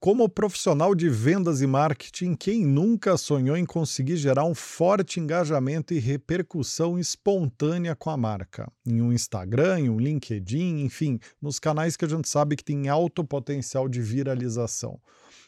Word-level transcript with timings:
Como 0.00 0.30
profissional 0.30 0.94
de 0.94 1.10
vendas 1.10 1.60
e 1.60 1.66
marketing, 1.66 2.34
quem 2.34 2.64
nunca 2.64 3.18
sonhou 3.18 3.54
em 3.54 3.66
conseguir 3.66 4.16
gerar 4.16 4.44
um 4.44 4.54
forte 4.54 5.20
engajamento 5.20 5.92
e 5.92 5.98
repercussão 5.98 6.98
espontânea 6.98 7.94
com 7.94 8.08
a 8.08 8.16
marca? 8.16 8.72
Em 8.86 9.02
um 9.02 9.12
Instagram, 9.12 9.80
em 9.80 9.90
um 9.90 9.98
LinkedIn, 9.98 10.80
enfim, 10.80 11.20
nos 11.38 11.58
canais 11.58 11.98
que 11.98 12.06
a 12.06 12.08
gente 12.08 12.30
sabe 12.30 12.56
que 12.56 12.64
tem 12.64 12.88
alto 12.88 13.22
potencial 13.22 13.90
de 13.90 14.00
viralização. 14.00 14.98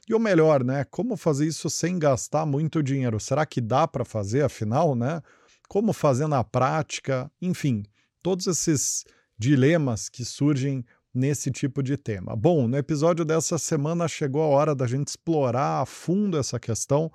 E 0.06 0.12
o 0.12 0.18
melhor, 0.18 0.62
né? 0.62 0.84
Como 0.90 1.16
fazer 1.16 1.46
isso 1.46 1.70
sem 1.70 1.98
gastar 1.98 2.44
muito 2.44 2.82
dinheiro? 2.82 3.18
Será 3.18 3.46
que 3.46 3.58
dá 3.58 3.88
para 3.88 4.04
fazer, 4.04 4.44
afinal, 4.44 4.94
né? 4.94 5.22
Como 5.66 5.94
fazer 5.94 6.26
na 6.26 6.44
prática? 6.44 7.32
Enfim, 7.40 7.84
todos 8.22 8.46
esses 8.46 9.06
dilemas 9.38 10.10
que 10.10 10.26
surgem 10.26 10.84
nesse 11.14 11.50
tipo 11.50 11.82
de 11.82 11.96
tema. 11.96 12.34
Bom, 12.34 12.66
no 12.66 12.76
episódio 12.76 13.24
dessa 13.24 13.58
semana 13.58 14.08
chegou 14.08 14.42
a 14.42 14.46
hora 14.46 14.74
da 14.74 14.86
gente 14.86 15.08
explorar 15.08 15.82
a 15.82 15.86
fundo 15.86 16.38
essa 16.38 16.58
questão 16.58 17.10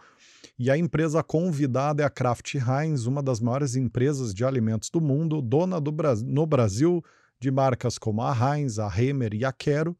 e 0.59 0.71
a 0.71 0.77
empresa 0.77 1.21
convidada 1.21 2.01
é 2.01 2.05
a 2.05 2.09
Kraft 2.09 2.55
Heinz, 2.55 3.05
uma 3.05 3.21
das 3.21 3.39
maiores 3.39 3.75
empresas 3.75 4.33
de 4.33 4.43
alimentos 4.43 4.89
do 4.89 4.99
mundo, 4.99 5.41
dona 5.41 5.79
do 5.79 5.91
Bra 5.91 6.15
no 6.15 6.45
Brasil 6.45 7.03
de 7.39 7.51
marcas 7.51 7.97
como 7.97 8.21
a 8.21 8.33
Heinz, 8.33 8.79
a 8.79 8.89
Hemer 8.89 9.33
e 9.33 9.45
a 9.45 9.51
Quero. 9.51 9.95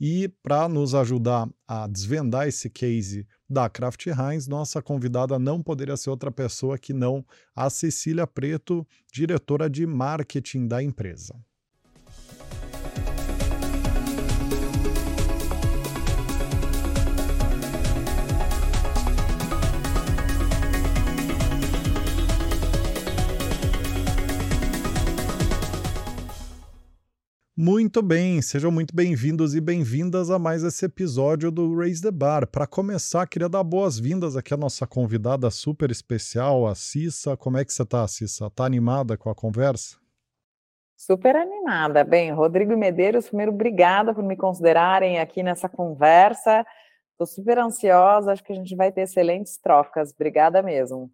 E 0.00 0.28
para 0.42 0.68
nos 0.68 0.94
ajudar 0.94 1.48
a 1.66 1.88
desvendar 1.88 2.46
esse 2.46 2.70
case 2.70 3.26
da 3.50 3.68
Kraft 3.68 4.06
Heinz, 4.06 4.46
nossa 4.46 4.80
convidada 4.80 5.38
não 5.40 5.60
poderia 5.60 5.96
ser 5.96 6.10
outra 6.10 6.30
pessoa 6.30 6.78
que 6.78 6.92
não 6.92 7.26
a 7.54 7.68
Cecília 7.68 8.24
Preto, 8.24 8.86
diretora 9.12 9.68
de 9.68 9.84
marketing 9.84 10.68
da 10.68 10.80
empresa. 10.80 11.34
Muito 27.60 28.00
bem, 28.00 28.40
sejam 28.40 28.70
muito 28.70 28.94
bem-vindos 28.94 29.52
e 29.52 29.60
bem-vindas 29.60 30.30
a 30.30 30.38
mais 30.38 30.62
esse 30.62 30.86
episódio 30.86 31.50
do 31.50 31.76
Raise 31.76 32.00
the 32.00 32.12
Bar. 32.12 32.46
Para 32.46 32.68
começar, 32.68 33.26
queria 33.26 33.48
dar 33.48 33.64
boas-vindas 33.64 34.36
aqui 34.36 34.54
à 34.54 34.56
nossa 34.56 34.86
convidada 34.86 35.50
super 35.50 35.90
especial, 35.90 36.68
a 36.68 36.76
Cissa. 36.76 37.36
Como 37.36 37.58
é 37.58 37.64
que 37.64 37.72
você 37.72 37.82
está, 37.82 38.06
Cissa? 38.06 38.48
Tá 38.48 38.64
animada 38.64 39.16
com 39.16 39.28
a 39.28 39.34
conversa? 39.34 39.96
Super 40.96 41.34
animada. 41.34 42.04
Bem, 42.04 42.30
Rodrigo 42.30 42.76
Medeiros, 42.76 43.26
primeiro, 43.26 43.50
obrigada 43.50 44.14
por 44.14 44.22
me 44.22 44.36
considerarem 44.36 45.18
aqui 45.18 45.42
nessa 45.42 45.68
conversa. 45.68 46.64
Estou 47.10 47.26
super 47.26 47.58
ansiosa, 47.58 48.30
acho 48.30 48.44
que 48.44 48.52
a 48.52 48.56
gente 48.56 48.76
vai 48.76 48.92
ter 48.92 49.00
excelentes 49.00 49.58
trocas. 49.58 50.12
Obrigada 50.12 50.62
mesmo. 50.62 51.10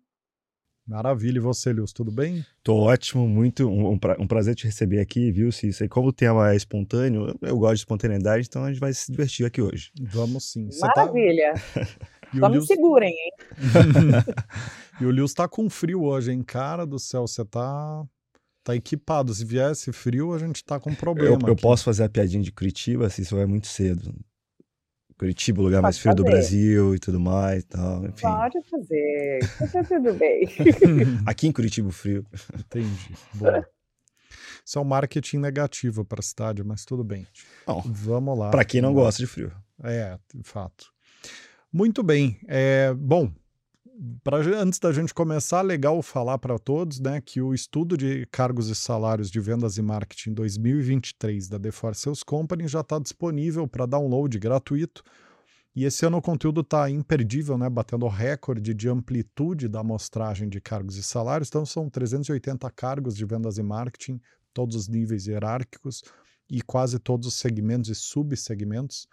Maravilha. 0.87 1.39
E 1.39 1.41
você, 1.41 1.73
Luz, 1.73 1.93
tudo 1.93 2.11
bem? 2.11 2.45
Tô 2.63 2.77
ótimo, 2.77 3.27
muito 3.27 3.69
um, 3.69 3.93
um, 3.93 4.27
prazer 4.27 4.55
te 4.55 4.67
receber 4.67 5.01
aqui, 5.01 5.31
viu, 5.31 5.51
Cícero? 5.51 5.89
Como 5.89 6.09
o 6.09 6.13
tema 6.13 6.53
é 6.53 6.57
espontâneo, 6.57 7.35
eu 7.41 7.59
gosto 7.59 7.77
de 7.77 7.81
espontaneidade, 7.81 8.47
então 8.49 8.65
a 8.65 8.71
gente 8.71 8.81
vai 8.81 8.93
se 8.93 9.11
divertir 9.11 9.47
aqui 9.47 9.63
hoje. 9.63 9.91
Vamos 10.01 10.53
sim. 10.53 10.71
Você 10.71 10.81
tá 10.81 10.93
Maravilha. 10.97 11.55
Tá... 11.55 11.87
Só 12.39 12.49
me 12.49 12.67
segurem, 12.67 13.13
hein? 13.13 13.33
e 15.01 15.07
o 15.07 15.11
Luz 15.11 15.33
tá 15.33 15.49
com 15.49 15.71
frio 15.71 16.03
hoje, 16.03 16.33
hein? 16.33 16.43
Cara 16.43 16.85
do 16.85 16.99
céu, 16.99 17.27
você 17.27 17.45
tá 17.45 18.05
tá 18.65 18.75
equipado. 18.75 19.33
Se 19.33 19.45
viesse 19.45 19.93
frio, 19.93 20.33
a 20.33 20.39
gente 20.39 20.65
tá 20.65 20.81
com 20.81 20.95
problema. 20.95 21.39
Eu, 21.43 21.49
eu 21.49 21.57
posso 21.57 21.85
fazer 21.85 22.05
a 22.05 22.09
piadinha 22.09 22.43
de 22.43 22.51
Curitiba, 22.51 23.09
se 23.11 23.23
isso 23.23 23.39
é 23.39 23.47
muito 23.47 23.67
cedo. 23.67 24.13
Curitiba, 25.25 25.63
o 25.63 25.65
lugar 25.65 25.81
mais 25.81 25.99
frio 25.99 26.15
do 26.15 26.23
Brasil 26.23 26.95
e 26.95 26.99
tudo 26.99 27.19
mais 27.19 27.63
e 27.63 27.67
tal. 27.67 28.05
Enfim. 28.05 28.21
Pode 28.21 28.61
fazer, 28.69 29.39
tá 29.73 29.83
tudo 29.83 30.13
bem. 30.13 30.47
Aqui 31.25 31.47
em 31.47 31.53
Curitiba, 31.53 31.91
frio. 31.91 32.27
Entendi. 32.59 33.15
Bom. 33.33 33.65
Isso 34.63 34.79
é 34.79 34.83
um 34.83 34.85
marketing 34.85 35.39
negativo 35.39 36.05
para 36.05 36.21
a 36.21 36.23
cidade, 36.23 36.63
mas 36.63 36.85
tudo 36.85 37.03
bem. 37.03 37.27
Bom, 37.67 37.83
Vamos 37.87 38.39
lá. 38.39 38.51
Para 38.51 38.67
quem 38.67 38.83
não 38.83 38.93
gosta 38.93 39.23
de 39.23 39.27
frio. 39.27 39.51
É, 39.83 40.19
de 40.35 40.43
fato. 40.43 40.93
Muito 41.73 42.03
bem. 42.03 42.39
É, 42.47 42.93
bom, 42.93 43.33
pra, 44.23 44.39
antes 44.39 44.79
da 44.79 44.93
gente 44.93 45.15
começar, 45.15 45.63
legal 45.63 46.03
falar 46.03 46.39
para 46.39 46.59
todos 46.59 47.01
né, 47.01 47.21
que 47.21 47.41
o 47.41 47.55
estudo 47.55 47.97
de 47.97 48.27
cargos 48.27 48.69
e 48.69 48.75
salários 48.75 49.31
de 49.31 49.41
vendas 49.41 49.77
e 49.77 49.83
marketing 49.83 50.35
2023 50.35 51.49
da 51.49 51.59
DeForce 51.59 52.03
Sales 52.03 52.23
Company 52.23 52.67
já 52.67 52.81
está 52.81 52.99
disponível 52.99 53.67
para 53.69 53.87
download 53.87 54.39
gratuito. 54.39 55.03
E 55.77 55.85
esse 55.85 56.07
ano 56.07 56.19
o 56.19 56.23
conteúdo 56.23 56.61
está 56.61 56.89
imperdível, 56.89 57.59
né, 57.59 57.69
batendo 57.69 58.07
o 58.07 58.09
recorde 58.09 58.73
de 58.73 58.89
amplitude 58.89 59.69
da 59.69 59.81
amostragem 59.81 60.49
de 60.49 60.61
cargos 60.61 60.97
e 60.97 61.03
salários. 61.03 61.49
Então, 61.49 61.67
são 61.67 61.91
380 61.91 62.71
cargos 62.71 63.17
de 63.17 63.25
vendas 63.25 63.59
e 63.59 63.63
marketing, 63.63 64.21
todos 64.53 64.77
os 64.77 64.89
níveis 64.89 65.27
hierárquicos 65.27 66.05
e 66.49 66.63
quase 66.63 66.99
todos 67.01 67.27
os 67.27 67.35
segmentos 67.35 67.91
e 67.91 67.95
subsegmentos. 67.95 69.09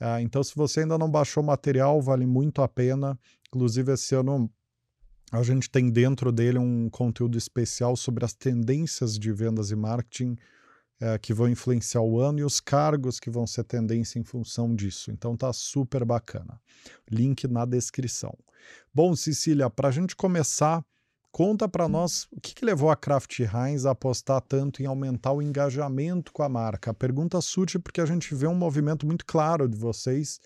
Uh, 0.00 0.20
então, 0.20 0.42
se 0.42 0.54
você 0.54 0.80
ainda 0.80 0.98
não 0.98 1.10
baixou 1.10 1.42
o 1.42 1.46
material, 1.46 2.00
vale 2.00 2.26
muito 2.26 2.62
a 2.62 2.68
pena. 2.68 3.18
Inclusive, 3.48 3.92
esse 3.92 4.14
ano 4.14 4.50
a 5.32 5.42
gente 5.42 5.70
tem 5.70 5.90
dentro 5.90 6.30
dele 6.30 6.58
um 6.58 6.88
conteúdo 6.88 7.36
especial 7.36 7.96
sobre 7.96 8.24
as 8.24 8.32
tendências 8.32 9.18
de 9.18 9.32
vendas 9.32 9.70
e 9.70 9.76
marketing 9.76 10.36
é, 11.00 11.18
que 11.18 11.34
vão 11.34 11.48
influenciar 11.48 12.02
o 12.02 12.20
ano 12.20 12.38
e 12.38 12.44
os 12.44 12.60
cargos 12.60 13.18
que 13.18 13.30
vão 13.30 13.46
ser 13.46 13.64
tendência 13.64 14.18
em 14.18 14.24
função 14.24 14.74
disso. 14.74 15.10
Então 15.10 15.36
tá 15.36 15.52
super 15.52 16.04
bacana. 16.04 16.60
Link 17.10 17.48
na 17.48 17.64
descrição. 17.64 18.36
Bom, 18.92 19.16
Cecília, 19.16 19.68
para 19.68 19.88
a 19.88 19.92
gente 19.92 20.14
começar, 20.14 20.84
conta 21.34 21.68
para 21.68 21.88
nós 21.88 22.28
o 22.30 22.40
que, 22.40 22.54
que, 22.54 22.64
levou 22.64 22.88
a 22.90 22.94
Kraft 22.96 23.40
Heinz 23.40 23.84
a 23.84 23.90
apostar 23.90 24.40
tanto 24.40 24.80
em 24.80 24.86
aumentar 24.86 25.32
o 25.32 25.42
engajamento 25.42 26.32
com 26.32 26.44
a 26.44 26.48
marca. 26.48 26.92
A 26.92 26.94
pergunta 26.94 27.40
surge 27.40 27.76
porque 27.76 28.00
a 28.00 28.06
gente 28.06 28.32
vê 28.36 28.46
um 28.46 28.54
movimento 28.54 29.04
muito 29.04 29.26
claro 29.26 29.68
de 29.68 29.76
vocês 29.76 30.40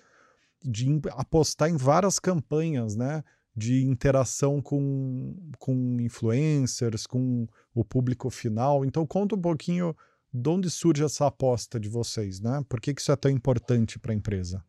de 0.64 0.98
apostar 1.10 1.68
em 1.68 1.76
várias 1.76 2.18
campanhas, 2.18 2.96
né? 2.96 3.22
De 3.54 3.84
interação 3.84 4.62
com, 4.62 5.36
com 5.58 6.00
influencers, 6.00 7.06
com 7.06 7.46
o 7.74 7.84
público 7.84 8.30
final. 8.30 8.82
Então, 8.82 9.06
conta 9.06 9.34
um 9.34 9.40
pouquinho 9.42 9.94
de 10.32 10.48
onde 10.48 10.70
surge 10.70 11.04
essa 11.04 11.26
aposta 11.26 11.78
de 11.78 11.90
vocês, 11.90 12.40
né? 12.40 12.64
Por 12.66 12.80
que, 12.80 12.94
que 12.94 13.02
isso 13.02 13.12
é 13.12 13.16
tão 13.16 13.30
importante 13.30 13.98
para 13.98 14.12
a 14.12 14.16
empresa? 14.16 14.64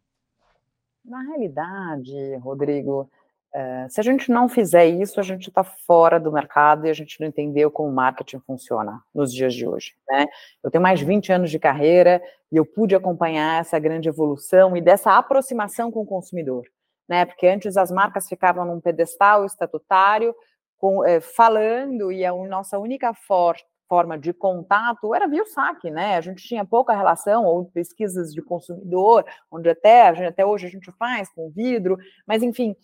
Na 1.06 1.22
realidade, 1.22 2.36
Rodrigo, 2.42 3.10
é, 3.54 3.88
se 3.90 4.00
a 4.00 4.04
gente 4.04 4.32
não 4.32 4.48
fizer 4.48 4.86
isso, 4.86 5.20
a 5.20 5.24
gente 5.24 5.50
está 5.50 5.64
fora 5.64 6.20
do 6.20 6.32
mercado 6.32 6.86
e 6.86 6.90
a 6.90 6.94
gente 6.94 7.20
não 7.20 7.28
entendeu 7.28 7.72
como 7.72 7.90
o 7.90 7.94
marketing 7.94 8.40
funciona 8.40 9.02
nos 9.14 9.34
dias 9.34 9.54
de 9.54 9.68
hoje. 9.68 9.96
Né? 10.08 10.28
Eu 10.64 10.70
tenho 10.70 10.84
mais 10.84 11.00
de 11.00 11.06
20 11.06 11.32
anos 11.32 11.50
de 11.50 11.58
carreira 11.58 12.22
e 12.52 12.58
eu 12.58 12.66
pude 12.66 12.96
acompanhar 12.96 13.60
essa 13.60 13.80
grande 13.80 14.08
evolução 14.08 14.78
e 14.78 14.82
dessa 14.82 15.18
aproximação 15.18 15.92
com 15.92 16.02
o 16.02 16.06
consumidor. 16.06 16.64
Né? 17.08 17.26
Porque 17.26 17.48
antes 17.48 17.76
as 17.76 17.90
marcas 17.92 18.28
ficavam 18.28 18.66
num 18.66 18.80
pedestal 18.80 19.44
estatutário, 19.46 20.36
com, 20.78 21.04
é, 21.04 21.20
falando, 21.20 22.12
e 22.12 22.24
a 22.24 22.32
nossa 22.32 22.78
única 22.78 23.14
for 23.14 23.56
forma 23.90 24.18
de 24.20 24.32
contato 24.32 25.16
era 25.16 25.28
via 25.28 25.42
o 25.42 25.48
saque, 25.48 25.90
né? 25.90 26.16
A 26.16 26.22
gente 26.22 26.48
tinha 26.48 26.64
pouca 26.64 26.96
relação, 26.96 27.44
ou 27.44 27.66
pesquisas 27.66 28.32
de 28.32 28.40
consumidor, 28.40 29.26
onde 29.52 29.68
até, 29.68 30.10
até 30.28 30.46
hoje 30.46 30.68
a 30.68 30.70
gente 30.70 30.92
faz 30.92 31.28
com 31.34 31.50
vidro, 31.50 31.98
mas 32.28 32.44
enfim 32.44 32.76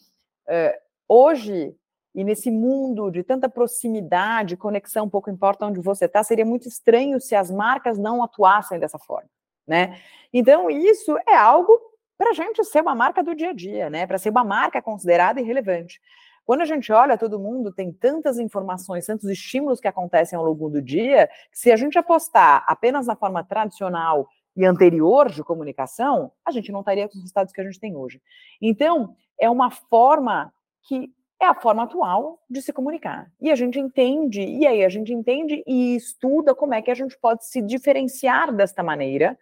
hoje, 1.07 1.75
e 2.13 2.23
nesse 2.23 2.50
mundo 2.50 3.11
de 3.11 3.23
tanta 3.23 3.50
proximidade, 3.50 4.56
conexão, 4.56 5.09
pouco 5.09 5.29
importa 5.29 5.66
onde 5.66 5.81
você 5.81 6.06
está, 6.06 6.23
seria 6.23 6.45
muito 6.45 6.67
estranho 6.67 7.19
se 7.19 7.35
as 7.35 7.51
marcas 7.51 7.97
não 7.97 8.23
atuassem 8.23 8.79
dessa 8.79 8.97
forma, 8.97 9.29
né? 9.67 10.00
Então, 10.33 10.69
isso 10.69 11.17
é 11.28 11.35
algo 11.35 11.78
para 12.17 12.29
a 12.29 12.33
gente 12.33 12.63
ser 12.63 12.81
uma 12.81 12.95
marca 12.95 13.22
do 13.22 13.36
dia 13.36 13.50
a 13.50 13.53
dia, 13.53 13.89
né? 13.89 14.07
Para 14.07 14.18
ser 14.18 14.30
uma 14.30 14.44
marca 14.44 14.81
considerada 14.81 15.42
e 15.42 15.44
relevante. 15.44 16.00
Quando 16.45 16.62
a 16.62 16.65
gente 16.65 16.91
olha, 16.94 17.18
todo 17.18 17.39
mundo 17.39 17.74
tem 17.74 17.91
tantas 17.91 18.38
informações, 18.38 19.06
tantos 19.06 19.27
estímulos 19.30 19.80
que 19.80 19.88
acontecem 19.88 20.38
ao 20.38 20.45
longo 20.45 20.69
do 20.69 20.81
dia, 20.81 21.27
se 21.51 21.71
a 21.71 21.75
gente 21.75 21.98
apostar 21.98 22.63
apenas 22.68 23.07
na 23.07 23.15
forma 23.15 23.44
tradicional 23.44 24.30
e 24.56 24.66
anterior 24.66 25.30
de 25.30 25.44
comunicação, 25.44 26.31
a 26.46 26.52
gente 26.52 26.72
não 26.72 26.80
estaria 26.80 27.07
com 27.07 27.16
os 27.16 27.22
resultados 27.22 27.52
que 27.52 27.62
a 27.62 27.63
gente 27.63 27.80
tem 27.80 27.96
hoje. 27.96 28.22
Então, 28.62 29.16
é 29.40 29.50
uma 29.50 29.69
forma 29.69 30.52
que 30.84 31.12
é 31.42 31.46
a 31.46 31.54
forma 31.54 31.84
atual 31.84 32.40
de 32.50 32.62
se 32.62 32.72
comunicar. 32.72 33.30
E 33.42 33.52
a 33.52 33.56
gente 33.56 33.80
entende, 33.80 34.42
e 34.42 34.66
aí 34.66 34.86
a 34.86 34.90
gente 34.90 35.13
entende 35.13 35.63
e 35.68 35.96
estuda 35.96 36.56
como 36.56 36.74
é 36.74 36.81
que 36.81 36.90
a 36.90 36.96
gente 36.96 37.18
pode 37.19 37.46
se 37.46 37.62
diferenciar 37.62 38.54
desta 38.54 38.81
maneira 38.81 39.38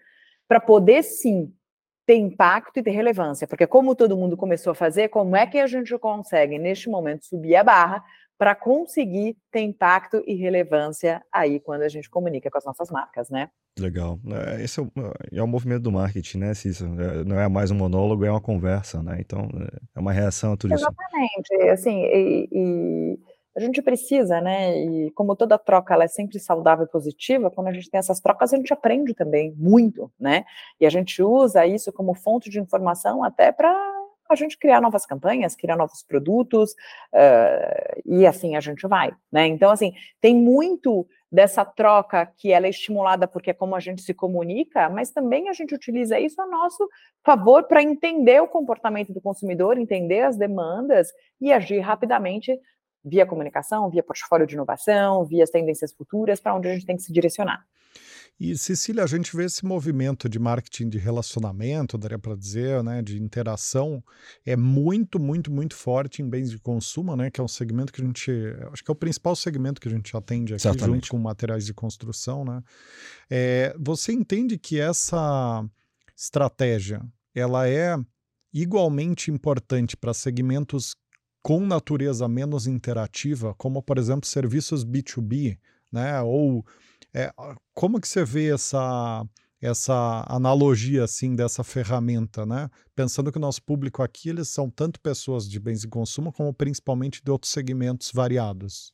para 0.48 0.60
poder 0.60 1.04
sim 1.04 1.54
ter 2.06 2.16
impacto 2.16 2.78
e 2.78 2.84
ter 2.84 2.92
relevância, 2.92 3.48
porque 3.48 3.66
como 3.66 3.96
todo 3.96 4.18
mundo 4.18 4.36
começou 4.36 4.72
a 4.72 4.76
fazer, 4.76 5.08
como 5.08 5.38
é 5.38 5.48
que 5.48 5.58
a 5.58 5.68
gente 5.68 5.98
consegue, 5.98 6.60
neste 6.60 6.90
momento, 6.90 7.26
subir 7.26 7.56
a 7.56 7.64
barra 7.64 8.04
para 8.44 8.56
conseguir 8.56 9.38
ter 9.50 9.62
impacto 9.62 10.22
e 10.28 10.36
relevância 10.36 11.24
aí 11.32 11.62
quando 11.62 11.84
a 11.84 11.88
gente 11.88 12.10
comunica 12.10 12.52
com 12.52 12.58
as 12.58 12.66
nossas 12.66 12.92
marcas, 12.92 13.30
né? 13.30 13.50
Legal. 13.80 14.20
É, 14.28 14.62
esse 14.62 14.82
é 14.82 14.84
o, 14.84 14.92
é 15.32 15.42
o 15.42 15.48
movimento 15.48 15.84
do 15.84 15.94
marketing, 15.94 16.40
né, 16.40 16.54
Cícero? 16.54 17.02
É, 17.02 17.24
não 17.24 17.40
é 17.40 17.48
mais 17.48 17.72
um 17.72 17.76
monólogo, 17.76 18.26
é 18.26 18.30
uma 18.30 18.42
conversa, 18.42 19.02
né? 19.02 19.16
Então, 19.22 19.48
é 19.96 19.98
uma 19.98 20.12
reação 20.12 20.52
a 20.52 20.58
tudo 20.58 20.74
Exatamente. 20.74 21.00
isso. 21.06 21.54
Exatamente. 21.54 21.70
Assim, 21.70 22.04
e, 22.04 22.50
e 22.52 23.20
a 23.56 23.62
gente 23.62 23.82
precisa, 23.82 24.42
né? 24.42 24.78
E 24.78 25.12
como 25.12 25.38
toda 25.38 25.58
troca 25.58 25.94
ela 25.94 26.04
é 26.04 26.10
sempre 26.10 26.38
saudável 26.38 26.84
e 26.84 26.92
positiva, 26.92 27.50
quando 27.50 27.70
a 27.70 27.74
gente 27.74 27.90
tem 27.90 28.00
essas 28.00 28.20
trocas, 28.20 28.52
a 28.52 28.58
gente 28.58 28.74
aprende 28.74 29.14
também 29.14 29.54
muito, 29.56 30.12
né? 30.20 30.44
E 30.82 30.86
a 30.86 30.90
gente 30.90 31.24
usa 31.24 31.66
isso 31.66 31.94
como 31.94 32.14
fonte 32.14 32.50
de 32.50 32.60
informação 32.60 33.24
até 33.24 33.54
para 33.54 33.74
a 34.30 34.36
gente 34.36 34.58
criar 34.58 34.82
novas 34.82 35.06
campanhas, 35.06 35.56
criar 35.56 35.76
novos 35.76 36.04
produtos, 36.04 36.72
uh, 37.14 38.02
e 38.06 38.26
assim 38.26 38.56
a 38.56 38.60
gente 38.60 38.88
vai, 38.88 39.12
né? 39.32 39.48
Então, 39.48 39.72
assim, 39.72 39.94
tem 40.22 40.36
muito 40.36 41.08
dessa 41.32 41.66
troca 41.66 42.32
que 42.38 42.52
ela 42.52 42.68
é 42.68 42.70
estimulada 42.70 43.28
porque 43.28 43.50
é 43.50 43.54
como 43.54 43.76
a 43.76 43.80
gente 43.80 44.04
se 44.04 44.14
comunica, 44.14 44.88
mas 44.90 45.10
também 45.10 45.50
a 45.50 45.54
gente 45.54 45.74
utiliza 45.74 46.20
isso 46.20 46.40
a 46.40 46.46
nosso 46.46 46.88
favor 47.26 47.64
para 47.64 47.82
entender 47.82 48.40
o 48.40 48.48
comportamento 48.48 49.12
do 49.12 49.20
consumidor, 49.20 49.78
entender 49.78 50.22
as 50.22 50.38
demandas 50.38 51.08
e 51.42 51.52
agir 51.52 51.80
rapidamente 51.80 52.60
via 53.04 53.26
comunicação, 53.26 53.90
via 53.90 54.04
portfólio 54.04 54.48
de 54.48 54.54
inovação, 54.54 55.26
via 55.26 55.44
as 55.44 55.50
tendências 55.50 55.92
futuras, 55.92 56.40
para 56.40 56.56
onde 56.56 56.68
a 56.70 56.74
gente 56.74 56.86
tem 56.86 56.96
que 56.96 57.02
se 57.02 57.12
direcionar. 57.12 57.66
E, 58.40 58.58
Cecília, 58.58 59.04
a 59.04 59.08
gente 59.08 59.36
vê 59.36 59.46
esse 59.46 59.64
movimento 59.64 60.28
de 60.28 60.40
marketing 60.40 60.90
de 60.90 60.98
relacionamento, 60.98 61.98
daria 61.98 62.18
para 62.18 62.36
dizer, 62.36 62.84
né, 62.84 63.02
de 63.02 63.22
interação, 63.22 64.04
é 64.46 64.56
muito, 64.56 65.20
muito, 65.20 65.52
muito 65.52 65.76
forte 65.76 66.22
em 66.22 66.30
bens 66.30 66.50
de 66.50 66.58
consumo, 66.58 67.16
né, 67.16 67.30
que 67.30 67.40
é 67.40 67.44
um 67.44 67.48
segmento 67.48 67.94
que 67.94 68.02
a 68.02 68.06
gente, 68.06 68.32
acho 68.72 68.84
que 68.84 68.90
é 68.90 68.94
o 68.94 68.96
principal 68.96 69.36
segmento 69.36 69.80
que 69.80 69.88
a 69.88 69.92
gente 69.92 70.16
atende 70.18 70.54
aqui, 70.54 70.68
Exatamente. 70.68 71.06
junto 71.06 71.10
com 71.10 71.18
materiais 71.20 71.66
de 71.66 71.74
construção, 71.74 72.44
né. 72.44 72.62
É, 73.30 73.76
você 73.80 74.12
entende 74.12 74.58
que 74.58 74.80
essa 74.80 75.64
estratégia, 76.16 77.02
ela 77.36 77.68
é 77.68 77.96
igualmente 78.54 79.32
importante 79.32 79.98
para 79.98 80.14
segmentos 80.14 80.96
com 81.42 81.66
natureza 81.66 82.28
menos 82.28 82.68
interativa, 82.68 83.54
como 83.56 83.84
por 83.84 83.98
exemplo 83.98 84.28
serviços 84.28 84.86
B2B, 84.86 85.58
né? 85.92 86.22
Ou 86.22 86.66
é, 87.14 87.32
como 87.74 88.00
que 88.00 88.08
você 88.08 88.24
vê 88.24 88.54
essa 88.54 89.26
essa 89.62 90.26
analogia 90.28 91.06
assim 91.06 91.38
dessa 91.38 91.64
ferramenta, 91.64 92.46
né? 92.46 92.70
Pensando 92.94 93.32
que 93.32 93.38
o 93.38 93.42
nosso 93.42 93.64
público 93.64 94.04
aqui 94.04 94.30
eles 94.30 94.50
são 94.50 94.70
tanto 94.70 95.00
pessoas 95.00 95.50
de 95.50 95.58
bens 95.58 95.82
de 95.82 95.88
consumo 95.88 96.34
como 96.34 96.54
principalmente 96.54 97.24
de 97.24 97.32
outros 97.32 97.52
segmentos 97.52 98.12
variados. 98.14 98.94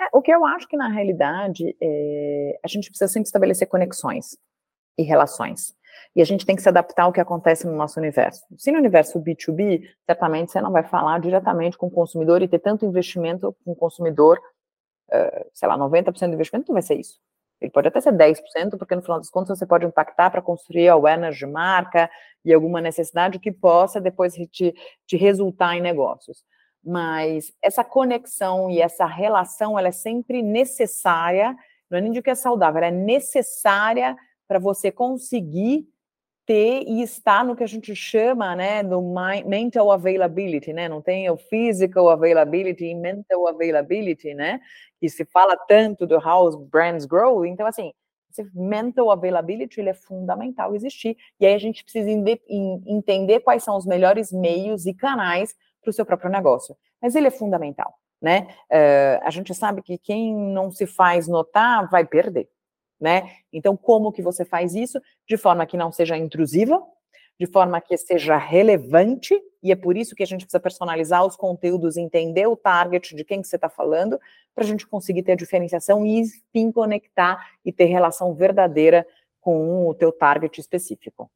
É, 0.00 0.08
o 0.16 0.22
que 0.22 0.32
eu 0.32 0.44
acho 0.46 0.66
que 0.68 0.76
na 0.76 0.88
realidade 0.88 1.76
é, 1.82 2.58
a 2.64 2.68
gente 2.68 2.88
precisa 2.88 3.12
sempre 3.12 3.26
estabelecer 3.26 3.68
conexões 3.68 4.38
e 4.96 5.02
relações. 5.02 5.76
E 6.16 6.22
a 6.22 6.24
gente 6.24 6.46
tem 6.46 6.56
que 6.56 6.62
se 6.62 6.68
adaptar 6.68 7.04
ao 7.04 7.12
que 7.12 7.20
acontece 7.20 7.66
no 7.66 7.76
nosso 7.76 7.98
universo. 7.98 8.42
Se 8.56 8.72
no 8.72 8.78
universo 8.78 9.20
B2B, 9.20 9.82
certamente 10.06 10.52
você 10.52 10.60
não 10.60 10.72
vai 10.72 10.82
falar 10.82 11.20
diretamente 11.20 11.76
com 11.76 11.88
o 11.88 11.90
consumidor 11.90 12.40
e 12.40 12.48
ter 12.48 12.60
tanto 12.60 12.86
investimento 12.86 13.54
com 13.64 13.72
o 13.72 13.76
consumidor, 13.76 14.40
uh, 15.12 15.50
sei 15.52 15.68
lá, 15.68 15.76
90% 15.78 16.28
do 16.28 16.34
investimento 16.34 16.68
não 16.68 16.74
vai 16.74 16.82
ser 16.82 16.94
isso. 16.94 17.18
Ele 17.60 17.70
pode 17.70 17.88
até 17.88 18.00
ser 18.00 18.12
10%, 18.12 18.78
porque 18.78 18.94
no 18.94 19.02
final 19.02 19.18
das 19.18 19.30
contas 19.30 19.58
você 19.58 19.66
pode 19.66 19.84
impactar 19.84 20.30
para 20.30 20.40
construir 20.40 20.88
awareness 20.88 21.36
de 21.36 21.46
marca 21.46 22.08
e 22.44 22.52
alguma 22.54 22.80
necessidade 22.80 23.38
que 23.38 23.50
possa 23.50 24.00
depois 24.00 24.34
te, 24.34 24.74
te 25.06 25.16
resultar 25.16 25.76
em 25.76 25.80
negócios. 25.80 26.44
Mas 26.84 27.52
essa 27.60 27.82
conexão 27.82 28.70
e 28.70 28.80
essa 28.80 29.04
relação, 29.04 29.78
ela 29.78 29.88
é 29.88 29.92
sempre 29.92 30.40
necessária, 30.40 31.56
não 31.90 31.98
é 31.98 32.00
nem 32.00 32.12
de 32.12 32.22
que 32.22 32.30
é 32.30 32.34
saudável, 32.34 32.78
ela 32.78 32.86
é 32.86 32.96
necessária 32.96 34.16
para 34.46 34.60
você 34.60 34.92
conseguir 34.92 35.88
ter 36.48 36.82
e 36.88 37.02
estar 37.02 37.44
no 37.44 37.54
que 37.54 37.62
a 37.62 37.66
gente 37.66 37.94
chama, 37.94 38.56
né, 38.56 38.82
do 38.82 39.02
mental 39.44 39.92
availability, 39.92 40.72
né, 40.72 40.88
não 40.88 41.02
tem 41.02 41.28
o 41.28 41.36
physical 41.36 42.08
availability 42.08 42.86
e 42.86 42.94
mental 42.94 43.46
availability, 43.46 44.32
né, 44.32 44.58
que 44.98 45.10
se 45.10 45.26
fala 45.26 45.54
tanto 45.68 46.06
do 46.06 46.16
how 46.16 46.50
brands 46.56 47.04
grow, 47.04 47.44
então 47.44 47.66
assim, 47.66 47.92
esse 48.30 48.48
mental 48.54 49.10
availability 49.10 49.78
ele 49.78 49.90
é 49.90 49.94
fundamental 49.94 50.74
existir, 50.74 51.18
e 51.38 51.44
aí 51.44 51.52
a 51.52 51.58
gente 51.58 51.84
precisa 51.84 52.08
entender 52.86 53.40
quais 53.40 53.62
são 53.62 53.76
os 53.76 53.84
melhores 53.84 54.32
meios 54.32 54.86
e 54.86 54.94
canais 54.94 55.54
para 55.82 55.90
o 55.90 55.92
seu 55.92 56.06
próprio 56.06 56.30
negócio, 56.30 56.74
mas 56.98 57.14
ele 57.14 57.26
é 57.26 57.30
fundamental, 57.30 57.92
né, 58.22 58.46
uh, 58.72 59.20
a 59.22 59.28
gente 59.28 59.54
sabe 59.54 59.82
que 59.82 59.98
quem 59.98 60.34
não 60.34 60.70
se 60.70 60.86
faz 60.86 61.28
notar 61.28 61.90
vai 61.90 62.06
perder, 62.06 62.48
né? 63.00 63.30
Então, 63.52 63.76
como 63.76 64.12
que 64.12 64.22
você 64.22 64.44
faz 64.44 64.74
isso? 64.74 65.00
De 65.26 65.36
forma 65.36 65.66
que 65.66 65.76
não 65.76 65.92
seja 65.92 66.16
intrusiva, 66.16 66.82
de 67.38 67.46
forma 67.46 67.80
que 67.80 67.96
seja 67.96 68.36
relevante, 68.36 69.40
e 69.62 69.70
é 69.70 69.76
por 69.76 69.96
isso 69.96 70.14
que 70.14 70.22
a 70.22 70.26
gente 70.26 70.42
precisa 70.42 70.60
personalizar 70.60 71.24
os 71.24 71.36
conteúdos, 71.36 71.96
entender 71.96 72.46
o 72.46 72.56
target 72.56 73.14
de 73.14 73.24
quem 73.24 73.40
que 73.40 73.48
você 73.48 73.56
está 73.56 73.68
falando, 73.68 74.18
para 74.54 74.64
a 74.64 74.66
gente 74.66 74.86
conseguir 74.86 75.22
ter 75.22 75.32
a 75.32 75.36
diferenciação 75.36 76.04
e, 76.04 76.20
enfim, 76.20 76.72
conectar 76.72 77.38
e 77.64 77.72
ter 77.72 77.84
relação 77.84 78.34
verdadeira 78.34 79.06
com 79.40 79.86
o 79.88 79.94
teu 79.94 80.10
target 80.10 80.60
específico. 80.60 81.30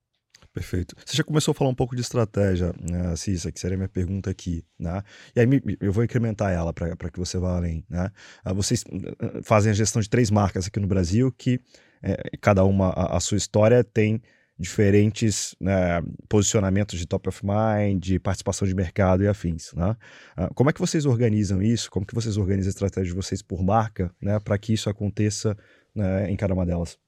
Perfeito. 0.53 0.95
Você 1.05 1.17
já 1.17 1.25
começou 1.25 1.53
a 1.53 1.55
falar 1.55 1.71
um 1.71 1.75
pouco 1.75 1.97
de 1.97 2.03
estratégia, 2.03 2.75
né, 2.79 3.17
Cissa, 3.17 3.51
que 3.51 3.59
seria 3.59 3.75
a 3.75 3.79
minha 3.79 3.89
pergunta 3.89 4.31
aqui, 4.31 4.63
né? 4.79 5.03
E 5.35 5.41
aí 5.41 5.47
eu 5.81 5.91
vou 5.91 6.05
incrementar 6.05 6.53
ela 6.53 6.75
para 6.75 7.11
que 7.11 7.19
você 7.19 7.39
vá 7.39 7.57
além, 7.57 7.83
né? 7.89 8.11
Ah, 8.45 8.53
vocês 8.53 8.85
ah, 9.19 9.41
fazem 9.43 9.71
a 9.71 9.75
gestão 9.75 10.03
de 10.03 10.11
três 10.11 10.31
marcas 10.31 10.67
aqui 10.67 10.79
no 10.79 10.87
Brasil 10.87 11.33
que 11.33 11.59
é, 12.03 12.37
cada 12.39 12.65
uma 12.65 12.91
a, 12.91 13.17
a, 13.17 13.21
sua 13.21 13.39
história 13.39 13.83
tem 13.83 14.21
diferentes 14.59 15.57
né, 15.59 16.03
posicionamentos 16.29 16.99
de 16.99 17.07
top 17.07 17.31
of 17.31 17.41
mind, 17.43 18.03
de 18.03 18.19
participação 18.19 18.69
de 18.69 18.75
mercado 18.75 19.23
e 19.23 19.29
afins, 19.29 19.73
né? 19.73 19.97
Ah, 20.37 20.51
como 20.55 20.69
é 20.69 20.73
que 20.75 20.81
vocês 20.81 21.07
organizam 21.07 21.63
isso? 21.63 21.91
Como 21.91 22.05
que 22.05 22.15
vocês 22.15 22.37
organizam 22.37 22.69
a 22.69 22.75
estratégia 22.75 23.09
de 23.09 23.17
vocês 23.17 23.41
por 23.41 23.63
marca, 23.63 24.15
né, 24.21 24.39
para 24.39 24.59
que 24.59 24.75
isso 24.75 24.91
aconteça 24.91 25.57
né, 25.95 26.31
em 26.31 26.37
cada 26.37 26.53
uma 26.53 26.67
delas? 26.67 26.99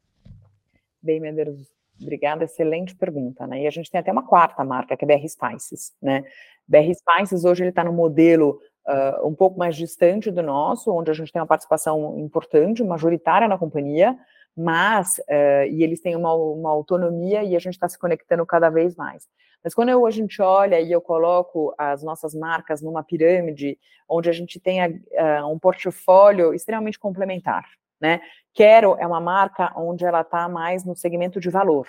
Bem, 1.02 1.20
Medeiros, 1.20 1.74
Obrigada, 2.00 2.44
excelente 2.44 2.94
pergunta, 2.94 3.46
né? 3.46 3.62
E 3.62 3.66
a 3.66 3.70
gente 3.70 3.90
tem 3.90 4.00
até 4.00 4.10
uma 4.10 4.26
quarta 4.26 4.64
marca, 4.64 4.96
que 4.96 5.04
é 5.04 5.08
BR 5.08 5.26
Spices, 5.28 5.92
né? 6.02 6.24
BR 6.66 6.92
Spices 6.94 7.44
hoje 7.44 7.62
ele 7.62 7.70
está 7.70 7.84
no 7.84 7.92
modelo 7.92 8.58
uh, 8.86 9.26
um 9.26 9.34
pouco 9.34 9.58
mais 9.58 9.76
distante 9.76 10.30
do 10.30 10.42
nosso, 10.42 10.92
onde 10.92 11.10
a 11.10 11.14
gente 11.14 11.32
tem 11.32 11.40
uma 11.40 11.46
participação 11.46 12.18
importante, 12.18 12.82
majoritária 12.82 13.46
na 13.46 13.58
companhia, 13.58 14.16
mas 14.56 15.18
uh, 15.18 15.66
e 15.70 15.82
eles 15.82 16.00
têm 16.00 16.16
uma, 16.16 16.34
uma 16.34 16.70
autonomia 16.70 17.42
e 17.42 17.54
a 17.54 17.58
gente 17.58 17.74
está 17.74 17.88
se 17.88 17.98
conectando 17.98 18.44
cada 18.46 18.70
vez 18.70 18.96
mais. 18.96 19.28
Mas 19.62 19.74
quando 19.74 19.88
eu, 19.88 20.04
a 20.04 20.10
gente 20.10 20.42
olha 20.42 20.80
e 20.80 20.92
eu 20.92 21.00
coloco 21.00 21.74
as 21.78 22.02
nossas 22.02 22.34
marcas 22.34 22.82
numa 22.82 23.02
pirâmide, 23.02 23.78
onde 24.08 24.28
a 24.28 24.32
gente 24.32 24.60
tem 24.60 24.84
uh, 24.84 25.46
um 25.50 25.58
portfólio 25.58 26.52
extremamente 26.52 26.98
complementar, 26.98 27.64
né? 28.04 28.20
Quero 28.52 28.96
é 29.00 29.06
uma 29.06 29.18
marca 29.18 29.72
onde 29.74 30.04
ela 30.04 30.20
está 30.20 30.46
mais 30.46 30.84
no 30.84 30.94
segmento 30.94 31.40
de 31.40 31.48
valor, 31.48 31.88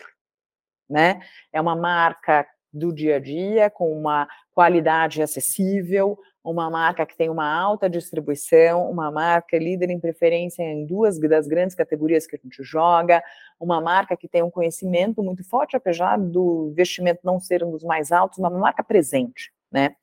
né? 0.90 1.20
É 1.52 1.60
uma 1.60 1.76
marca 1.76 2.48
do 2.72 2.94
dia 2.94 3.18
a 3.18 3.20
dia 3.20 3.70
com 3.70 3.92
uma 3.92 4.26
qualidade 4.54 5.22
acessível, 5.22 6.18
uma 6.42 6.70
marca 6.70 7.06
que 7.06 7.18
tem 7.18 7.30
uma 7.30 7.54
alta 7.54 7.90
distribuição, 7.90 8.90
uma 8.90 9.12
marca 9.12 9.58
líder 9.58 9.90
em 9.90 10.00
preferência 10.00 10.64
em 10.64 10.86
duas 10.86 11.20
das 11.20 11.48
grandes 11.50 11.76
categorias 11.76 12.26
que 12.26 12.38
a 12.38 12.40
gente 12.42 12.64
joga, 12.64 13.22
uma 13.60 13.82
marca 13.82 14.16
que 14.16 14.30
tem 14.30 14.42
um 14.42 14.50
conhecimento 14.50 15.22
muito 15.22 15.44
forte, 15.44 15.76
apesar 15.76 16.18
do 16.18 16.70
investimento 16.72 17.20
não 17.26 17.42
ser 17.42 17.62
um 17.62 17.72
dos 17.72 17.84
mais 17.84 18.10
altos, 18.10 18.40
uma 18.40 18.50
marca 18.50 18.82
presente, 18.82 19.52
né? 19.72 19.96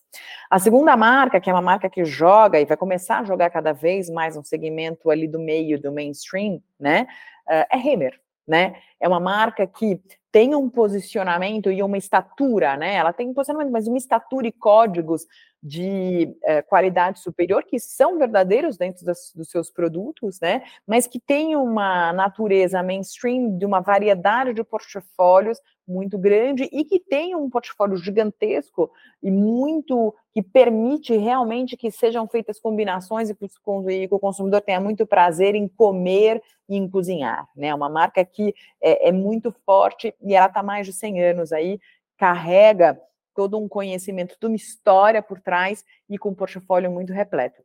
A 0.51 0.59
segunda 0.59 0.97
marca, 0.97 1.41
que 1.41 1.49
é 1.49 1.53
uma 1.53 1.63
marca 1.63 1.89
que 1.89 2.05
joga 2.05 2.61
e 2.61 2.67
vai 2.67 2.77
começar 2.77 3.21
a 3.21 3.25
jogar 3.25 3.51
cada 3.51 3.73
vez 3.73 4.11
mais 4.11 4.37
um 4.37 4.45
segmento 4.45 5.11
ali 5.11 5.27
do 5.27 5.39
meio 5.39 5.81
do 5.81 5.91
mainstream, 5.91 6.63
né? 6.79 7.07
Eh, 7.49 7.67
é 7.73 7.79
Hemer, 7.79 8.21
né? 8.47 8.77
É 9.01 9.09
uma 9.09 9.21
marca 9.21 9.67
que 9.67 10.01
tem 10.31 10.55
um 10.55 10.69
posicionamento 10.69 11.71
e 11.71 11.83
uma 11.83 11.99
estatura, 11.99 12.77
né? 12.77 12.95
Ela 12.95 13.13
tem 13.13 13.29
um 13.29 13.35
posicionamento, 13.35 13.73
mas 13.73 13.87
uma 13.87 13.99
estatura 13.99 14.47
e 14.47 14.53
códigos 14.53 15.27
de 15.63 16.35
eh, 16.45 16.63
qualidade 16.63 17.21
superior 17.21 17.63
que 17.65 17.79
são 17.79 18.19
verdadeiros 18.19 18.77
dentro 18.77 19.05
das, 19.05 19.33
dos 19.35 19.49
seus 19.51 19.71
produtos, 19.71 20.41
né? 20.41 20.63
Mas 20.87 21.07
que 21.07 21.21
tem 21.21 21.55
uma 21.55 22.13
natureza 22.13 22.83
mainstream 22.83 23.57
de 23.57 23.65
uma 23.65 23.81
variedade 23.81 24.53
de 24.53 24.65
portfólios 24.65 25.59
muito 25.93 26.19
grande 26.19 26.69
e 26.73 26.85
que 26.85 26.99
tem 26.99 27.37
um 27.37 27.49
portfólio 27.51 27.97
gigantesco 27.97 28.91
e 29.23 29.31
muito 29.31 30.15
que 30.33 30.43
permite 30.43 31.17
realmente 31.17 31.77
que 31.77 31.91
sejam 31.91 32.27
feitas 32.27 32.59
combinações 32.59 33.31
e 33.31 33.35
que 33.35 34.15
o 34.15 34.19
consumidor 34.19 34.63
tenha 34.63 34.81
muito 34.81 35.07
prazer 35.07 35.55
em 35.55 35.69
comer 35.69 36.43
e 36.69 36.77
em 36.77 36.89
cozinhar, 36.89 37.47
né? 37.55 37.75
Uma 37.75 37.89
marca 37.89 38.25
que 38.25 38.55
é, 38.81 39.09
é 39.09 39.13
muito 39.13 39.55
forte 39.65 40.15
e 40.23 40.35
ela 40.35 40.47
está 40.47 40.63
mais 40.63 40.87
de 40.87 40.93
100 40.93 41.23
anos 41.23 41.53
aí, 41.53 41.79
carrega 42.17 42.99
todo 43.35 43.59
um 43.59 43.69
conhecimento, 43.69 44.37
toda 44.39 44.51
uma 44.51 44.57
história 44.57 45.23
por 45.23 45.41
trás 45.41 45.85
e 46.09 46.19
com 46.19 46.31
um 46.31 46.35
portfólio 46.35 46.91
muito 46.91 47.13
repleto. 47.13 47.63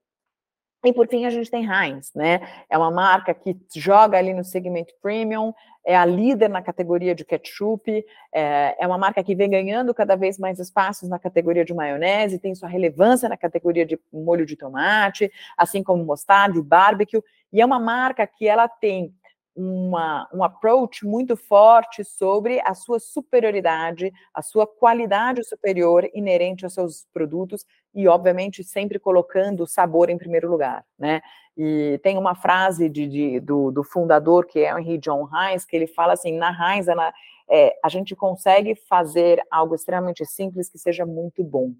E 0.85 0.93
por 0.93 1.07
fim, 1.07 1.25
a 1.25 1.29
gente 1.29 1.49
tem 1.49 1.65
Heinz, 1.65 2.13
né? 2.13 2.39
É 2.69 2.77
uma 2.77 2.91
marca 2.91 3.33
que 3.33 3.57
joga 3.75 4.17
ali 4.17 4.33
no 4.33 4.43
segmento 4.43 4.93
premium, 5.01 5.53
é 5.83 5.95
a 5.95 6.05
líder 6.05 6.49
na 6.49 6.61
categoria 6.61 7.15
de 7.15 7.25
ketchup, 7.25 8.05
é, 8.33 8.75
é 8.77 8.85
uma 8.85 8.97
marca 8.97 9.23
que 9.23 9.33
vem 9.33 9.49
ganhando 9.49 9.93
cada 9.93 10.15
vez 10.15 10.37
mais 10.37 10.59
espaços 10.59 11.09
na 11.09 11.17
categoria 11.17 11.65
de 11.65 11.73
maionese, 11.73 12.39
tem 12.39 12.53
sua 12.53 12.69
relevância 12.69 13.27
na 13.27 13.37
categoria 13.37 13.85
de 13.85 13.97
molho 14.11 14.45
de 14.45 14.55
tomate, 14.55 15.31
assim 15.57 15.81
como 15.81 16.03
mostarda 16.03 16.59
e 16.59 16.61
barbecue, 16.61 17.23
e 17.51 17.61
é 17.61 17.65
uma 17.65 17.79
marca 17.79 18.27
que 18.27 18.47
ela 18.47 18.67
tem 18.67 19.15
uma, 19.57 20.29
um 20.31 20.43
approach 20.43 21.03
muito 21.03 21.35
forte 21.35 22.03
sobre 22.03 22.61
a 22.63 22.75
sua 22.75 22.99
superioridade, 22.99 24.13
a 24.31 24.43
sua 24.43 24.67
qualidade 24.67 25.43
superior 25.43 26.07
inerente 26.13 26.63
aos 26.63 26.75
seus 26.75 27.07
produtos 27.11 27.65
e, 27.93 28.07
obviamente, 28.07 28.63
sempre 28.63 28.99
colocando 28.99 29.63
o 29.63 29.67
sabor 29.67 30.11
em 30.11 30.17
primeiro 30.17 30.49
lugar, 30.49 30.85
né? 30.97 31.21
E 31.57 31.99
tem 32.03 32.19
uma 32.19 32.35
frase 32.35 32.87
de, 32.87 33.07
de 33.07 33.39
do, 33.39 33.71
do, 33.71 33.83
fundador, 33.83 34.45
que 34.45 34.59
é 34.59 34.69
Henry 34.69 34.99
John 34.99 35.27
Heinz, 35.33 35.65
que 35.65 35.75
ele 35.75 35.87
fala 35.87 36.13
assim, 36.13 36.37
na 36.37 36.51
Heinz, 36.51 36.85
é, 37.49 37.75
a 37.83 37.89
gente 37.89 38.15
consegue 38.15 38.75
fazer 38.75 39.41
algo 39.49 39.73
extremamente 39.73 40.23
simples 40.23 40.69
que 40.69 40.77
seja 40.77 41.03
muito 41.03 41.43
bom, 41.43 41.73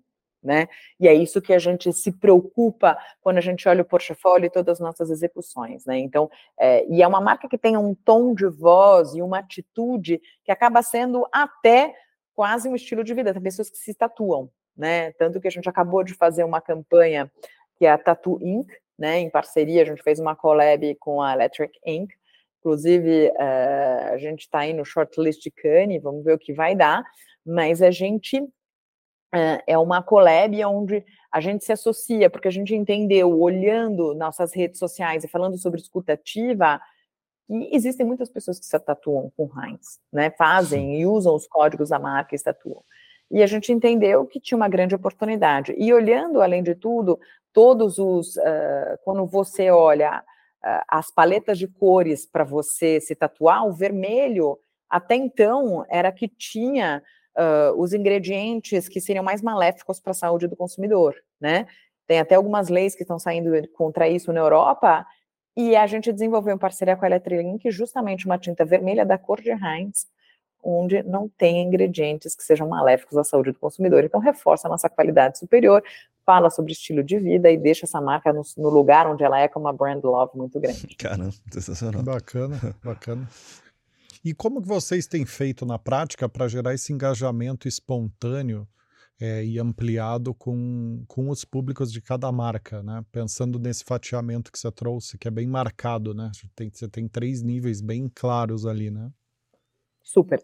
né? 0.47 0.69
E 0.97 1.09
é 1.09 1.13
isso 1.13 1.41
que 1.41 1.53
a 1.53 1.59
gente 1.59 1.91
se 1.91 2.09
preocupa 2.09 2.97
quando 3.19 3.37
a 3.37 3.41
gente 3.41 3.67
olha 3.67 3.81
o 3.81 3.85
portfólio 3.85 4.45
e 4.45 4.49
todas 4.49 4.75
as 4.75 4.79
nossas 4.79 5.09
execuções, 5.09 5.85
né? 5.85 5.99
Então, 5.99 6.31
é, 6.57 6.87
e 6.87 7.03
é 7.03 7.07
uma 7.07 7.19
marca 7.19 7.49
que 7.49 7.57
tem 7.57 7.75
um 7.75 7.93
tom 7.93 8.33
de 8.33 8.47
voz 8.47 9.13
e 9.13 9.21
uma 9.21 9.39
atitude 9.39 10.21
que 10.45 10.51
acaba 10.51 10.81
sendo 10.81 11.27
até 11.33 11.93
quase 12.33 12.69
um 12.69 12.75
estilo 12.75 13.03
de 13.03 13.13
vida. 13.13 13.33
Tem 13.33 13.41
pessoas 13.41 13.69
que 13.69 13.77
se 13.77 13.93
tatuam, 13.93 14.49
né? 14.75 15.11
Tanto 15.11 15.41
que 15.41 15.47
a 15.49 15.51
gente 15.51 15.67
acabou 15.67 16.01
de 16.01 16.13
fazer 16.13 16.45
uma 16.45 16.61
campanha 16.61 17.29
que 17.75 17.85
é 17.85 17.91
a 17.91 17.97
Tattoo 17.97 18.39
Inc., 18.41 18.71
né? 18.97 19.19
Em 19.19 19.29
parceria, 19.29 19.81
a 19.81 19.85
gente 19.85 20.01
fez 20.01 20.17
uma 20.17 20.35
collab 20.35 20.95
com 20.95 21.21
a 21.21 21.33
Electric 21.33 21.77
Inc., 21.85 22.11
Inclusive, 22.59 23.27
uh, 23.29 24.13
a 24.13 24.17
gente 24.17 24.41
está 24.41 24.59
aí 24.59 24.73
no 24.73 24.83
shortlist 24.83 25.41
de 25.41 25.51
Cannes, 25.51 26.01
vamos 26.01 26.25
ver 26.25 26.33
o 26.33 26.39
que 26.39 26.51
vai 26.51 26.75
dar, 26.75 27.01
mas 27.45 27.81
a 27.81 27.91
gente 27.91 28.43
é 29.65 29.77
uma 29.77 30.01
collab 30.01 30.63
onde 30.65 31.03
a 31.31 31.41
gente 31.41 31.65
se 31.65 31.71
associa, 31.71 32.29
porque 32.29 32.47
a 32.47 32.51
gente 32.51 32.73
entendeu, 32.73 33.39
olhando 33.39 34.15
nossas 34.15 34.53
redes 34.53 34.79
sociais 34.79 35.23
e 35.23 35.27
falando 35.27 35.57
sobre 35.57 35.79
escutativa, 35.79 36.79
que 37.47 37.69
existem 37.71 38.05
muitas 38.05 38.29
pessoas 38.29 38.59
que 38.59 38.65
se 38.65 38.79
tatuam 38.79 39.31
com 39.35 39.49
Heinz, 39.59 39.99
né? 40.11 40.29
Fazem 40.31 40.99
e 40.99 41.05
usam 41.05 41.35
os 41.35 41.47
códigos 41.47 41.89
da 41.89 41.99
marca 41.99 42.35
e 42.35 42.37
se 42.37 42.43
tatuam. 42.43 42.83
E 43.29 43.43
a 43.43 43.47
gente 43.47 43.71
entendeu 43.71 44.25
que 44.25 44.39
tinha 44.39 44.57
uma 44.57 44.69
grande 44.69 44.95
oportunidade. 44.95 45.73
E 45.77 45.93
olhando, 45.93 46.41
além 46.41 46.63
de 46.63 46.75
tudo, 46.75 47.19
todos 47.53 47.97
os. 47.97 48.35
Uh, 48.37 48.97
quando 49.03 49.25
você 49.25 49.69
olha 49.69 50.23
uh, 50.63 50.83
as 50.87 51.11
paletas 51.11 51.57
de 51.57 51.67
cores 51.67 52.25
para 52.25 52.43
você 52.43 53.01
se 53.01 53.15
tatuar, 53.15 53.65
o 53.65 53.73
vermelho, 53.73 54.57
até 54.89 55.15
então, 55.15 55.85
era 55.89 56.11
que 56.11 56.27
tinha 56.27 57.03
uh, 57.37 57.79
os 57.79 57.93
ingredientes 57.93 58.89
que 58.89 58.99
seriam 58.99 59.23
mais 59.23 59.41
maléficos 59.41 59.99
para 59.99 60.11
a 60.11 60.15
saúde 60.15 60.47
do 60.47 60.55
consumidor, 60.55 61.15
né? 61.39 61.67
Tem 62.07 62.19
até 62.19 62.35
algumas 62.35 62.69
leis 62.69 62.95
que 62.95 63.03
estão 63.03 63.19
saindo 63.19 63.51
contra 63.69 64.07
isso 64.07 64.31
na 64.31 64.39
Europa, 64.39 65.05
e 65.57 65.75
a 65.75 65.87
gente 65.87 66.13
desenvolveu 66.13 66.55
em 66.55 66.57
parceria 66.57 66.95
com 66.95 67.03
a 67.03 67.07
Electrolink 67.07 67.69
justamente 67.71 68.27
uma 68.27 68.37
tinta 68.37 68.63
vermelha 68.63 69.03
da 69.03 69.17
cor 69.17 69.41
de 69.41 69.49
Heinz, 69.49 70.07
onde 70.63 71.01
não 71.01 71.27
tem 71.27 71.63
ingredientes 71.63 72.35
que 72.35 72.43
sejam 72.43 72.67
maléficos 72.67 73.17
à 73.17 73.23
saúde 73.23 73.51
do 73.51 73.59
consumidor. 73.59 74.03
Então, 74.03 74.19
reforça 74.19 74.67
a 74.67 74.69
nossa 74.69 74.87
qualidade 74.87 75.39
superior, 75.39 75.83
fala 76.23 76.49
sobre 76.49 76.73
estilo 76.73 77.03
de 77.03 77.17
vida 77.17 77.49
e 77.49 77.57
deixa 77.57 77.85
essa 77.85 77.99
marca 77.99 78.31
no, 78.31 78.43
no 78.57 78.69
lugar 78.69 79.07
onde 79.07 79.23
ela 79.23 79.39
é 79.39 79.47
com 79.47 79.59
uma 79.59 79.73
brand 79.73 80.03
love 80.03 80.37
muito 80.37 80.59
grande. 80.59 80.87
Caramba, 80.99 81.33
sensacional. 81.51 82.03
Bacana, 82.03 82.59
bacana. 82.83 83.27
E 84.27 84.33
como 84.33 84.61
que 84.61 84.67
vocês 84.67 85.07
têm 85.07 85.25
feito 85.25 85.65
na 85.65 85.79
prática 85.79 86.27
para 86.27 86.49
gerar 86.49 86.73
esse 86.73 86.91
engajamento 86.91 87.65
espontâneo 87.65 88.67
é, 89.21 89.41
e 89.41 89.57
ampliado 89.57 90.33
com, 90.33 91.01
com 91.07 91.29
os 91.29 91.45
públicos 91.45 91.93
de 91.93 92.01
cada 92.01 92.29
marca, 92.29 92.83
né? 92.83 93.05
Pensando 93.09 93.57
nesse 93.57 93.85
fatiamento 93.85 94.51
que 94.51 94.59
você 94.59 94.69
trouxe, 94.69 95.17
que 95.17 95.29
é 95.29 95.31
bem 95.31 95.47
marcado, 95.47 96.13
né? 96.13 96.29
Tem, 96.53 96.69
você 96.69 96.89
tem 96.89 97.07
três 97.07 97.41
níveis 97.41 97.79
bem 97.79 98.11
claros 98.13 98.65
ali, 98.65 98.91
né? 98.91 99.09
Super. 100.03 100.43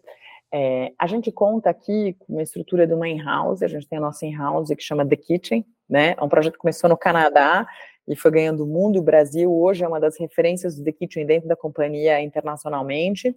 É, 0.50 0.90
a 0.98 1.06
gente 1.06 1.30
conta 1.30 1.68
aqui 1.68 2.16
com 2.20 2.32
uma 2.32 2.42
estrutura 2.42 2.86
de 2.86 2.94
uma 2.94 3.06
in-house, 3.06 3.62
a 3.62 3.68
gente 3.68 3.86
tem 3.86 3.98
a 3.98 4.00
nossa 4.00 4.24
in-house 4.24 4.70
que 4.70 4.82
chama 4.82 5.06
The 5.06 5.16
Kitchen, 5.16 5.62
né? 5.86 6.14
É 6.16 6.24
um 6.24 6.28
projeto 6.30 6.54
que 6.54 6.60
começou 6.60 6.88
no 6.88 6.96
Canadá 6.96 7.66
e 8.06 8.14
foi 8.14 8.30
ganhando 8.30 8.64
o 8.64 8.66
mundo. 8.66 8.98
O 8.98 9.02
Brasil 9.02 9.52
hoje 9.52 9.84
é 9.84 9.88
uma 9.88 10.00
das 10.00 10.18
referências 10.18 10.76
do 10.76 10.84
The 10.84 10.92
Kitchen 10.92 11.26
dentro 11.26 11.48
da 11.48 11.56
companhia 11.56 12.20
internacionalmente. 12.20 13.34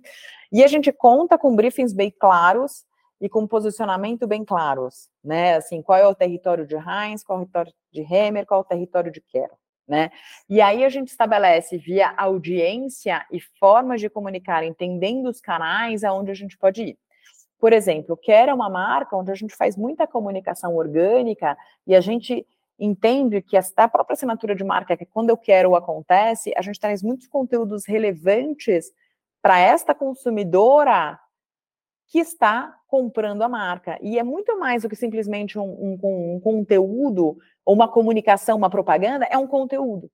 E 0.51 0.63
a 0.63 0.67
gente 0.67 0.91
conta 0.91 1.37
com 1.37 1.55
briefings 1.55 1.93
bem 1.93 2.11
claros 2.11 2.85
e 3.19 3.27
com 3.27 3.47
posicionamento 3.47 4.27
bem 4.27 4.45
claros, 4.45 5.09
né? 5.23 5.55
Assim, 5.55 5.81
qual 5.81 5.97
é 5.97 6.07
o 6.07 6.13
território 6.13 6.67
de 6.67 6.75
Heinz, 6.75 7.23
qual 7.23 7.39
é 7.39 7.41
o 7.41 7.45
território 7.45 7.73
de 7.91 8.01
Hemer, 8.01 8.45
qual 8.45 8.61
é 8.61 8.63
o 8.63 8.67
território 8.67 9.11
de 9.11 9.21
Quero, 9.21 9.53
né? 9.87 10.11
E 10.47 10.61
aí 10.61 10.85
a 10.85 10.89
gente 10.89 11.07
estabelece 11.07 11.77
via 11.77 12.13
audiência 12.15 13.25
e 13.31 13.39
formas 13.59 14.01
de 14.01 14.09
comunicar, 14.09 14.63
entendendo 14.63 15.27
os 15.29 15.41
canais 15.41 16.03
aonde 16.03 16.29
a 16.29 16.35
gente 16.35 16.57
pode 16.57 16.83
ir. 16.83 16.97
Por 17.59 17.73
exemplo, 17.73 18.15
Quero 18.15 18.51
é 18.51 18.53
uma 18.53 18.69
marca 18.69 19.17
onde 19.17 19.31
a 19.31 19.35
gente 19.35 19.55
faz 19.55 19.75
muita 19.75 20.05
comunicação 20.05 20.75
orgânica 20.75 21.57
e 21.87 21.95
a 21.95 22.01
gente 22.01 22.45
entende 22.79 23.41
que 23.41 23.57
a 23.57 23.87
própria 23.87 24.13
assinatura 24.13 24.55
de 24.55 24.63
marca, 24.63 24.97
que 24.97 25.05
quando 25.05 25.29
eu 25.29 25.37
quero 25.37 25.75
acontece, 25.75 26.53
a 26.55 26.61
gente 26.61 26.79
traz 26.79 27.01
muitos 27.01 27.27
conteúdos 27.27 27.85
relevantes 27.85 28.91
para 29.41 29.59
esta 29.59 29.95
consumidora 29.95 31.19
que 32.07 32.19
está 32.19 32.75
comprando 32.87 33.41
a 33.41 33.49
marca. 33.49 33.97
E 34.01 34.17
é 34.17 34.23
muito 34.23 34.57
mais 34.59 34.83
do 34.83 34.89
que 34.89 34.95
simplesmente 34.95 35.59
um, 35.59 35.63
um, 35.63 36.35
um 36.35 36.39
conteúdo, 36.39 37.37
ou 37.65 37.75
uma 37.75 37.87
comunicação, 37.87 38.57
uma 38.57 38.69
propaganda, 38.69 39.25
é 39.25 39.37
um 39.37 39.47
conteúdo. 39.47 40.09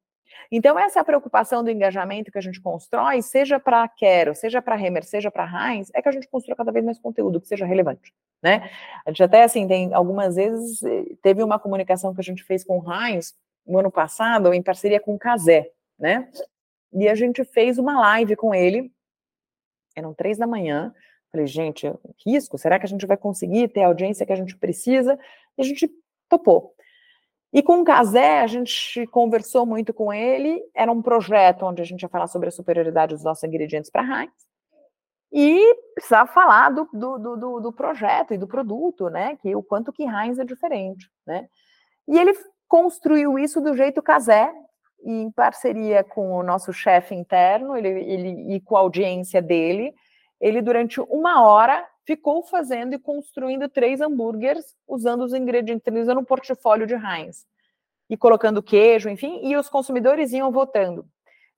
Então, 0.51 0.77
essa 0.77 1.03
preocupação 1.03 1.63
do 1.63 1.72
engajamento 1.72 2.32
que 2.32 2.38
a 2.38 2.42
gente 2.42 2.62
constrói, 2.62 3.22
seja 3.22 3.60
para 3.60 3.88
Quero, 3.88 4.36
seja 4.36 4.62
para 4.62 4.80
Hemer, 4.80 5.03
seja 5.03 5.32
para 5.32 5.46
Heinz, 5.46 5.89
é 5.94 6.01
que 6.01 6.10
a 6.10 6.12
gente 6.12 6.27
construa 6.27 6.56
cada 6.56 6.72
vez 6.72 6.86
mais 6.86 7.00
conteúdo 7.00 7.39
que 7.39 7.48
seja 7.48 7.65
relevante, 7.65 8.13
né? 8.42 8.70
A 9.06 9.10
gente 9.10 9.24
até, 9.24 9.44
assim, 9.44 9.68
tem 9.68 9.94
algumas 9.94 10.36
vezes, 10.36 10.82
eh, 10.84 11.15
teve 11.22 11.44
uma 11.44 11.60
comunicação 11.60 12.13
que 12.13 12.22
a 12.22 12.24
gente 12.24 12.44
fez 12.44 12.63
com 12.63 12.80
o 12.80 12.92
Heinz 12.92 13.34
no 13.65 13.80
ano 13.80 13.92
passado, 13.92 14.53
em 14.53 14.62
parceria 14.62 15.00
com 15.00 15.15
o 15.15 15.20
Casé, 15.20 15.72
né? 15.98 16.30
E 16.92 17.08
a 17.08 17.15
gente 17.15 17.44
fez 17.44 17.77
uma 17.77 18.00
live 18.00 18.36
com 18.36 18.53
ele, 18.53 18.92
eram 19.96 20.13
três 20.13 20.38
da 20.38 20.48
manhã, 20.48 20.94
falei, 21.32 21.48
gente, 21.48 21.92
risco, 22.25 22.58
será 22.58 22.77
que 22.77 22.86
a 22.86 22.89
gente 22.89 23.06
vai 23.06 23.18
conseguir 23.18 23.70
ter 23.70 23.84
a 23.84 23.88
audiência 23.88 24.25
que 24.25 24.34
a 24.34 24.36
gente 24.36 24.56
precisa? 24.56 25.18
E 25.58 25.62
a 25.62 25.65
gente 25.65 25.89
topou. 26.30 26.73
E 27.53 27.62
com 27.62 27.81
o 27.81 27.83
Casé, 27.83 28.41
a 28.41 28.48
gente 28.48 29.05
conversou 29.07 29.63
muito 29.63 29.93
com 29.93 30.12
ele, 30.12 30.60
era 30.74 30.91
um 30.91 31.03
projeto 31.03 31.63
onde 31.63 31.83
a 31.83 31.86
gente 31.86 32.01
ia 32.01 32.10
falar 32.10 32.25
sobre 32.25 32.50
a 32.50 32.51
superioridade 32.51 33.13
dos 33.13 33.24
nossos 33.24 33.43
ingredientes 33.43 33.91
para 33.91 34.01
Heinz, 34.01 34.33
e 35.31 35.75
precisava 35.93 36.31
falar 36.31 36.72
do, 36.72 36.89
do, 36.91 37.17
do, 37.19 37.60
do, 37.60 37.72
projeto 37.72 38.33
e 38.33 38.39
do 38.39 38.48
produto, 38.48 39.07
né, 39.07 39.38
que 39.39 39.55
o 39.55 39.62
quanto 39.62 39.93
que 39.93 40.03
Heinz 40.03 40.39
é 40.39 40.43
diferente, 40.43 41.07
né. 41.27 41.48
E 42.07 42.17
ele 42.17 42.33
construiu 42.67 43.38
isso 43.38 43.62
do 43.62 43.75
jeito 43.75 44.01
Casé, 44.01 44.51
em 45.05 45.29
parceria 45.31 46.03
com 46.03 46.31
o 46.31 46.41
nosso 46.41 46.74
chefe 46.74 47.13
interno, 47.13 47.77
ele, 47.77 47.89
ele, 47.89 48.55
e 48.55 48.62
com 48.62 48.75
a 48.75 48.79
audiência 48.79 49.41
dele, 49.41 49.93
ele 50.41 50.60
durante 50.60 51.00
uma 51.01 51.43
hora 51.43 51.86
ficou 52.05 52.43
fazendo 52.43 52.93
e 52.93 53.00
construindo 53.00 53.69
três 53.69 54.01
hambúrgueres 54.01 54.75
usando 54.88 55.24
os 55.24 55.33
ingredientes, 55.33 55.86
utilizando 55.88 56.19
o 56.19 56.25
portfólio 56.25 56.86
de 56.86 56.93
Heinz 56.93 57.45
e 58.10 58.17
colocando 58.17 58.62
queijo, 58.62 59.10
enfim, 59.10 59.39
e 59.43 59.55
os 59.55 59.69
consumidores 59.69 60.31
iam 60.31 60.51
votando. 60.51 61.05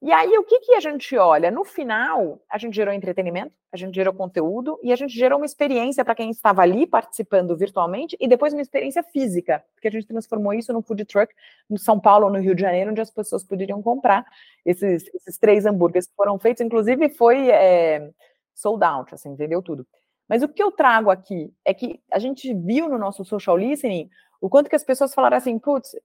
E 0.01 0.11
aí, 0.11 0.37
o 0.37 0.43
que, 0.43 0.59
que 0.59 0.75
a 0.75 0.79
gente 0.79 1.17
olha? 1.17 1.49
No 1.49 1.63
final, 1.63 2.39
a 2.47 2.57
gente 2.59 2.75
gerou 2.75 2.93
entretenimento, 2.93 3.53
a 3.71 3.77
gente 3.77 3.95
gerou 3.95 4.13
conteúdo 4.13 4.79
e 4.83 4.91
a 4.93 4.95
gente 4.95 5.17
gerou 5.17 5.39
uma 5.39 5.45
experiência 5.45 6.05
para 6.05 6.13
quem 6.13 6.29
estava 6.29 6.61
ali 6.61 6.85
participando 6.85 7.57
virtualmente 7.57 8.15
e 8.19 8.27
depois 8.27 8.53
uma 8.53 8.61
experiência 8.61 9.01
física, 9.01 9.63
porque 9.73 9.87
a 9.87 9.91
gente 9.91 10.05
transformou 10.05 10.53
isso 10.53 10.71
num 10.71 10.81
food 10.81 11.05
truck 11.05 11.33
no 11.67 11.79
São 11.79 11.99
Paulo, 11.99 12.29
no 12.29 12.39
Rio 12.39 12.53
de 12.53 12.61
Janeiro, 12.61 12.91
onde 12.91 13.01
as 13.01 13.09
pessoas 13.09 13.43
poderiam 13.43 13.81
comprar 13.81 14.25
esses, 14.63 15.09
esses 15.11 15.37
três 15.39 15.65
hambúrgueres 15.65 16.07
que 16.07 16.15
foram 16.15 16.37
feitos. 16.37 16.61
Inclusive, 16.61 17.09
foi 17.09 17.49
é, 17.49 18.11
sold 18.53 18.83
out, 18.83 19.13
assim, 19.13 19.33
vendeu 19.35 19.61
tudo. 19.63 19.87
Mas 20.29 20.43
o 20.43 20.47
que 20.49 20.61
eu 20.63 20.71
trago 20.71 21.09
aqui 21.11 21.53
é 21.65 21.73
que 21.73 22.01
a 22.11 22.19
gente 22.19 22.53
viu 22.53 22.89
no 22.89 22.97
nosso 22.97 23.23
social 23.25 23.57
listening 23.57 24.09
o 24.41 24.49
quanto 24.49 24.69
que 24.69 24.75
as 24.75 24.83
pessoas 24.83 25.13
falaram 25.13 25.37
assim, 25.37 25.57
putz, 25.59 25.95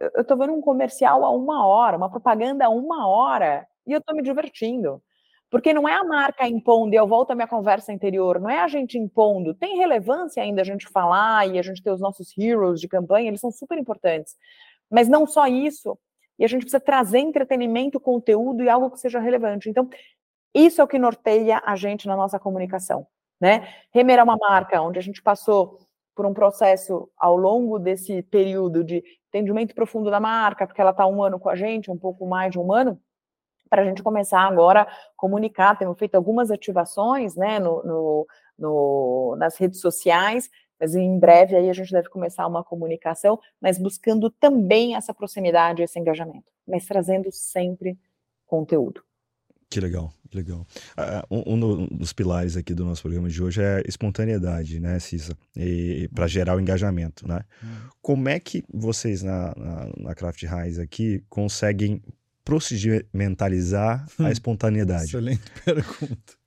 eu 0.00 0.22
estou 0.22 0.36
vendo 0.36 0.52
um 0.52 0.60
comercial 0.60 1.24
há 1.24 1.30
uma 1.30 1.66
hora, 1.66 1.96
uma 1.96 2.10
propaganda 2.10 2.66
há 2.66 2.68
uma 2.68 3.06
hora, 3.08 3.66
e 3.86 3.92
eu 3.92 3.98
estou 3.98 4.14
me 4.16 4.22
divertindo. 4.22 5.02
Porque 5.50 5.72
não 5.72 5.88
é 5.88 5.94
a 5.94 6.04
marca 6.04 6.46
impondo, 6.48 6.94
e 6.94 6.98
eu 6.98 7.06
volto 7.06 7.30
à 7.30 7.34
minha 7.34 7.46
conversa 7.46 7.92
anterior, 7.92 8.40
não 8.40 8.50
é 8.50 8.60
a 8.60 8.68
gente 8.68 8.98
impondo. 8.98 9.54
Tem 9.54 9.76
relevância 9.78 10.42
ainda 10.42 10.60
a 10.62 10.64
gente 10.64 10.88
falar 10.88 11.48
e 11.48 11.58
a 11.58 11.62
gente 11.62 11.82
ter 11.82 11.90
os 11.92 12.00
nossos 12.00 12.36
heroes 12.36 12.80
de 12.80 12.88
campanha, 12.88 13.28
eles 13.28 13.40
são 13.40 13.50
super 13.52 13.78
importantes. 13.78 14.34
Mas 14.90 15.08
não 15.08 15.26
só 15.26 15.46
isso, 15.46 15.98
e 16.38 16.44
a 16.44 16.48
gente 16.48 16.62
precisa 16.62 16.80
trazer 16.80 17.18
entretenimento, 17.20 18.00
conteúdo 18.00 18.62
e 18.62 18.68
algo 18.68 18.90
que 18.90 19.00
seja 19.00 19.20
relevante. 19.20 19.70
Então, 19.70 19.88
isso 20.54 20.80
é 20.80 20.84
o 20.84 20.88
que 20.88 20.98
norteia 20.98 21.62
a 21.64 21.76
gente 21.76 22.06
na 22.06 22.16
nossa 22.16 22.38
comunicação. 22.38 23.06
Né? 23.40 23.68
Remer 23.92 24.18
é 24.18 24.22
uma 24.22 24.36
marca 24.36 24.80
onde 24.80 24.98
a 24.98 25.02
gente 25.02 25.22
passou 25.22 25.78
por 26.14 26.24
um 26.24 26.32
processo 26.32 27.10
ao 27.18 27.36
longo 27.36 27.78
desse 27.78 28.22
período 28.22 28.82
de 28.82 29.04
entendimento 29.28 29.74
profundo 29.74 30.10
da 30.10 30.18
marca, 30.18 30.66
porque 30.66 30.80
ela 30.80 30.90
está 30.90 31.06
um 31.06 31.22
ano 31.22 31.38
com 31.38 31.50
a 31.50 31.54
gente, 31.54 31.90
um 31.90 31.98
pouco 31.98 32.26
mais 32.26 32.52
de 32.52 32.58
um 32.58 32.72
ano, 32.72 32.98
para 33.68 33.82
a 33.82 33.84
gente 33.84 34.02
começar 34.02 34.40
agora 34.40 34.82
a 34.82 34.88
comunicar. 35.14 35.76
Temos 35.78 35.98
feito 35.98 36.14
algumas 36.14 36.50
ativações 36.50 37.36
né, 37.36 37.58
no, 37.58 37.82
no, 37.82 38.26
no, 38.58 39.36
nas 39.38 39.58
redes 39.58 39.80
sociais, 39.80 40.48
mas 40.80 40.94
em 40.94 41.18
breve 41.18 41.54
aí 41.54 41.68
a 41.68 41.72
gente 41.74 41.92
deve 41.92 42.08
começar 42.08 42.46
uma 42.46 42.64
comunicação, 42.64 43.38
mas 43.60 43.78
buscando 43.78 44.30
também 44.30 44.96
essa 44.96 45.12
proximidade, 45.12 45.82
esse 45.82 45.98
engajamento, 45.98 46.50
mas 46.66 46.86
trazendo 46.86 47.30
sempre 47.30 47.98
conteúdo. 48.46 49.05
Que 49.68 49.80
legal, 49.80 50.12
que 50.30 50.36
legal. 50.36 50.66
Uh, 51.30 51.54
um, 51.54 51.86
dos 51.86 52.12
pilares 52.12 52.56
aqui 52.56 52.72
do 52.72 52.84
nosso 52.84 53.02
programa 53.02 53.28
de 53.28 53.42
hoje 53.42 53.60
é 53.60 53.82
espontaneidade, 53.86 54.78
né, 54.78 54.98
Cissa? 54.98 55.36
Para 56.14 56.26
gerar 56.28 56.56
o 56.56 56.60
engajamento, 56.60 57.26
né? 57.26 57.44
Uhum. 57.62 57.68
Como 58.00 58.28
é 58.28 58.38
que 58.38 58.64
vocês 58.72 59.22
na, 59.22 59.54
na, 59.56 59.90
na 59.98 60.14
Craft 60.14 60.44
Rise 60.44 60.80
aqui 60.80 61.24
conseguem 61.28 62.00
procedimentalizar 62.44 64.06
a 64.18 64.30
espontaneidade? 64.30 65.06
Excelente 65.06 65.42
pergunta. 65.64 66.45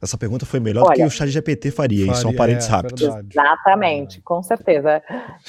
Essa 0.00 0.16
pergunta 0.16 0.46
foi 0.46 0.60
melhor 0.60 0.84
Olha, 0.84 0.92
do 0.92 0.96
que 0.96 1.02
o 1.02 1.10
chat 1.10 1.28
GPT 1.28 1.72
faria, 1.72 2.06
faria 2.06 2.20
São 2.20 2.32
parentes 2.32 2.68
é, 2.68 2.70
rápidos. 2.70 3.02
Exatamente, 3.02 4.20
com 4.22 4.40
certeza. 4.44 5.02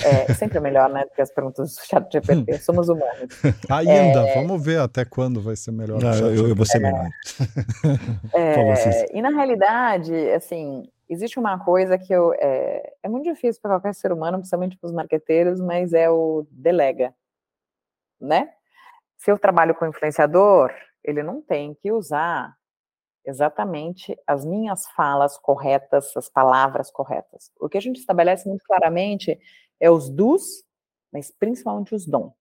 É 0.03 0.33
sempre 0.33 0.57
é 0.57 0.61
melhor, 0.61 0.89
né, 0.89 1.05
do 1.05 1.11
que 1.11 1.21
as 1.21 1.31
perguntas 1.31 1.75
do 1.75 1.85
chat 1.85 2.11
GPT. 2.11 2.57
Somos 2.63 2.89
humanos. 2.89 3.29
Ainda, 3.69 4.27
é... 4.27 4.33
vamos 4.33 4.63
ver 4.63 4.79
até 4.79 5.05
quando 5.05 5.39
vai 5.39 5.55
ser 5.55 5.71
melhor. 5.71 6.01
Não, 6.01 6.13
eu, 6.13 6.47
eu, 6.49 6.55
vou 6.55 6.65
ser 6.65 6.79
melhor. 6.79 7.09
É, 8.33 9.17
e 9.17 9.21
na 9.21 9.29
realidade, 9.29 10.13
assim, 10.31 10.83
existe 11.07 11.39
uma 11.39 11.59
coisa 11.59 11.97
que 11.97 12.13
eu, 12.13 12.33
é, 12.33 12.93
é 13.03 13.09
muito 13.09 13.25
difícil 13.25 13.61
para 13.61 13.71
qualquer 13.71 13.93
ser 13.93 14.11
humano, 14.11 14.37
principalmente 14.37 14.77
para 14.77 14.87
os 14.87 14.93
marqueteiros, 14.93 15.59
mas 15.59 15.93
é 15.93 16.09
o 16.09 16.45
delega, 16.51 17.13
né? 18.19 18.49
Se 19.17 19.31
eu 19.31 19.37
trabalho 19.37 19.75
com 19.75 19.85
influenciador, 19.85 20.71
ele 21.03 21.23
não 21.23 21.41
tem 21.41 21.73
que 21.73 21.91
usar 21.91 22.55
exatamente 23.29 24.17
as 24.27 24.43
minhas 24.43 24.87
falas 24.89 25.37
corretas, 25.37 26.15
as 26.17 26.27
palavras 26.27 26.91
corretas. 26.91 27.51
O 27.59 27.69
que 27.69 27.77
a 27.77 27.81
gente 27.81 27.99
estabelece 27.99 28.47
muito 28.47 28.63
claramente 28.65 29.39
é 29.79 29.89
os 29.89 30.09
dos, 30.09 30.63
mas 31.11 31.31
principalmente 31.31 31.95
os 31.95 32.05
dons. 32.05 32.33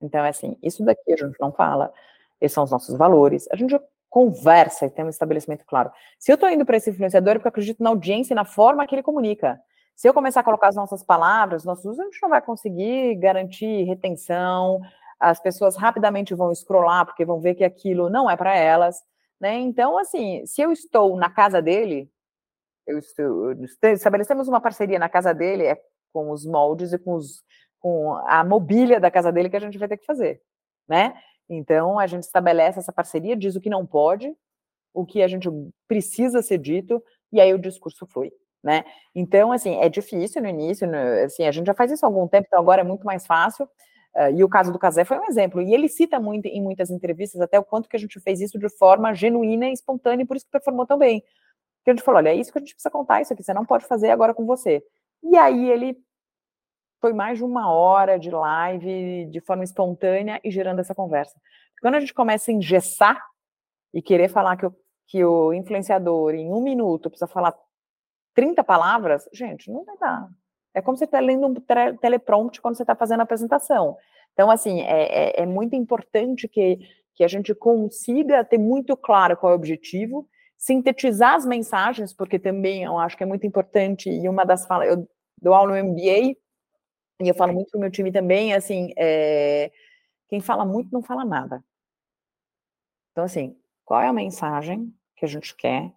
Então, 0.00 0.24
é 0.24 0.30
assim, 0.30 0.56
isso 0.62 0.84
daqui 0.84 1.12
a 1.12 1.16
gente 1.16 1.38
não 1.40 1.52
fala, 1.52 1.92
esses 2.40 2.54
são 2.54 2.64
os 2.64 2.70
nossos 2.70 2.96
valores, 2.96 3.46
a 3.52 3.56
gente 3.56 3.78
conversa 4.10 4.86
e 4.86 4.90
tem 4.90 5.04
um 5.04 5.08
estabelecimento 5.08 5.64
claro. 5.64 5.90
Se 6.18 6.32
eu 6.32 6.34
estou 6.34 6.50
indo 6.50 6.66
para 6.66 6.76
esse 6.76 6.90
influenciador, 6.90 7.32
é 7.32 7.34
porque 7.34 7.48
eu 7.48 7.50
acredito 7.50 7.82
na 7.82 7.90
audiência 7.90 8.34
e 8.34 8.36
na 8.36 8.44
forma 8.44 8.86
que 8.86 8.94
ele 8.94 9.02
comunica. 9.02 9.60
Se 9.94 10.08
eu 10.08 10.14
começar 10.14 10.40
a 10.40 10.44
colocar 10.44 10.68
as 10.68 10.76
nossas 10.76 11.02
palavras, 11.02 11.64
nossos 11.64 11.84
usos, 11.84 12.00
a 12.00 12.04
gente 12.04 12.20
não 12.20 12.28
vai 12.28 12.42
conseguir 12.42 13.14
garantir 13.16 13.84
retenção, 13.84 14.80
as 15.20 15.40
pessoas 15.40 15.76
rapidamente 15.76 16.34
vão 16.34 16.52
scrollar, 16.52 17.06
porque 17.06 17.24
vão 17.24 17.40
ver 17.40 17.54
que 17.54 17.62
aquilo 17.62 18.10
não 18.10 18.28
é 18.28 18.36
para 18.36 18.56
elas. 18.56 19.02
Né? 19.42 19.58
Então, 19.58 19.98
assim, 19.98 20.46
se 20.46 20.62
eu 20.62 20.70
estou 20.70 21.16
na 21.16 21.28
casa 21.28 21.60
dele, 21.60 22.08
eu 22.86 22.96
estou, 22.96 23.52
estabelecemos 23.92 24.46
uma 24.46 24.60
parceria 24.60 25.00
na 25.00 25.08
casa 25.08 25.34
dele, 25.34 25.64
é 25.66 25.82
com 26.12 26.30
os 26.30 26.46
moldes 26.46 26.92
e 26.92 26.98
com, 26.98 27.14
os, 27.14 27.42
com 27.80 28.14
a 28.28 28.44
mobília 28.44 29.00
da 29.00 29.10
casa 29.10 29.32
dele 29.32 29.50
que 29.50 29.56
a 29.56 29.60
gente 29.60 29.78
vai 29.78 29.88
ter 29.88 29.96
que 29.96 30.04
fazer, 30.06 30.40
né? 30.88 31.20
Então, 31.48 31.98
a 31.98 32.06
gente 32.06 32.22
estabelece 32.22 32.78
essa 32.78 32.92
parceria, 32.92 33.36
diz 33.36 33.56
o 33.56 33.60
que 33.60 33.68
não 33.68 33.84
pode, 33.84 34.32
o 34.94 35.04
que 35.04 35.20
a 35.20 35.26
gente 35.26 35.48
precisa 35.88 36.40
ser 36.40 36.58
dito, 36.58 37.02
e 37.32 37.40
aí 37.40 37.52
o 37.52 37.58
discurso 37.58 38.06
flui, 38.06 38.30
né? 38.62 38.84
Então, 39.12 39.50
assim, 39.50 39.74
é 39.80 39.88
difícil 39.88 40.40
no 40.40 40.48
início, 40.48 40.88
assim, 41.24 41.46
a 41.46 41.50
gente 41.50 41.66
já 41.66 41.74
faz 41.74 41.90
isso 41.90 42.06
há 42.06 42.08
algum 42.08 42.28
tempo, 42.28 42.46
então 42.46 42.60
agora 42.60 42.82
é 42.82 42.84
muito 42.84 43.04
mais 43.04 43.26
fácil, 43.26 43.68
Uh, 44.14 44.30
e 44.36 44.44
o 44.44 44.48
caso 44.48 44.70
do 44.72 44.78
Casé 44.78 45.04
foi 45.04 45.18
um 45.18 45.24
exemplo. 45.24 45.62
E 45.62 45.72
ele 45.72 45.88
cita 45.88 46.20
muito 46.20 46.46
em 46.46 46.62
muitas 46.62 46.90
entrevistas 46.90 47.40
até 47.40 47.58
o 47.58 47.64
quanto 47.64 47.88
que 47.88 47.96
a 47.96 47.98
gente 47.98 48.20
fez 48.20 48.40
isso 48.40 48.58
de 48.58 48.68
forma 48.68 49.14
genuína 49.14 49.68
e 49.68 49.72
espontânea, 49.72 50.22
e 50.22 50.26
por 50.26 50.36
isso 50.36 50.46
que 50.46 50.52
performou 50.52 50.86
tão 50.86 50.98
bem. 50.98 51.22
Porque 51.78 51.90
a 51.90 51.94
gente 51.94 52.04
falou: 52.04 52.18
olha, 52.18 52.30
é 52.30 52.34
isso 52.34 52.52
que 52.52 52.58
a 52.58 52.60
gente 52.60 52.74
precisa 52.74 52.90
contar, 52.90 53.22
isso 53.22 53.32
aqui 53.32 53.42
você 53.42 53.54
não 53.54 53.64
pode 53.64 53.86
fazer 53.86 54.10
agora 54.10 54.34
com 54.34 54.44
você. 54.46 54.84
E 55.22 55.36
aí 55.36 55.70
ele 55.70 55.96
foi 57.00 57.12
mais 57.12 57.38
de 57.38 57.44
uma 57.44 57.72
hora 57.72 58.18
de 58.18 58.30
live, 58.30 59.26
de 59.26 59.40
forma 59.40 59.64
espontânea 59.64 60.40
e 60.44 60.50
gerando 60.50 60.80
essa 60.80 60.94
conversa. 60.94 61.34
Quando 61.80 61.96
a 61.96 62.00
gente 62.00 62.14
começa 62.14 62.50
a 62.50 62.54
engessar 62.54 63.20
e 63.92 64.00
querer 64.00 64.28
falar 64.28 64.56
que 64.56 64.66
o, 64.66 64.74
que 65.08 65.24
o 65.24 65.52
influenciador, 65.52 66.34
em 66.34 66.52
um 66.52 66.62
minuto, 66.62 67.10
precisa 67.10 67.26
falar 67.26 67.54
30 68.34 68.62
palavras, 68.62 69.28
gente, 69.32 69.70
não 69.70 69.84
vai 69.84 69.98
dar. 69.98 70.28
É 70.74 70.80
como 70.80 70.96
você 70.96 71.04
está 71.04 71.20
lendo 71.20 71.46
um 71.46 71.54
teleprompter 71.96 72.62
quando 72.62 72.76
você 72.76 72.82
está 72.82 72.94
fazendo 72.94 73.20
a 73.20 73.22
apresentação. 73.24 73.96
Então, 74.32 74.50
assim, 74.50 74.80
é, 74.80 75.40
é, 75.40 75.42
é, 75.42 75.46
muito 75.46 75.76
importante 75.76 76.48
que, 76.48 76.78
que 77.14 77.22
a 77.22 77.28
gente 77.28 77.54
consiga 77.54 78.44
ter 78.44 78.58
muito 78.58 78.96
claro 78.96 79.36
qual 79.36 79.52
é 79.52 79.54
o 79.54 79.58
objetivo, 79.58 80.28
sintetizar 80.56 81.34
as 81.34 81.44
mensagens, 81.44 82.14
porque 82.14 82.38
também 82.38 82.84
eu 82.84 82.98
acho 82.98 83.16
que 83.16 83.22
é 83.22 83.26
muito 83.26 83.46
importante, 83.46 84.08
e 84.08 84.28
uma 84.28 84.44
das 84.44 84.66
falas, 84.66 84.88
eu 84.88 85.06
dou 85.40 85.52
aula 85.52 85.76
no 85.76 85.90
MBA, 85.90 86.36
e 87.20 87.28
eu 87.28 87.34
falo 87.34 87.52
muito 87.52 87.70
para 87.70 87.78
o 87.78 87.80
meu 87.80 87.90
time 87.90 88.10
também, 88.10 88.54
assim, 88.54 88.92
é, 88.96 89.70
quem 90.28 90.40
fala 90.40 90.64
muito 90.64 90.90
não 90.92 91.02
fala 91.02 91.24
nada. 91.24 91.62
Então, 93.12 93.24
assim, 93.24 93.56
qual 93.84 94.00
é 94.00 94.08
a 94.08 94.12
mensagem 94.12 94.92
que 95.16 95.24
a 95.24 95.28
gente 95.28 95.54
quer 95.54 95.92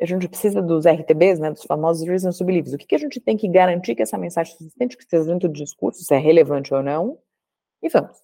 a 0.00 0.06
gente 0.06 0.28
precisa 0.28 0.60
dos 0.60 0.86
RTBs, 0.86 1.38
né, 1.38 1.50
dos 1.50 1.64
famosos 1.64 2.06
Reasons 2.06 2.38
to 2.38 2.44
Believe. 2.44 2.74
O 2.74 2.78
que, 2.78 2.86
que 2.86 2.94
a 2.94 2.98
gente 2.98 3.20
tem 3.20 3.36
que 3.36 3.48
garantir 3.48 3.94
que 3.94 4.02
essa 4.02 4.18
mensagem 4.18 4.56
consistente, 4.56 4.96
que 4.96 5.04
esteja 5.04 5.24
dentro 5.24 5.48
do 5.48 5.54
discurso, 5.54 6.02
se 6.02 6.14
é 6.14 6.18
relevante 6.18 6.74
ou 6.74 6.82
não, 6.82 7.18
e 7.82 7.88
vamos. 7.88 8.22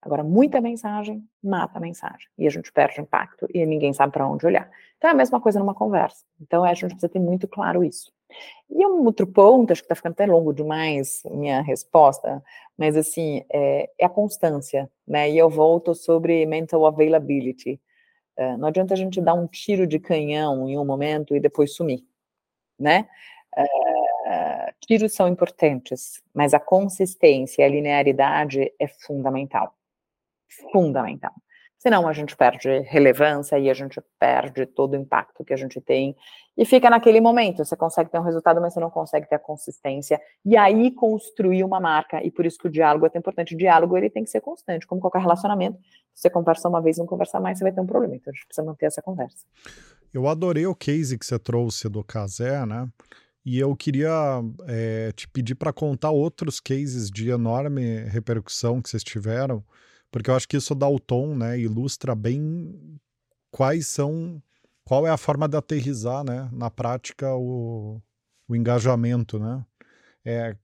Agora, 0.00 0.22
muita 0.22 0.60
mensagem 0.60 1.26
mata 1.42 1.78
a 1.78 1.80
mensagem, 1.80 2.28
e 2.36 2.46
a 2.46 2.50
gente 2.50 2.70
perde 2.70 3.00
impacto, 3.00 3.46
e 3.52 3.64
ninguém 3.64 3.92
sabe 3.92 4.12
para 4.12 4.28
onde 4.28 4.46
olhar. 4.46 4.70
Então, 4.98 5.08
é 5.08 5.12
a 5.12 5.16
mesma 5.16 5.40
coisa 5.40 5.58
numa 5.58 5.74
conversa. 5.74 6.24
Então, 6.40 6.62
a 6.62 6.74
gente 6.74 6.90
precisa 6.90 7.08
ter 7.08 7.18
muito 7.18 7.48
claro 7.48 7.82
isso. 7.82 8.12
E 8.68 8.86
um 8.86 9.04
outro 9.04 9.26
ponto, 9.26 9.72
acho 9.72 9.80
que 9.80 9.86
está 9.86 9.94
ficando 9.94 10.12
até 10.12 10.26
longo 10.26 10.52
demais 10.52 11.22
minha 11.30 11.62
resposta, 11.62 12.42
mas 12.76 12.96
assim, 12.96 13.44
é, 13.50 13.88
é 13.98 14.06
a 14.06 14.08
constância, 14.08 14.90
né? 15.06 15.30
E 15.30 15.38
eu 15.38 15.48
volto 15.48 15.94
sobre 15.94 16.44
mental 16.44 16.84
availability. 16.86 17.80
É, 18.36 18.56
não 18.56 18.68
adianta 18.68 18.94
a 18.94 18.96
gente 18.96 19.20
dar 19.20 19.34
um 19.34 19.46
tiro 19.46 19.86
de 19.86 19.98
canhão 19.98 20.68
em 20.68 20.78
um 20.78 20.84
momento 20.84 21.36
e 21.36 21.40
depois 21.40 21.74
sumir, 21.74 22.04
né? 22.78 23.08
É, 24.26 24.74
tiros 24.86 25.14
são 25.14 25.28
importantes, 25.28 26.22
mas 26.34 26.54
a 26.54 26.60
consistência 26.60 27.62
e 27.62 27.64
a 27.64 27.68
linearidade 27.68 28.72
é 28.80 28.88
fundamental. 28.88 29.76
Fundamental. 30.72 31.32
Senão 31.86 32.08
a 32.08 32.14
gente 32.14 32.34
perde 32.34 32.80
relevância 32.88 33.58
e 33.58 33.68
a 33.68 33.74
gente 33.74 34.00
perde 34.18 34.64
todo 34.64 34.94
o 34.94 34.96
impacto 34.96 35.44
que 35.44 35.52
a 35.52 35.56
gente 35.56 35.82
tem 35.82 36.16
e 36.56 36.64
fica 36.64 36.88
naquele 36.88 37.20
momento. 37.20 37.62
Você 37.62 37.76
consegue 37.76 38.10
ter 38.10 38.18
um 38.18 38.22
resultado, 38.22 38.58
mas 38.58 38.72
você 38.72 38.80
não 38.80 38.88
consegue 38.88 39.28
ter 39.28 39.34
a 39.34 39.38
consistência 39.38 40.18
e 40.46 40.56
aí 40.56 40.90
construir 40.92 41.62
uma 41.62 41.78
marca. 41.78 42.24
E 42.24 42.30
por 42.30 42.46
isso 42.46 42.56
que 42.56 42.68
o 42.68 42.70
diálogo 42.70 43.04
é 43.04 43.10
tão 43.10 43.20
importante. 43.20 43.54
O 43.54 43.58
diálogo 43.58 43.98
ele 43.98 44.08
tem 44.08 44.24
que 44.24 44.30
ser 44.30 44.40
constante, 44.40 44.86
como 44.86 44.98
qualquer 44.98 45.20
relacionamento. 45.20 45.76
Se 46.14 46.22
você 46.22 46.30
conversa 46.30 46.70
uma 46.70 46.80
vez, 46.80 46.96
não 46.96 47.04
conversar 47.04 47.38
mais, 47.38 47.58
você 47.58 47.64
vai 47.64 47.72
ter 47.72 47.82
um 47.82 47.86
problema. 47.86 48.16
Então 48.16 48.32
a 48.32 48.34
gente 48.34 48.46
precisa 48.46 48.64
manter 48.64 48.86
essa 48.86 49.02
conversa. 49.02 49.44
Eu 50.10 50.26
adorei 50.26 50.66
o 50.66 50.74
case 50.74 51.18
que 51.18 51.26
você 51.26 51.38
trouxe 51.38 51.86
do 51.90 52.02
Casé, 52.02 52.64
né? 52.64 52.88
E 53.44 53.58
eu 53.58 53.76
queria 53.76 54.40
é, 54.66 55.12
te 55.12 55.28
pedir 55.28 55.54
para 55.54 55.70
contar 55.70 56.12
outros 56.12 56.60
cases 56.60 57.10
de 57.10 57.28
enorme 57.28 58.04
repercussão 58.04 58.80
que 58.80 58.88
vocês 58.88 59.04
tiveram 59.04 59.62
porque 60.14 60.30
eu 60.30 60.36
acho 60.36 60.46
que 60.46 60.56
isso 60.56 60.76
dá 60.76 60.88
o 60.88 61.00
tom, 61.00 61.34
né? 61.34 61.58
Ilustra 61.58 62.14
bem 62.14 63.00
quais 63.50 63.88
são, 63.88 64.40
qual 64.84 65.04
é 65.08 65.10
a 65.10 65.16
forma 65.16 65.48
de 65.48 65.56
aterrizar, 65.56 66.22
né? 66.22 66.48
Na 66.52 66.70
prática 66.70 67.34
o, 67.34 68.00
o 68.46 68.54
engajamento, 68.54 69.40
né? 69.40 69.66
É, 70.24 70.56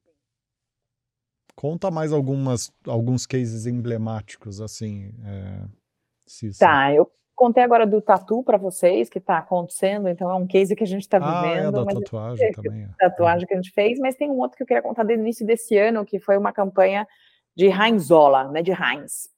conta 1.56 1.90
mais 1.90 2.12
algumas, 2.12 2.70
alguns 2.86 3.26
cases 3.26 3.66
emblemáticos, 3.66 4.60
assim. 4.60 5.12
É, 5.24 6.52
tá, 6.56 6.94
eu 6.94 7.10
contei 7.34 7.64
agora 7.64 7.84
do 7.84 8.00
tatu 8.00 8.44
para 8.44 8.56
vocês, 8.56 9.08
que 9.08 9.18
está 9.18 9.38
acontecendo, 9.38 10.08
então 10.08 10.30
é 10.30 10.34
um 10.36 10.46
case 10.46 10.76
que 10.76 10.84
a 10.84 10.86
gente 10.86 11.02
está 11.02 11.18
Ah, 11.20 11.44
é 11.48 11.54
vivendo. 11.56 11.72
da 11.72 11.84
mas 11.86 11.94
tatuagem 11.94 12.46
é, 12.46 12.52
também. 12.52 12.82
é. 12.84 12.88
tatuagem 13.00 13.48
que 13.48 13.54
a 13.54 13.56
gente 13.56 13.72
fez, 13.72 13.98
mas 13.98 14.14
tem 14.14 14.30
um 14.30 14.38
outro 14.38 14.56
que 14.56 14.62
eu 14.62 14.66
queria 14.68 14.82
contar 14.82 15.02
desde 15.02 15.20
o 15.20 15.24
início 15.24 15.44
desse 15.44 15.76
ano, 15.76 16.04
que 16.04 16.20
foi 16.20 16.38
uma 16.38 16.52
campanha 16.52 17.04
de 17.56 17.66
Heinzola, 17.66 18.44
né, 18.52 18.62
de 18.62 18.70
Heinz. 18.70 19.28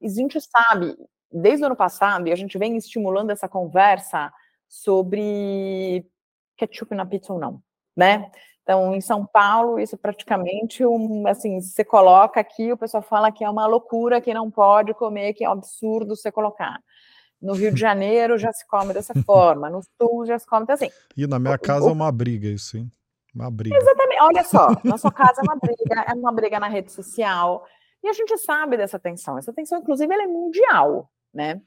E 0.00 0.06
a 0.06 0.10
gente 0.10 0.38
sabe, 0.40 0.96
desde 1.32 1.62
o 1.62 1.66
ano 1.66 1.76
passado, 1.76 2.28
e 2.28 2.32
a 2.32 2.36
gente 2.36 2.56
vem 2.58 2.76
estimulando 2.76 3.30
essa 3.30 3.48
conversa 3.48 4.32
sobre 4.68 6.06
ketchup 6.56 6.94
na 6.94 7.06
pizza 7.06 7.32
ou 7.32 7.38
não, 7.38 7.60
né? 7.96 8.30
Então, 8.62 8.94
em 8.94 9.00
São 9.00 9.24
Paulo, 9.24 9.78
isso 9.78 9.94
é 9.94 9.98
praticamente 9.98 10.84
um, 10.84 11.26
assim, 11.28 11.60
você 11.60 11.84
coloca 11.84 12.40
aqui, 12.40 12.72
o 12.72 12.76
pessoal 12.76 13.02
fala 13.02 13.30
que 13.30 13.44
é 13.44 13.48
uma 13.50 13.64
loucura, 13.66 14.20
que 14.20 14.34
não 14.34 14.50
pode 14.50 14.92
comer, 14.94 15.34
que 15.34 15.44
é 15.44 15.48
um 15.48 15.52
absurdo 15.52 16.16
você 16.16 16.32
colocar. 16.32 16.80
No 17.40 17.52
Rio 17.54 17.72
de 17.72 17.78
Janeiro 17.80 18.36
já 18.38 18.52
se 18.52 18.66
come 18.66 18.92
dessa 18.92 19.12
forma, 19.24 19.70
no 19.70 19.80
Sul 20.00 20.26
já 20.26 20.38
se 20.38 20.46
come, 20.46 20.64
então 20.64 20.74
assim, 20.74 20.90
E 21.16 21.26
na 21.26 21.38
minha 21.38 21.54
o- 21.54 21.58
casa 21.60 21.86
o- 21.86 21.90
é 21.90 21.92
uma 21.92 22.10
briga 22.10 22.48
isso, 22.48 22.76
hein? 22.76 22.90
Uma 23.34 23.50
briga. 23.50 23.76
Exatamente. 23.76 24.20
Olha 24.22 24.42
só, 24.44 24.68
na 24.82 24.96
sua 24.98 25.12
casa 25.12 25.42
é 25.42 25.44
uma 25.44 25.56
briga, 25.56 26.04
é 26.08 26.14
uma 26.14 26.32
briga 26.32 26.58
na 26.58 26.68
rede 26.68 26.90
social. 26.90 27.66
E 28.06 28.08
a 28.08 28.12
gente 28.12 28.38
sabe 28.38 28.76
dessa 28.76 28.98
tensão. 29.00 29.36
Essa 29.36 29.52
tensão, 29.52 29.80
inclusive, 29.80 30.12
ela 30.14 30.22
é 30.22 30.26
mundial, 30.28 31.10
né? 31.34 31.60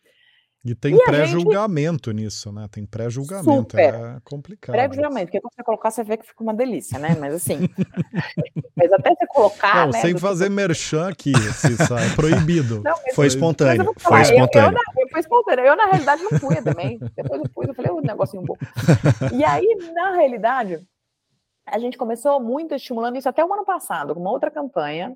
E 0.63 0.73
tem 0.75 0.93
a 0.93 0.97
gente- 0.97 1.05
pré-julgamento 1.05 2.11
nisso, 2.11 2.51
né? 2.51 2.67
Tem 2.71 2.85
pré-julgamento. 2.85 3.77
É 3.77 4.19
complicado. 4.25 4.73
Pré-julgamento, 4.73 5.27
porque 5.27 5.39
quando 5.41 5.53
você 5.53 5.63
colocar, 5.63 5.89
você 5.91 6.03
vê 6.03 6.17
que 6.17 6.25
fica 6.25 6.43
uma 6.43 6.53
delícia, 6.53 6.97
né? 6.99 7.15
Mas 7.19 7.33
assim. 7.33 7.59
mas 8.75 8.91
até 8.93 9.09
você 9.15 9.25
colocar. 9.27 9.85
Não, 9.85 9.91
né, 9.93 10.01
sem 10.01 10.17
fazer 10.17 10.49
merchan 10.49 11.09
aqui, 11.09 11.33
Cissa, 11.53 11.95
é 11.99 12.13
proibido. 12.15 12.81
Não, 12.83 12.95
Foi 13.15 13.25
eu 13.25 13.27
espontâneo. 13.29 13.85
vou 13.85 13.93
Foi 13.97 14.03
falar, 14.03 14.17
eu- 14.17 14.27
Eu, 14.29 14.33
espontâneo. 14.45 14.79
eu 14.97 15.07
fui 15.09 15.19
espontâneo. 15.19 15.65
Eu, 15.65 15.75
na 15.77 15.85
realidade, 15.85 16.23
não 16.23 16.39
fui 16.39 16.61
também. 16.61 16.99
Depois 17.15 17.41
eu 17.41 17.49
fui, 17.53 17.69
eu 17.69 17.73
falei, 17.73 17.91
o 17.91 18.01
negocinho 18.01 18.43
bom. 18.43 18.55
E 19.33 19.43
aí, 19.45 19.65
na 19.93 20.11
realidade, 20.15 20.79
a 21.65 21.79
gente 21.79 21.97
começou 21.97 22.39
muito 22.41 22.75
estimulando 22.75 23.17
isso 23.17 23.29
até 23.29 23.43
o 23.45 23.53
ano 23.53 23.63
passado, 23.65 24.13
com 24.13 24.19
uma 24.21 24.31
outra 24.31 24.51
campanha, 24.51 25.15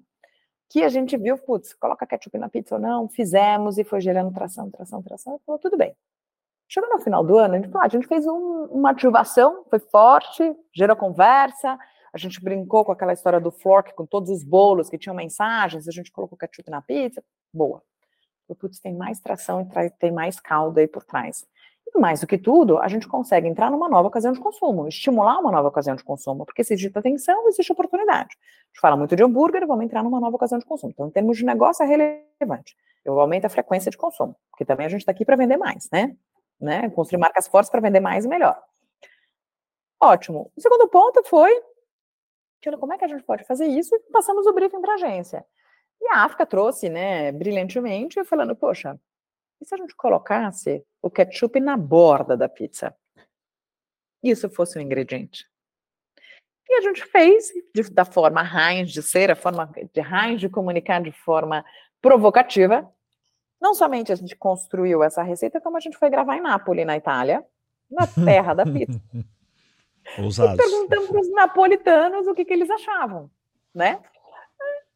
que 0.74 0.84
a 0.84 0.90
gente 0.90 1.16
viu, 1.16 1.38
putz, 1.38 1.72
coloca 1.76 2.04
ketchup 2.08 2.36
na 2.40 2.50
pizza 2.50 2.74
ou 2.74 2.82
não, 2.82 3.08
fizemos 3.08 3.78
e 3.78 3.84
foi 3.84 4.02
gerando 4.02 4.34
tração, 4.34 4.72
tração, 4.72 5.04
tração, 5.04 5.36
e 5.36 5.46
falou, 5.46 5.60
tudo 5.60 5.78
bem. 5.78 5.96
Chegou 6.68 6.90
no 6.90 7.00
final 7.00 7.24
do 7.24 7.38
ano, 7.38 7.54
a 7.54 7.58
gente, 7.58 7.68
falou, 7.68 7.84
ah, 7.84 7.86
a 7.86 7.90
gente 7.90 8.08
fez 8.08 8.26
um- 8.26 8.66
uma 8.72 8.90
ativação, 8.90 9.64
foi 9.70 9.78
forte, 9.78 10.42
gerou 10.76 10.96
conversa, 10.96 11.78
a 12.12 12.18
gente 12.18 12.44
brincou 12.44 12.84
com 12.84 12.92
aquela 12.92 13.14
história 13.14 13.40
do 13.40 13.52
fork, 13.52 13.94
com 13.94 14.04
todos 14.04 14.32
os 14.32 14.44
bolos 14.44 14.90
que 14.90 14.98
tinham 14.98 15.16
mensagens, 15.16 15.88
a 15.88 15.92
gente 15.92 16.12
colocou 16.12 16.36
ketchup 16.36 16.72
na 16.72 16.82
pizza, 16.82 17.24
boa. 17.54 17.84
O 18.48 18.56
putz, 18.56 18.80
tem 18.80 18.96
mais 18.96 19.20
tração 19.20 19.62
e 19.62 19.90
tem 19.92 20.12
mais 20.12 20.40
caldo 20.40 20.80
aí 20.80 20.88
por 20.88 21.04
trás. 21.04 21.46
Mais 21.96 22.22
do 22.22 22.28
que 22.28 22.38
tudo, 22.38 22.80
a 22.80 22.88
gente 22.88 23.08
consegue 23.08 23.48
entrar 23.48 23.70
numa 23.70 23.88
nova 23.88 24.08
ocasião 24.08 24.34
de 24.34 24.40
consumo, 24.40 24.88
estimular 24.88 25.38
uma 25.38 25.52
nova 25.52 25.68
ocasião 25.68 25.96
de 25.96 26.04
consumo, 26.04 26.46
porque 26.46 26.64
se 26.64 26.74
existe 26.74 26.98
atenção, 26.98 27.48
existe 27.48 27.72
oportunidade. 27.72 28.36
A 28.36 28.68
gente 28.68 28.82
fala 28.82 28.98
muito 28.98 29.16
de 29.16 29.24
hambúrguer, 29.24 29.68
vamos 29.68 29.86
entrar 29.86 30.02
numa 30.04 30.20
nova 30.20 30.36
ocasião 30.36 30.58
de 30.58 30.66
consumo. 30.66 30.92
Então, 30.92 31.08
em 31.08 31.12
termos 31.12 31.38
de 31.38 31.46
negócio, 31.46 31.84
é 31.84 31.88
relevante. 31.88 32.76
Eu 33.06 33.20
aumento 33.20 33.46
a 33.46 33.50
frequência 33.50 33.92
de 33.92 33.98
consumo, 33.98 34.36
porque 34.50 34.66
também 34.66 34.88
a 34.88 34.90
gente 34.90 35.02
está 35.02 35.12
aqui 35.12 35.24
para 35.24 35.36
vender 35.36 35.58
mais, 35.58 35.88
né? 35.92 36.16
né? 36.60 36.90
Construir 36.90 37.20
marcas 37.20 37.48
fortes 37.48 37.70
para 37.70 37.82
vender 37.82 38.00
mais 38.00 38.26
e 38.26 38.28
melhor. 38.28 38.60
Ótimo. 40.02 40.52
O 40.56 40.62
segundo 40.62 40.88
ponto 40.88 41.24
foi, 41.24 41.62
como 42.80 42.94
é 42.94 42.98
que 42.98 43.06
a 43.06 43.08
gente 43.08 43.24
pode 43.24 43.44
fazer 43.44 43.68
isso? 43.68 43.96
E 43.96 44.00
passamos 44.12 44.48
o 44.48 44.54
briefing 44.54 44.82
para 44.82 44.94
a 44.94 44.96
agência. 44.96 45.46
E 46.02 46.08
a 46.08 46.24
África 46.24 46.46
trouxe, 46.46 46.90
né, 46.90 47.32
brilhantemente, 47.32 48.24
falando, 48.26 48.56
poxa, 48.56 49.00
e 49.64 49.66
se 49.66 49.74
a 49.74 49.78
gente 49.78 49.96
colocasse 49.96 50.86
o 51.02 51.10
ketchup 51.10 51.60
na 51.60 51.76
borda 51.78 52.36
da 52.38 52.48
pizza? 52.50 52.96
Isso 54.22 54.50
fosse 54.50 54.78
um 54.78 54.82
ingrediente. 54.82 55.46
E 56.70 56.76
a 56.76 56.82
gente 56.82 57.06
fez 57.06 57.52
de- 57.74 57.90
da 57.92 58.06
forma 58.06 58.42
Heinz 58.42 58.92
de 58.92 59.02
ser, 59.02 59.32
a 59.32 59.36
forma 59.36 59.66
de 59.94 60.02
Heinz 60.02 60.40
de 60.40 60.50
comunicar 60.50 61.02
de 61.02 61.12
forma 61.12 61.66
provocativa. 62.02 62.90
Não 63.62 63.74
somente 63.74 64.12
a 64.12 64.16
gente 64.16 64.36
construiu 64.36 65.04
essa 65.04 65.24
receita, 65.24 65.62
como 65.62 65.78
a 65.78 65.80
gente 65.80 65.98
foi 65.98 66.10
gravar 66.10 66.38
em 66.38 66.42
Nápoles, 66.42 66.86
na 66.86 66.98
Itália, 66.98 67.46
na 67.90 68.06
terra 68.08 68.54
da 68.54 68.66
pizza. 68.66 69.00
Ousados. 70.20 70.58
Perguntamos 70.58 71.08
para 71.10 71.22
os 71.22 71.32
napolitanos 71.32 72.28
o 72.28 72.34
que, 72.34 72.44
que 72.44 72.54
eles 72.54 72.70
achavam, 72.70 73.32
né? 73.74 74.02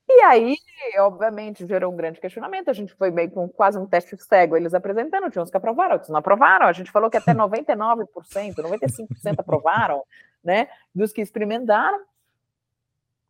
E 0.09 0.21
aí, 0.21 0.55
obviamente, 0.99 1.65
gerou 1.67 1.91
um 1.91 1.95
grande 1.95 2.19
questionamento. 2.21 2.69
A 2.69 2.73
gente 2.73 2.93
foi 2.93 3.11
meio 3.11 3.29
com 3.29 3.47
quase 3.49 3.77
um 3.77 3.85
teste 3.85 4.15
cego, 4.17 4.55
eles 4.55 4.73
apresentando, 4.73 5.29
tinha 5.29 5.41
uns 5.43 5.51
que 5.51 5.57
aprovaram, 5.57 5.93
outros 5.93 6.09
não 6.09 6.17
aprovaram. 6.19 6.65
A 6.65 6.71
gente 6.73 6.89
falou 6.91 7.09
que 7.09 7.17
até 7.17 7.33
99%, 7.33 8.07
95% 8.55 9.39
aprovaram, 9.39 10.03
né? 10.43 10.67
Dos 10.95 11.11
que 11.11 11.21
experimentaram. 11.21 11.99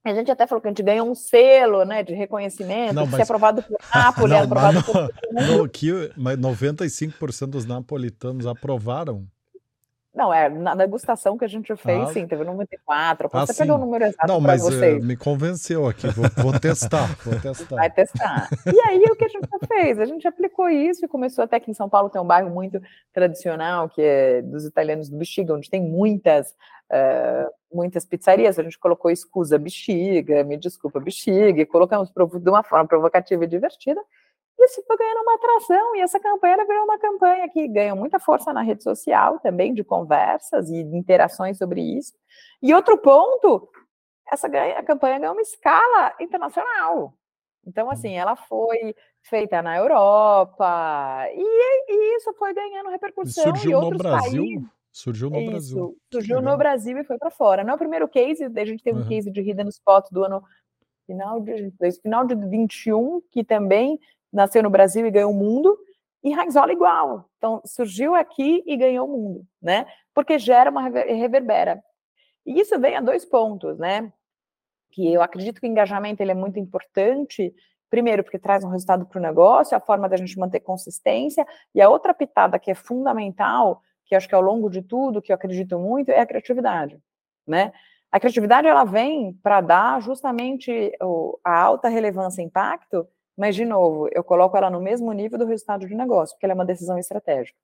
A 0.06 0.14
gente 0.14 0.32
até 0.32 0.48
falou 0.48 0.62
que 0.62 0.68
a 0.68 0.72
gente 0.72 0.84
ganhou 0.84 1.10
um 1.10 1.16
selo, 1.16 1.84
né, 1.84 2.02
de 2.02 2.14
reconhecimento, 2.14 2.94
Não, 2.94 3.04
de 3.04 3.10
ser 3.10 3.18
mas- 3.18 3.28
aprovado 3.30 3.62
por 3.64 3.78
Nápoles, 3.94 4.32
Não, 4.32 4.44
aprovado 4.44 4.76
mas 4.76 4.86
por 4.86 5.58
no 5.58 5.68
que, 5.68 5.92
mas 6.16 6.38
95% 6.38 7.48
dos 7.48 7.66
napolitanos 7.66 8.48
aprovaram. 8.48 9.28
Não, 10.18 10.34
é 10.34 10.50
na 10.50 10.74
degustação 10.74 11.38
que 11.38 11.46
a 11.46 11.48
gente 11.48 11.76
fez, 11.76 12.10
Ah. 12.10 12.12
sim, 12.12 12.26
teve 12.26 12.44
94. 12.44 13.30
Ah, 13.32 13.46
Você 13.46 13.54
pegou 13.54 13.76
o 13.76 13.80
número 13.80 14.04
exato 14.04 14.28
Não, 14.28 14.42
mas 14.42 14.66
eh, 14.66 14.72
vocês. 14.72 15.06
me 15.06 15.16
convenceu 15.16 15.88
aqui. 15.88 16.08
Vou, 16.08 16.26
vou 16.38 16.60
testar, 16.60 17.06
vou 17.24 17.40
testar. 17.40 17.76
Vai 17.76 17.92
testar. 17.92 18.50
E 18.66 18.80
aí, 18.90 19.04
o 19.12 19.16
que 19.16 19.26
a 19.26 19.28
gente 19.28 19.48
fez? 19.68 20.00
A 20.00 20.06
gente 20.06 20.28
aplicou 20.28 20.68
isso 20.70 21.06
e 21.06 21.08
começou 21.08 21.44
até 21.44 21.60
que 21.60 21.70
em 21.70 21.74
São 21.76 21.88
Paulo 21.88 22.10
tem 22.10 22.20
um 22.20 22.26
bairro 22.26 22.50
muito 22.50 22.82
tradicional, 23.14 23.88
que 23.88 24.02
é 24.02 24.42
dos 24.42 24.66
italianos 24.66 25.08
do 25.08 25.18
Bexiga, 25.18 25.54
onde 25.54 25.70
tem 25.70 25.82
muitas, 25.84 26.56
eh, 26.90 27.48
muitas 27.72 28.04
pizzarias. 28.04 28.58
A 28.58 28.64
gente 28.64 28.80
colocou 28.80 29.12
escusa 29.12 29.60
bexiga, 29.60 30.44
me 30.44 30.58
desculpa 30.58 31.00
bexiga, 31.00 31.62
e 31.62 31.66
colocamos 31.66 32.10
de 32.12 32.50
uma 32.50 32.64
forma 32.64 32.88
provocativa 32.88 33.44
e 33.44 33.48
divertida. 33.48 34.02
Isso 34.60 34.84
foi 34.88 34.98
ganhando 34.98 35.22
uma 35.22 35.36
atração, 35.36 35.96
e 35.96 36.02
essa 36.02 36.20
campanha 36.20 36.58
virou 36.66 36.84
uma 36.84 36.98
campanha 36.98 37.48
que 37.50 37.68
ganhou 37.68 37.96
muita 37.96 38.20
força 38.20 38.52
na 38.52 38.62
rede 38.62 38.84
social 38.84 39.40
também, 39.40 39.74
de 39.74 39.84
conversas 39.84 40.70
e 40.70 40.84
de 40.84 40.98
interações 40.98 41.58
sobre 41.58 41.82
isso. 41.82 42.14
E 42.62 42.74
outro 42.74 42.98
ponto, 42.98 43.70
essa 44.32 44.48
ganha- 44.48 44.78
a 44.80 44.84
campanha 44.84 45.20
ganhou 45.20 45.34
uma 45.36 45.42
escala 45.42 46.16
internacional. 46.20 47.14
Então, 47.66 47.90
assim, 47.92 48.14
ela 48.16 48.36
foi 48.36 48.96
feita 49.24 49.62
na 49.62 49.78
Europa, 49.78 51.26
e, 51.34 51.42
e 51.92 52.16
isso 52.18 52.34
foi 52.34 52.54
ganhando 52.54 52.88
E 52.90 52.92
repercussão 52.94 53.44
surgiu 53.44 53.72
em 53.72 53.74
no 53.74 53.80
outros 53.82 54.02
Brasil? 54.02 54.44
países. 54.44 54.70
Surgiu 54.92 55.30
no 55.30 55.46
Brasil. 55.46 55.78
Isso, 55.78 55.98
Que 56.10 56.16
surgiu 56.16 56.42
no. 56.42 56.58
Brasil 56.58 56.98
e 56.98 57.04
foi 57.04 57.18
para 57.20 57.30
fora. 57.30 57.64
Não 57.64 57.74
é 57.74 57.76
o 57.76 57.78
primeiro 57.78 58.08
case, 58.08 58.46
a 58.46 58.66
gente 58.66 58.82
teve 58.84 58.98
um 58.98 59.02
Uhum. 59.02 59.08
case 59.08 59.30
de 59.30 59.42
Hidden 59.42 59.68
Spot 59.68 60.06
do 60.12 60.24
ano 60.24 60.42
final 61.06 61.40
de, 61.40 61.72
final 62.02 62.26
de 62.26 62.36
21, 62.36 63.22
que 63.32 63.44
também 63.44 64.00
nasceu 64.32 64.62
no 64.64 64.70
Brasil 64.70 65.06
e 65.06 65.12
ganhou 65.12 65.32
o 65.32 65.36
mundo, 65.36 65.78
e 66.24 66.34
Heinzola 66.34 66.72
igual. 66.72 67.30
Então, 67.38 67.62
surgiu 67.66 68.16
aqui 68.16 68.64
e 68.66 68.76
ganhou 68.76 69.08
o 69.08 69.12
mundo, 69.12 69.48
né? 69.62 69.86
Porque 70.14 70.38
gera 70.40 70.70
uma 70.70 70.82
rever- 70.82 71.08
reverbera. 71.08 71.84
E 72.46 72.60
isso 72.60 72.80
vem 72.80 72.96
a 72.96 73.02
dois 73.02 73.26
pontos, 73.26 73.78
né? 73.78 74.12
Que 74.92 75.14
eu 75.14 75.22
acredito 75.22 75.62
que 75.62 75.68
o 75.68 75.70
engajamento 75.70 76.22
ele 76.22 76.32
é 76.32 76.36
muito 76.36 76.60
importante, 76.60 77.54
primeiro 77.90 78.24
porque 78.24 78.40
traz 78.40 78.64
um 78.64 78.70
resultado 78.70 79.06
para 79.06 79.20
o 79.20 79.22
negócio, 79.22 79.78
a 79.78 79.80
forma 79.80 80.10
da 80.10 80.18
gente 80.18 80.38
manter 80.38 80.60
consistência, 80.60 81.46
e 81.74 81.82
a 81.82 81.90
outra 81.90 82.14
pitada 82.14 82.60
que 82.60 82.72
é 82.72 82.76
fundamental, 82.76 83.82
que 84.06 84.16
acho 84.16 84.28
que 84.28 84.36
ao 84.36 84.42
longo 84.42 84.70
de 84.70 84.82
tudo, 84.82 85.22
que 85.22 85.32
eu 85.32 85.36
acredito 85.36 85.78
muito, 85.78 86.10
é 86.10 86.20
a 86.20 86.26
criatividade, 86.26 87.00
né? 87.46 87.72
A 88.12 88.20
criatividade 88.20 88.68
ela 88.68 88.86
vem 88.86 89.34
para 89.44 89.60
dar 89.60 90.02
justamente 90.02 90.92
a 91.44 91.60
alta 91.60 91.90
relevância 91.90 92.42
e 92.42 92.46
impacto, 92.46 93.08
mas 93.38 93.56
de 93.56 93.64
novo, 93.64 94.10
eu 94.12 94.24
coloco 94.24 94.58
ela 94.58 94.70
no 94.70 94.82
mesmo 94.82 95.12
nível 95.14 95.38
do 95.38 95.46
resultado 95.46 95.88
de 95.88 95.94
negócio, 95.94 96.36
porque 96.36 96.46
ela 96.46 96.54
é 96.54 96.56
uma 96.56 96.66
decisão 96.66 96.98
estratégica, 96.98 97.58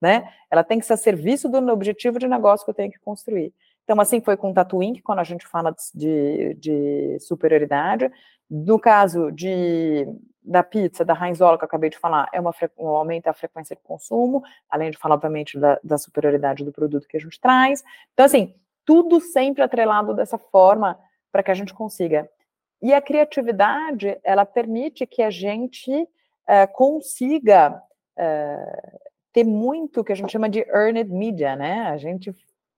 né? 0.00 0.32
Ela 0.50 0.64
tem 0.64 0.78
que 0.78 0.86
ser 0.86 0.94
a 0.94 0.96
serviço 0.96 1.48
do 1.48 1.58
objetivo 1.70 2.18
de 2.18 2.26
negócio 2.26 2.64
que 2.64 2.70
eu 2.70 2.74
tenho 2.74 2.90
que 2.90 2.98
construir. 2.98 3.52
Então, 3.84 4.00
assim 4.00 4.20
foi 4.20 4.36
com 4.36 4.50
o 4.50 4.54
Tatooine, 4.54 5.02
quando 5.02 5.18
a 5.18 5.24
gente 5.24 5.46
fala 5.46 5.74
de, 5.94 6.54
de 6.54 7.18
superioridade. 7.20 8.10
No 8.48 8.78
caso 8.78 9.30
de, 9.32 10.06
da 10.42 10.62
pizza, 10.62 11.04
da 11.04 11.14
Heinzola, 11.14 11.58
que 11.58 11.64
eu 11.64 11.66
acabei 11.66 11.90
de 11.90 11.98
falar, 11.98 12.28
é 12.32 12.40
uma, 12.40 12.54
um 12.78 12.88
aumento 12.88 13.24
da 13.24 13.32
frequência 13.32 13.76
de 13.76 13.82
consumo, 13.82 14.42
além 14.68 14.90
de 14.90 14.96
falar, 14.96 15.16
obviamente, 15.16 15.58
da, 15.58 15.78
da 15.82 15.98
superioridade 15.98 16.64
do 16.64 16.72
produto 16.72 17.06
que 17.06 17.16
a 17.16 17.20
gente 17.20 17.40
traz. 17.40 17.82
Então, 18.12 18.26
assim, 18.26 18.54
tudo 18.84 19.20
sempre 19.20 19.62
atrelado 19.62 20.14
dessa 20.14 20.38
forma 20.38 20.98
para 21.30 21.42
que 21.42 21.50
a 21.50 21.54
gente 21.54 21.74
consiga. 21.74 22.28
E 22.82 22.94
a 22.94 23.00
criatividade, 23.00 24.18
ela 24.24 24.46
permite 24.46 25.06
que 25.06 25.22
a 25.22 25.30
gente 25.30 26.08
eh, 26.48 26.66
consiga 26.66 27.82
eh, 28.16 28.98
ter 29.32 29.44
muito 29.44 30.02
que 30.02 30.12
a 30.12 30.14
gente 30.14 30.32
chama 30.32 30.48
de 30.48 30.60
earned 30.60 31.10
media, 31.10 31.54
né? 31.56 31.82
A 31.88 31.96
gente 31.96 32.34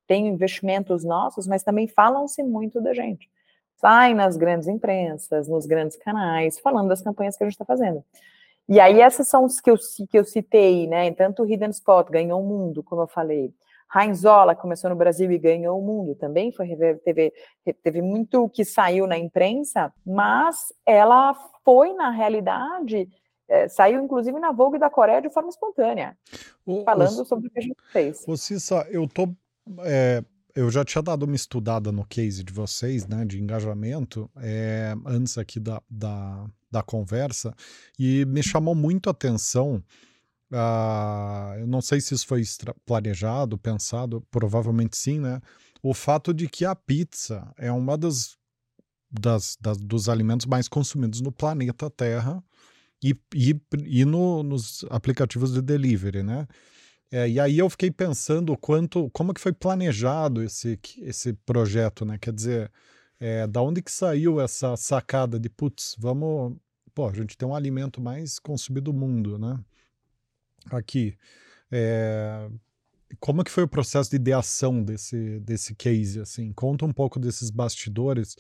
tem 0.07 0.27
investimentos 0.27 1.05
nossos, 1.05 1.47
mas 1.47 1.63
também 1.63 1.87
falam-se 1.89 2.43
muito 2.43 2.81
da 2.81 2.93
gente. 2.93 3.31
Sai 3.77 4.15
nas 4.15 4.37
grandes 4.37 4.69
imprensas, 4.69 5.49
nos 5.49 5.67
grandes 5.67 5.97
canais, 5.97 6.59
falando 6.59 6.89
das 6.89 7.03
campanhas 7.03 7.37
que 7.37 7.43
a 7.43 7.47
gente 7.47 7.55
está 7.55 7.65
fazendo. 7.65 8.05
E 8.69 8.79
aí 8.79 9.01
essas 9.01 9.29
são 9.29 9.45
os 9.45 9.61
que 9.61 9.71
eu, 9.71 9.77
que 10.11 10.19
eu 10.19 10.25
citei, 10.25 10.87
né? 10.87 11.13
Tanto 11.13 11.43
o 11.43 11.47
Hidden 11.47 11.71
Spot 11.71 12.09
ganhou 12.11 12.41
o 12.41 12.47
mundo, 12.47 12.83
como 12.83 13.03
eu 13.03 13.09
falei. 13.09 13.53
Rainzola 13.93 14.55
começou 14.55 14.89
no 14.89 14.97
Brasil 14.97 15.31
e 15.31 15.39
ganhou 15.39 15.79
o 15.79 15.85
mundo, 15.85 16.15
também 16.15 16.51
foi 16.51 16.67
teve, 17.05 17.33
teve 17.83 18.01
muito 18.01 18.49
que 18.49 18.65
saiu 18.65 19.07
na 19.07 19.19
imprensa, 19.19 19.93
mas 20.05 20.73
ela 20.87 21.35
foi 21.63 21.93
na 21.93 22.11
realidade 22.11 23.07
é, 23.49 23.69
saiu 23.69 24.03
inclusive 24.03 24.39
na 24.39 24.51
Vogue 24.51 24.79
da 24.79 24.89
Coreia 24.89 25.21
de 25.21 25.29
forma 25.29 25.51
espontânea, 25.51 26.17
o, 26.65 26.83
falando 26.85 27.21
o, 27.21 27.25
sobre 27.27 27.49
o 27.49 27.51
que 27.51 27.59
a 27.59 27.63
gente 27.63 27.83
fez. 27.93 28.25
O 28.27 28.35
Cissa, 28.35 28.87
eu 28.91 29.07
tô 29.07 29.29
é, 29.81 30.25
eu 30.55 30.71
já 30.71 30.85
tinha 30.85 31.03
dado 31.03 31.25
uma 31.25 31.37
estudada 31.37 31.93
no 31.93 32.07
case 32.07 32.43
de 32.43 32.53
vocês, 32.53 33.07
né, 33.07 33.25
de 33.25 33.41
engajamento, 33.41 34.31
é, 34.37 34.95
antes 35.07 35.37
aqui 35.37 35.61
da, 35.61 35.83
da, 35.89 36.47
da 36.71 36.83
conversa, 36.83 37.55
e 37.99 38.25
me 38.25 38.43
chamou 38.43 38.75
muito 38.75 39.09
a 39.09 39.13
atenção 39.13 39.83
Uh, 40.53 41.61
eu 41.61 41.67
não 41.67 41.81
sei 41.81 41.99
se 41.99 42.13
isso 42.13 42.27
foi 42.27 42.43
planejado, 42.85 43.57
pensado, 43.57 44.21
provavelmente 44.31 44.99
sim, 44.99 45.19
né? 45.19 45.41
O 45.83 45.95
fato 45.95 46.35
de 46.35 46.47
que 46.47 46.67
a 46.67 46.77
pizza 46.77 47.51
é 47.57 47.73
uma 47.73 47.97
das, 47.97 48.37
das, 49.11 49.57
das 49.59 49.79
dos 49.79 50.11
alimentos 50.11 50.45
mais 50.45 50.69
consumidos 50.69 51.23
no 51.23 51.33
planeta 51.33 51.89
Terra 51.89 52.45
e, 53.03 53.17
e, 53.35 53.59
e 53.87 54.05
no, 54.05 54.43
nos 54.43 54.85
aplicativos 54.91 55.55
de 55.55 55.63
delivery, 55.63 56.23
né? 56.23 56.47
É, 57.11 57.29
e 57.29 57.41
aí 57.41 57.59
eu 57.59 57.69
fiquei 57.71 57.91
pensando 57.91 58.57
quanto, 58.57 59.11
como 59.11 59.33
que 59.33 59.41
foi 59.41 59.53
planejado 59.53 60.43
esse, 60.43 60.79
esse 60.99 61.33
projeto, 61.33 62.05
né? 62.05 62.19
Quer 62.19 62.33
dizer, 62.33 62.73
é, 63.19 63.47
da 63.47 63.63
onde 63.63 63.83
que 63.83 63.91
saiu 63.91 64.41
essa 64.41 64.77
sacada 64.77 65.41
de, 65.41 65.49
putz, 65.49 65.97
vamos, 65.99 66.57
pô, 66.95 67.09
a 67.09 67.13
gente 67.13 67.37
tem 67.39 67.49
um 67.49 67.55
alimento 67.55 68.01
mais 68.03 68.39
consumido 68.39 68.93
do 68.93 68.99
mundo, 68.99 69.39
né? 69.39 69.59
Aqui. 70.71 71.17
É, 71.71 72.49
como 73.21 73.45
que 73.45 73.51
foi 73.51 73.65
o 73.65 73.69
processo 73.69 74.11
de 74.11 74.17
ideação 74.17 74.83
desse, 74.83 75.41
desse 75.41 75.75
case? 75.75 76.21
Assim, 76.21 76.53
conta 76.53 76.85
um 76.85 76.93
pouco 76.93 77.19
desses 77.19 77.51
bastidores, 77.51 78.37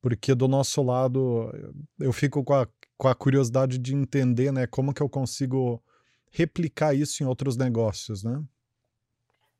porque 0.00 0.34
do 0.34 0.48
nosso 0.48 0.82
lado 0.82 1.50
eu 1.98 2.12
fico 2.12 2.42
com 2.44 2.54
a, 2.54 2.66
com 2.96 3.08
a 3.08 3.14
curiosidade 3.14 3.78
de 3.78 3.94
entender, 3.94 4.52
né, 4.52 4.66
como 4.66 4.92
que 4.92 5.02
eu 5.02 5.08
consigo 5.08 5.82
replicar 6.30 6.94
isso 6.94 7.22
em 7.22 7.26
outros 7.26 7.56
negócios, 7.56 8.24
né? 8.24 8.42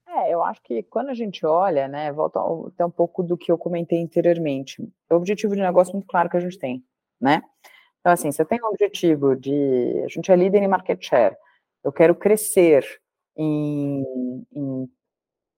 É, 0.08 0.32
eu 0.32 0.42
acho 0.42 0.62
que 0.62 0.82
quando 0.82 1.08
a 1.08 1.14
gente 1.14 1.44
olha, 1.46 1.88
né, 1.88 2.12
volta 2.12 2.38
até 2.68 2.84
um 2.84 2.90
pouco 2.90 3.22
do 3.22 3.36
que 3.36 3.50
eu 3.50 3.56
comentei 3.56 4.02
anteriormente. 4.02 4.82
O 5.10 5.14
objetivo 5.14 5.54
de 5.54 5.62
negócio 5.62 5.92
muito 5.94 6.06
claro 6.06 6.28
que 6.28 6.36
a 6.36 6.40
gente 6.40 6.58
tem, 6.58 6.84
né? 7.20 7.42
Então, 8.00 8.12
assim, 8.12 8.32
você 8.32 8.44
tem 8.44 8.60
um 8.60 8.66
objetivo 8.66 9.36
de. 9.36 10.02
A 10.04 10.08
gente 10.08 10.30
é 10.30 10.36
líder 10.36 10.62
em 10.62 10.68
market 10.68 11.02
share 11.02 11.36
eu 11.84 11.92
quero 11.92 12.14
crescer 12.14 12.84
em, 13.36 14.04
em 14.54 14.88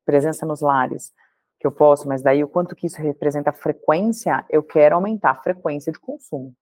presença 0.04 0.46
nos 0.46 0.60
lares, 0.60 1.12
que 1.58 1.66
eu 1.66 1.72
posso, 1.72 2.06
mas 2.06 2.22
daí 2.22 2.44
o 2.44 2.48
quanto 2.48 2.76
que 2.76 2.86
isso 2.86 3.00
representa 3.00 3.52
frequência, 3.52 4.44
eu 4.50 4.62
quero 4.62 4.96
aumentar 4.96 5.30
a 5.30 5.42
frequência 5.42 5.92
de 5.92 5.98
consumo. 5.98 6.54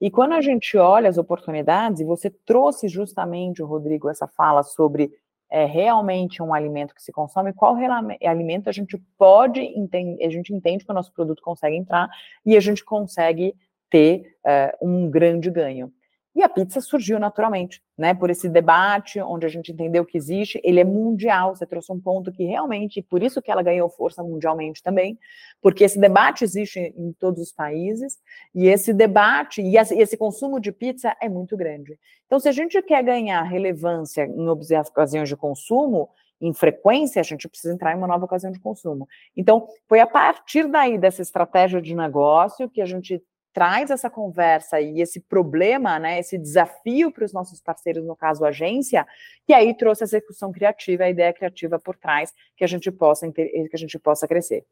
E 0.00 0.10
quando 0.10 0.32
a 0.32 0.40
gente 0.40 0.76
olha 0.76 1.08
as 1.08 1.18
oportunidades, 1.18 2.00
e 2.00 2.04
você 2.04 2.28
trouxe 2.28 2.88
justamente, 2.88 3.62
Rodrigo, 3.62 4.10
essa 4.10 4.26
fala 4.26 4.62
sobre 4.62 5.12
é, 5.50 5.64
realmente 5.64 6.42
um 6.42 6.52
alimento 6.52 6.94
que 6.94 7.02
se 7.02 7.12
consome, 7.12 7.52
qual 7.52 7.76
alimento 8.22 8.68
a 8.68 8.72
gente 8.72 8.98
pode 9.16 9.60
entender, 9.60 10.24
a 10.24 10.30
gente 10.30 10.52
entende 10.52 10.84
que 10.84 10.90
o 10.90 10.94
nosso 10.94 11.12
produto 11.12 11.42
consegue 11.42 11.76
entrar 11.76 12.08
e 12.44 12.56
a 12.56 12.60
gente 12.60 12.84
consegue 12.84 13.54
ter 13.88 14.36
é, 14.44 14.76
um 14.82 15.08
grande 15.08 15.48
ganho. 15.50 15.92
E 16.34 16.42
a 16.42 16.48
pizza 16.48 16.80
surgiu 16.80 17.20
naturalmente, 17.20 17.80
né, 17.96 18.12
por 18.12 18.28
esse 18.28 18.48
debate 18.48 19.20
onde 19.20 19.46
a 19.46 19.48
gente 19.48 19.70
entendeu 19.70 20.04
que 20.04 20.18
existe, 20.18 20.60
ele 20.64 20.80
é 20.80 20.84
mundial, 20.84 21.54
você 21.54 21.64
trouxe 21.64 21.92
um 21.92 22.00
ponto 22.00 22.32
que 22.32 22.42
realmente, 22.44 23.00
por 23.02 23.22
isso 23.22 23.40
que 23.40 23.52
ela 23.52 23.62
ganhou 23.62 23.88
força 23.88 24.20
mundialmente 24.20 24.82
também, 24.82 25.16
porque 25.62 25.84
esse 25.84 25.98
debate 25.98 26.42
existe 26.42 26.80
em 26.96 27.12
todos 27.12 27.40
os 27.40 27.52
países, 27.52 28.18
e 28.52 28.66
esse 28.66 28.92
debate, 28.92 29.62
e 29.62 29.76
esse 29.76 30.16
consumo 30.16 30.58
de 30.58 30.72
pizza 30.72 31.16
é 31.20 31.28
muito 31.28 31.56
grande. 31.56 31.96
Então, 32.26 32.40
se 32.40 32.48
a 32.48 32.52
gente 32.52 32.82
quer 32.82 33.04
ganhar 33.04 33.42
relevância 33.42 34.26
em 34.26 34.48
ocasiões 34.48 35.28
de 35.28 35.36
consumo, 35.36 36.08
em 36.40 36.52
frequência, 36.52 37.20
a 37.20 37.24
gente 37.24 37.48
precisa 37.48 37.72
entrar 37.72 37.92
em 37.92 37.96
uma 37.96 38.08
nova 38.08 38.24
ocasião 38.24 38.50
de 38.50 38.58
consumo. 38.58 39.06
Então, 39.36 39.68
foi 39.88 40.00
a 40.00 40.06
partir 40.06 40.66
daí 40.68 40.98
dessa 40.98 41.22
estratégia 41.22 41.80
de 41.80 41.94
negócio 41.94 42.68
que 42.68 42.82
a 42.82 42.86
gente 42.86 43.22
traz 43.54 43.88
essa 43.88 44.10
conversa 44.10 44.80
e 44.80 45.00
esse 45.00 45.20
problema, 45.20 45.96
né, 45.98 46.18
esse 46.18 46.36
desafio 46.36 47.12
para 47.12 47.24
os 47.24 47.32
nossos 47.32 47.62
parceiros, 47.62 48.04
no 48.04 48.16
caso 48.16 48.44
a 48.44 48.48
agência, 48.48 49.06
e 49.48 49.54
aí 49.54 49.72
trouxe 49.74 50.02
a 50.02 50.06
execução 50.06 50.50
criativa, 50.50 51.04
a 51.04 51.10
ideia 51.10 51.32
criativa 51.32 51.78
por 51.78 51.96
trás, 51.96 52.32
que 52.56 52.64
a 52.64 52.66
gente 52.66 52.90
possa, 52.90 53.30
que 53.30 53.70
a 53.72 53.78
gente 53.78 53.96
possa 53.98 54.26
crescer. 54.26 54.66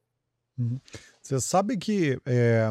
Uhum. 0.59 0.81
Você 1.23 1.41
sabe 1.41 1.77
que 1.77 2.19
é, 2.27 2.69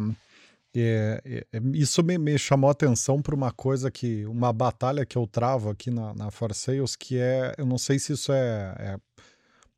é, 0.76 1.46
é, 1.54 1.60
isso 1.74 2.04
me, 2.04 2.18
me, 2.18 2.38
chamou 2.38 2.68
a 2.68 2.74
atenção 2.74 3.22
para 3.22 3.34
uma 3.34 3.52
coisa 3.52 3.90
que, 3.90 4.26
uma 4.26 4.52
batalha 4.52 5.06
que 5.06 5.18
eu 5.18 5.26
travo 5.26 5.70
aqui 5.70 5.90
na, 5.90 6.14
na 6.14 6.30
For 6.30 6.54
Sales, 6.54 6.96
que 6.96 7.18
é, 7.18 7.54
eu 7.58 7.66
não 7.66 7.78
sei 7.78 7.98
se 7.98 8.14
isso 8.14 8.34
é, 8.34 8.76
é 8.78 8.98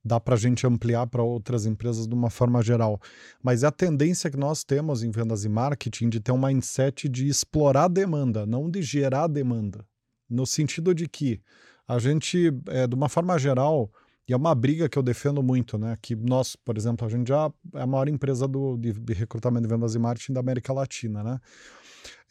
dá 0.03 0.19
para 0.19 0.35
a 0.35 0.37
gente 0.37 0.67
ampliar 0.67 1.07
para 1.07 1.23
outras 1.23 1.65
empresas 1.65 2.07
de 2.07 2.13
uma 2.13 2.29
forma 2.29 2.61
geral. 2.61 2.99
Mas 3.41 3.63
é 3.63 3.67
a 3.67 3.71
tendência 3.71 4.29
que 4.29 4.37
nós 4.37 4.63
temos 4.63 5.03
em 5.03 5.11
vendas 5.11 5.45
e 5.45 5.49
marketing 5.49 6.09
de 6.09 6.19
ter 6.19 6.31
um 6.31 6.41
mindset 6.41 7.07
de 7.07 7.27
explorar 7.27 7.87
demanda, 7.87 8.45
não 8.45 8.69
de 8.69 8.81
gerar 8.81 9.27
demanda. 9.27 9.85
No 10.29 10.45
sentido 10.45 10.93
de 10.93 11.07
que 11.07 11.41
a 11.87 11.99
gente, 11.99 12.51
é, 12.67 12.87
de 12.87 12.95
uma 12.95 13.07
forma 13.07 13.37
geral, 13.37 13.91
e 14.27 14.33
é 14.33 14.37
uma 14.37 14.55
briga 14.55 14.87
que 14.87 14.97
eu 14.97 15.03
defendo 15.03 15.43
muito, 15.43 15.77
né? 15.77 15.97
Que 16.01 16.15
nós, 16.15 16.55
por 16.55 16.77
exemplo, 16.77 17.05
a 17.05 17.09
gente 17.09 17.27
já 17.27 17.51
é 17.75 17.81
a 17.81 17.87
maior 17.87 18.07
empresa 18.07 18.47
do, 18.47 18.77
de, 18.77 18.91
recrutamento 19.13 19.67
de 19.67 19.73
vendas 19.73 19.95
e 19.95 19.99
marketing 19.99 20.33
da 20.33 20.39
América 20.39 20.71
Latina, 20.71 21.23
né? 21.23 21.39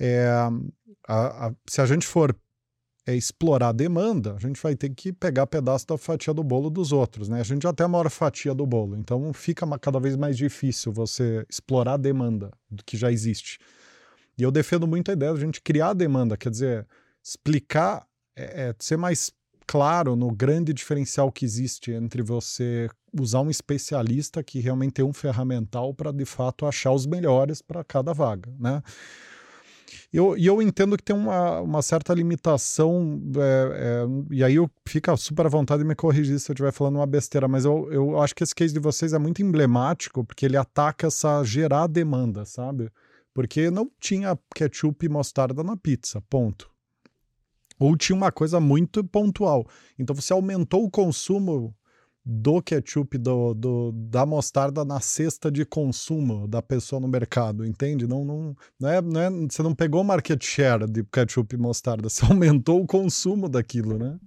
É, 0.01 0.29
a, 1.07 1.47
a, 1.47 1.55
se 1.69 1.81
a 1.81 1.87
gente 1.87 2.07
for 2.07 2.35
é 3.07 3.15
explorar 3.15 3.71
a 3.71 3.73
demanda, 3.73 4.35
a 4.35 4.39
gente 4.39 4.63
vai 4.63 4.77
ter 4.77 4.91
que 4.91 5.13
pegar 5.13 5.47
pedaço 5.47 5.87
da 5.87 5.99
fatia 5.99 6.33
do 6.33 6.45
bolo 6.45 6.71
dos 6.71 6.93
outros, 6.93 7.29
né? 7.29 7.41
A 7.41 7.45
gente 7.45 7.63
já 7.63 7.73
tem 7.73 7.85
a 7.85 7.89
maior 7.89 8.09
fatia 8.09 8.55
do 8.55 8.65
bolo, 8.65 8.97
então 8.97 9.33
fica 9.33 9.67
cada 9.79 9.99
vez 9.99 10.17
mais 10.17 10.37
difícil 10.37 10.93
você 10.93 11.45
explorar 11.49 11.95
a 11.95 11.97
demanda 11.97 12.51
do 12.71 12.85
que 12.85 12.97
já 12.97 13.11
existe. 13.11 13.59
E 14.39 14.43
eu 14.43 14.53
defendo 14.53 14.87
muito 14.87 15.11
a 15.11 15.15
ideia 15.15 15.33
de 15.33 15.39
a 15.39 15.45
gente 15.45 15.61
criar 15.61 15.91
a 15.91 15.95
demanda, 15.95 16.37
quer 16.37 16.51
dizer, 16.51 16.87
explicar, 17.23 18.07
é, 18.37 18.69
é, 18.69 18.75
ser 18.79 18.97
mais 18.97 19.33
claro 19.67 20.15
no 20.15 20.31
grande 20.31 20.73
diferencial 20.73 21.31
que 21.31 21.45
existe 21.45 21.93
entre 21.93 22.23
você 22.23 22.89
usar 23.19 23.41
um 23.41 23.51
especialista 23.51 24.43
que 24.43 24.61
realmente 24.61 24.95
tem 24.95 25.05
um 25.05 25.13
ferramental 25.13 25.93
para 25.93 26.13
de 26.13 26.25
fato 26.25 26.67
achar 26.67 26.93
os 26.93 27.07
melhores 27.07 27.61
para 27.61 27.85
cada 27.85 28.13
vaga, 28.13 28.53
né? 28.59 28.83
Eu, 30.13 30.37
e 30.37 30.47
eu 30.47 30.61
entendo 30.61 30.97
que 30.97 31.03
tem 31.03 31.15
uma, 31.15 31.61
uma 31.61 31.83
certa 31.83 32.15
limitação, 32.15 33.21
é, 33.37 33.73
é, 33.75 34.35
e 34.35 34.45
aí 34.45 34.55
eu 34.55 34.71
fico 34.87 35.17
super 35.17 35.47
à 35.47 35.49
vontade 35.49 35.83
de 35.83 35.89
me 35.89 35.95
corrigir 35.95 36.39
se 36.39 36.51
eu 36.51 36.55
estiver 36.55 36.73
falando 36.73 36.97
uma 36.97 37.07
besteira, 37.07 37.49
mas 37.49 37.65
eu, 37.65 37.91
eu 37.93 38.21
acho 38.21 38.35
que 38.35 38.43
esse 38.43 38.55
case 38.55 38.73
de 38.73 38.81
vocês 38.81 39.13
é 39.13 39.19
muito 39.19 39.43
emblemático, 39.43 40.25
porque 40.25 40.47
ele 40.47 40.57
ataca 40.57 41.07
essa 41.07 41.43
gerar 41.45 41.87
demanda, 41.87 42.45
sabe? 42.45 42.91
Porque 43.35 43.71
não 43.71 43.91
tinha 43.99 44.39
ketchup 44.55 45.07
e 45.07 45.09
mostarda 45.09 45.63
na 45.63 45.77
pizza, 45.77 46.23
ponto. 46.29 46.71
Ou 47.79 47.97
tinha 47.97 48.15
uma 48.15 48.31
coisa 48.31 48.61
muito 48.61 49.03
pontual. 49.03 49.67
Então 49.99 50.15
você 50.15 50.33
aumentou 50.33 50.85
o 50.85 50.91
consumo 50.91 51.75
do 52.25 52.63
ketchup, 52.63 53.19
do, 53.19 53.53
do, 53.53 53.93
da 53.93 54.25
mostarda 54.25 54.85
na 54.85 55.01
cesta 55.01 55.51
de 55.51 55.65
consumo 55.65 56.47
da 56.47 56.63
pessoa 56.63 57.01
no 57.01 57.09
mercado, 57.09 57.67
entende? 57.67 58.07
Não, 58.07 58.25
não, 58.25 58.57
não, 58.79 58.89
é, 58.89 59.01
não 59.01 59.21
é, 59.21 59.31
você 59.31 59.63
não 59.63 59.75
pegou 59.75 60.05
market 60.05 60.43
share 60.43 60.87
de 60.87 61.03
ketchup 61.05 61.55
e 61.55 61.59
mostarda, 61.59 62.09
você 62.11 62.25
aumentou 62.25 62.81
o 62.81 62.87
consumo 62.87 63.49
daquilo, 63.49 63.99
né? 63.99 64.19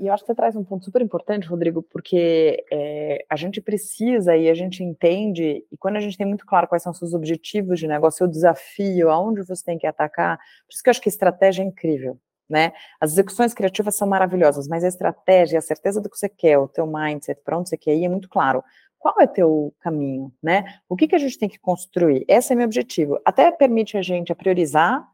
E 0.00 0.08
eu 0.08 0.12
acho 0.12 0.24
que 0.24 0.26
você 0.26 0.34
traz 0.34 0.56
um 0.56 0.64
ponto 0.64 0.84
super 0.84 1.00
importante, 1.00 1.46
Rodrigo, 1.46 1.80
porque 1.80 2.64
é, 2.72 3.24
a 3.30 3.36
gente 3.36 3.60
precisa 3.60 4.36
e 4.36 4.50
a 4.50 4.54
gente 4.54 4.82
entende, 4.82 5.64
e 5.70 5.76
quando 5.76 5.94
a 5.96 6.00
gente 6.00 6.18
tem 6.18 6.26
muito 6.26 6.44
claro 6.44 6.66
quais 6.66 6.82
são 6.82 6.92
seus 6.92 7.14
objetivos 7.14 7.78
de 7.78 7.86
negócio, 7.86 8.18
seu 8.18 8.26
desafio, 8.26 9.10
aonde 9.10 9.44
você 9.44 9.64
tem 9.64 9.78
que 9.78 9.86
atacar, 9.86 10.38
por 10.38 10.72
isso 10.72 10.82
que 10.82 10.88
eu 10.88 10.90
acho 10.90 11.00
que 11.00 11.08
estratégia 11.08 11.62
é 11.62 11.66
incrível 11.66 12.18
né? 12.52 12.72
As 13.00 13.12
execuções 13.12 13.54
criativas 13.54 13.96
são 13.96 14.06
maravilhosas, 14.06 14.68
mas 14.68 14.84
a 14.84 14.88
estratégia, 14.88 15.58
a 15.58 15.62
certeza 15.62 16.02
do 16.02 16.10
que 16.10 16.18
você 16.18 16.28
quer, 16.28 16.58
o 16.58 16.68
teu 16.68 16.86
mindset, 16.86 17.40
para 17.42 17.58
onde 17.58 17.70
você 17.70 17.78
quer 17.78 17.94
ir, 17.94 18.04
é 18.04 18.08
muito 18.08 18.28
claro. 18.28 18.62
Qual 18.98 19.16
é 19.18 19.24
o 19.24 19.28
teu 19.28 19.74
caminho, 19.80 20.30
né? 20.40 20.78
O 20.88 20.94
que, 20.94 21.08
que 21.08 21.16
a 21.16 21.18
gente 21.18 21.38
tem 21.38 21.48
que 21.48 21.58
construir? 21.58 22.24
Esse 22.28 22.52
é 22.52 22.56
meu 22.56 22.66
objetivo. 22.66 23.18
Até 23.24 23.50
permite 23.50 23.96
a 23.96 24.02
gente 24.02 24.30
a 24.30 24.36
priorizar 24.36 25.08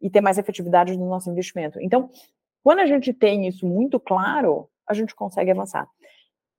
e 0.00 0.08
ter 0.08 0.20
mais 0.20 0.38
efetividade 0.38 0.96
no 0.96 1.08
nosso 1.08 1.28
investimento. 1.28 1.80
Então, 1.82 2.08
quando 2.62 2.78
a 2.78 2.86
gente 2.86 3.12
tem 3.12 3.48
isso 3.48 3.66
muito 3.66 3.98
claro, 3.98 4.70
a 4.88 4.94
gente 4.94 5.14
consegue 5.14 5.50
avançar. 5.50 5.88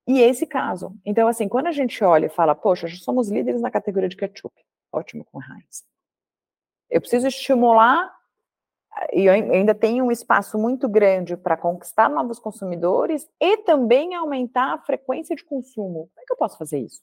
E 0.06 0.20
esse 0.20 0.46
caso. 0.46 0.94
Então, 1.06 1.28
assim, 1.28 1.48
quando 1.48 1.68
a 1.68 1.72
gente 1.72 2.04
olha 2.04 2.26
e 2.26 2.30
fala, 2.30 2.54
poxa, 2.54 2.88
somos 2.90 3.30
líderes 3.30 3.62
na 3.62 3.72
categoria 3.72 4.10
de 4.10 4.18
ketchup, 4.18 4.54
ótimo 4.92 5.26
com 5.26 5.40
Heinz. 5.42 5.86
Eu 6.90 7.00
preciso 7.02 7.28
estimular 7.28 8.17
e 9.14 9.30
ainda 9.30 9.76
tem 9.76 10.02
um 10.02 10.12
espaço 10.12 10.58
muito 10.58 10.88
grande 10.88 11.36
para 11.36 11.58
conquistar 11.58 12.10
novos 12.10 12.40
consumidores 12.40 13.30
e 13.40 13.58
também 13.58 14.16
aumentar 14.16 14.74
a 14.74 14.78
frequência 14.80 15.36
de 15.36 15.44
consumo. 15.44 16.10
Como 16.14 16.22
é 16.22 16.26
que 16.26 16.34
eu 16.34 16.38
posso 16.38 16.58
fazer 16.58 16.80
isso? 16.80 17.02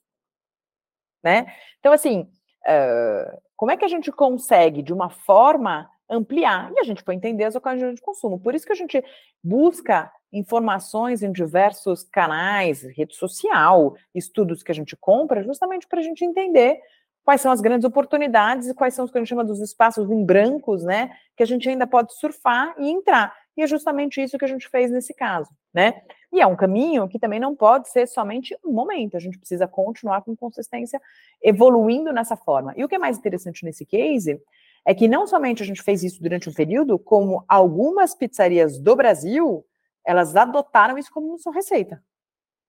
Né? 1.22 1.46
Então, 1.80 1.92
assim, 1.92 2.28
uh, 2.66 3.40
como 3.56 3.72
é 3.72 3.76
que 3.76 3.84
a 3.84 3.88
gente 3.88 4.12
consegue, 4.12 4.82
de 4.82 4.92
uma 4.92 5.10
forma, 5.10 5.90
ampliar? 6.08 6.70
E 6.72 6.80
a 6.80 6.84
gente 6.84 7.02
foi 7.02 7.14
entender 7.14 7.44
as 7.44 7.54
ocasiões 7.54 7.94
de 7.94 8.02
consumo. 8.02 8.38
Por 8.38 8.54
isso 8.54 8.66
que 8.66 8.72
a 8.72 8.76
gente 8.76 9.02
busca 9.42 10.12
informações 10.32 11.22
em 11.22 11.32
diversos 11.32 12.02
canais, 12.02 12.82
rede 12.82 13.14
social, 13.14 13.94
estudos 14.14 14.62
que 14.62 14.72
a 14.72 14.74
gente 14.74 14.96
compra, 14.96 15.42
justamente 15.42 15.86
para 15.86 16.00
a 16.00 16.02
gente 16.02 16.24
entender 16.24 16.80
quais 17.24 17.40
são 17.40 17.50
as 17.50 17.60
grandes 17.60 17.84
oportunidades 17.84 18.68
e 18.68 18.74
quais 18.74 18.94
são 18.94 19.04
os 19.04 19.10
que 19.10 19.18
a 19.18 19.20
gente 19.20 19.28
chama 19.28 19.44
dos 19.44 19.60
espaços 19.60 20.10
em 20.10 20.24
brancos, 20.24 20.84
né, 20.84 21.10
que 21.36 21.42
a 21.42 21.46
gente 21.46 21.68
ainda 21.68 21.86
pode 21.86 22.14
surfar 22.14 22.74
e 22.78 22.90
entrar. 22.90 23.34
E 23.56 23.62
é 23.62 23.66
justamente 23.66 24.22
isso 24.22 24.36
que 24.36 24.44
a 24.44 24.48
gente 24.48 24.68
fez 24.68 24.90
nesse 24.90 25.14
caso, 25.14 25.48
né? 25.72 26.02
E 26.32 26.40
é 26.40 26.46
um 26.46 26.56
caminho 26.56 27.08
que 27.08 27.20
também 27.20 27.38
não 27.38 27.54
pode 27.54 27.88
ser 27.88 28.06
somente 28.08 28.56
um 28.64 28.72
momento, 28.72 29.16
a 29.16 29.20
gente 29.20 29.38
precisa 29.38 29.68
continuar 29.68 30.22
com 30.22 30.36
consistência, 30.36 31.00
evoluindo 31.40 32.12
nessa 32.12 32.36
forma. 32.36 32.74
E 32.76 32.84
o 32.84 32.88
que 32.88 32.96
é 32.96 32.98
mais 32.98 33.16
interessante 33.16 33.64
nesse 33.64 33.86
case 33.86 34.40
é 34.84 34.92
que 34.92 35.08
não 35.08 35.26
somente 35.26 35.62
a 35.62 35.66
gente 35.66 35.82
fez 35.82 36.02
isso 36.02 36.20
durante 36.20 36.48
um 36.48 36.52
período, 36.52 36.98
como 36.98 37.44
algumas 37.48 38.14
pizzarias 38.14 38.78
do 38.78 38.94
Brasil, 38.96 39.64
elas 40.04 40.36
adotaram 40.36 40.98
isso 40.98 41.10
como 41.12 41.38
sua 41.38 41.52
receita. 41.52 42.02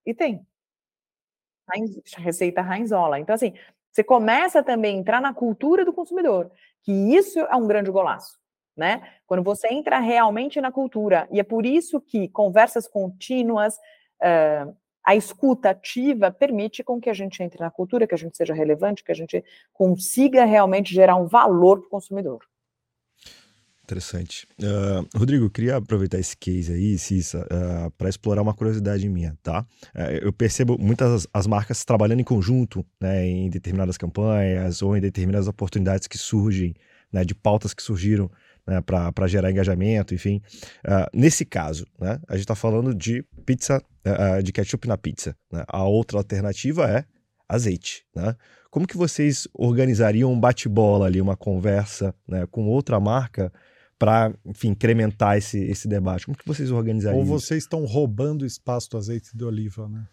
E 0.06 0.13
tem. 0.13 0.46
Receita 2.18 2.62
Rainzola. 2.62 3.20
Então, 3.20 3.34
assim, 3.34 3.54
você 3.95 4.03
começa 4.03 4.62
também 4.62 4.97
a 4.97 4.99
entrar 4.99 5.21
na 5.21 5.34
cultura 5.34 5.86
do 5.86 5.93
consumidor, 5.93 6.51
que 6.84 6.91
isso 6.91 7.39
é 7.39 7.55
um 7.55 7.65
grande 7.65 7.89
golaço, 7.89 8.38
né? 8.75 9.01
Quando 9.25 9.41
você 9.41 9.69
entra 9.69 9.99
realmente 9.99 10.60
na 10.60 10.69
cultura, 10.69 11.25
e 11.31 11.39
é 11.39 11.43
por 11.43 11.65
isso 11.65 12.01
que 12.01 12.27
conversas 12.27 12.89
contínuas, 12.89 13.77
uh, 14.21 14.75
a 15.01 15.15
escuta 15.15 15.69
ativa 15.69 16.29
permite 16.29 16.84
com 16.84 16.99
que 16.99 17.10
a 17.10 17.13
gente 17.13 17.41
entre 17.41 17.62
na 17.62 17.71
cultura, 17.71 18.05
que 18.05 18.13
a 18.13 18.17
gente 18.17 18.36
seja 18.36 18.53
relevante, 18.53 19.01
que 19.01 19.13
a 19.13 19.15
gente 19.15 19.41
consiga 19.71 20.43
realmente 20.43 20.93
gerar 20.93 21.15
um 21.15 21.25
valor 21.25 21.79
para 21.79 21.88
o 21.88 21.91
consumidor. 21.91 22.43
Interessante. 23.86 24.48
Uh, 24.60 25.08
Rodrigo, 25.15 25.48
queria 25.48 25.76
aproveitar 25.76 26.17
esse 26.17 26.36
case 26.36 26.74
aí, 26.74 26.98
Cissa, 26.98 27.45
uh, 27.45 27.91
para 27.91 28.10
explorar 28.10 28.41
uma 28.41 28.54
curiosidade 28.54 29.08
minha, 29.08 29.38
tá? 29.43 29.63
Uh, 29.93 30.24
eu 30.24 30.34
percebo 30.34 30.76
muitas 30.80 31.28
as 31.32 31.45
marcas 31.45 31.86
trabalhando 31.86 32.19
em 32.19 32.24
conjunto, 32.24 32.84
né, 33.00 33.28
em 33.28 33.48
determinadas 33.48 33.95
campanhas 33.95 34.82
ou 34.82 34.98
em 34.98 35.02
determinadas 35.02 35.48
oportunidades 35.48 36.08
que 36.08 36.17
surgem, 36.17 36.74
né, 37.13 37.24
de 37.24 37.36
pautas 37.36 37.76
que 37.76 37.84
surgiram 37.84 38.30
né, 38.65 38.82
para 38.82 39.28
gerar 39.28 39.52
engajamento, 39.52 40.15
enfim. 40.15 40.41
nesse 41.13 41.45
caso, 41.45 41.86
né, 42.00 42.19
a 42.28 42.34
gente 42.34 42.45
está 42.45 42.56
falando 42.56 42.95
de 42.95 43.24
pizza, 43.45 43.80
de 44.43 44.52
ketchup 44.52 44.88
na 44.88 44.98
pizza. 44.98 45.38
Né? 45.52 45.63
A 45.67 45.84
outra 45.84 46.17
alternativa 46.17 46.89
é 46.89 47.06
azeite, 47.48 48.04
né? 48.15 48.36
Como 48.71 48.88
que 48.88 48.98
vocês 48.98 49.48
organizariam 49.54 50.34
um 50.34 50.39
bate-bola 50.39 51.06
ali, 51.06 51.21
uma 51.21 51.38
conversa 51.38 52.13
né, 52.28 52.45
com 52.48 52.67
outra 52.67 53.00
marca 53.00 53.54
para, 53.97 54.34
enfim, 54.45 54.69
incrementar 54.69 55.38
esse, 55.38 55.63
esse 55.65 55.88
debate? 55.88 56.25
Como 56.25 56.38
que 56.38 56.45
vocês 56.45 56.71
organizariam 56.71 57.19
Ou 57.19 57.25
vocês 57.25 57.60
isso? 57.60 57.67
estão 57.67 57.86
roubando 57.86 58.45
espaço 58.45 58.89
do 58.89 58.97
azeite 58.97 59.36
de 59.36 59.43
oliva, 59.43 59.88
né? 59.88 60.05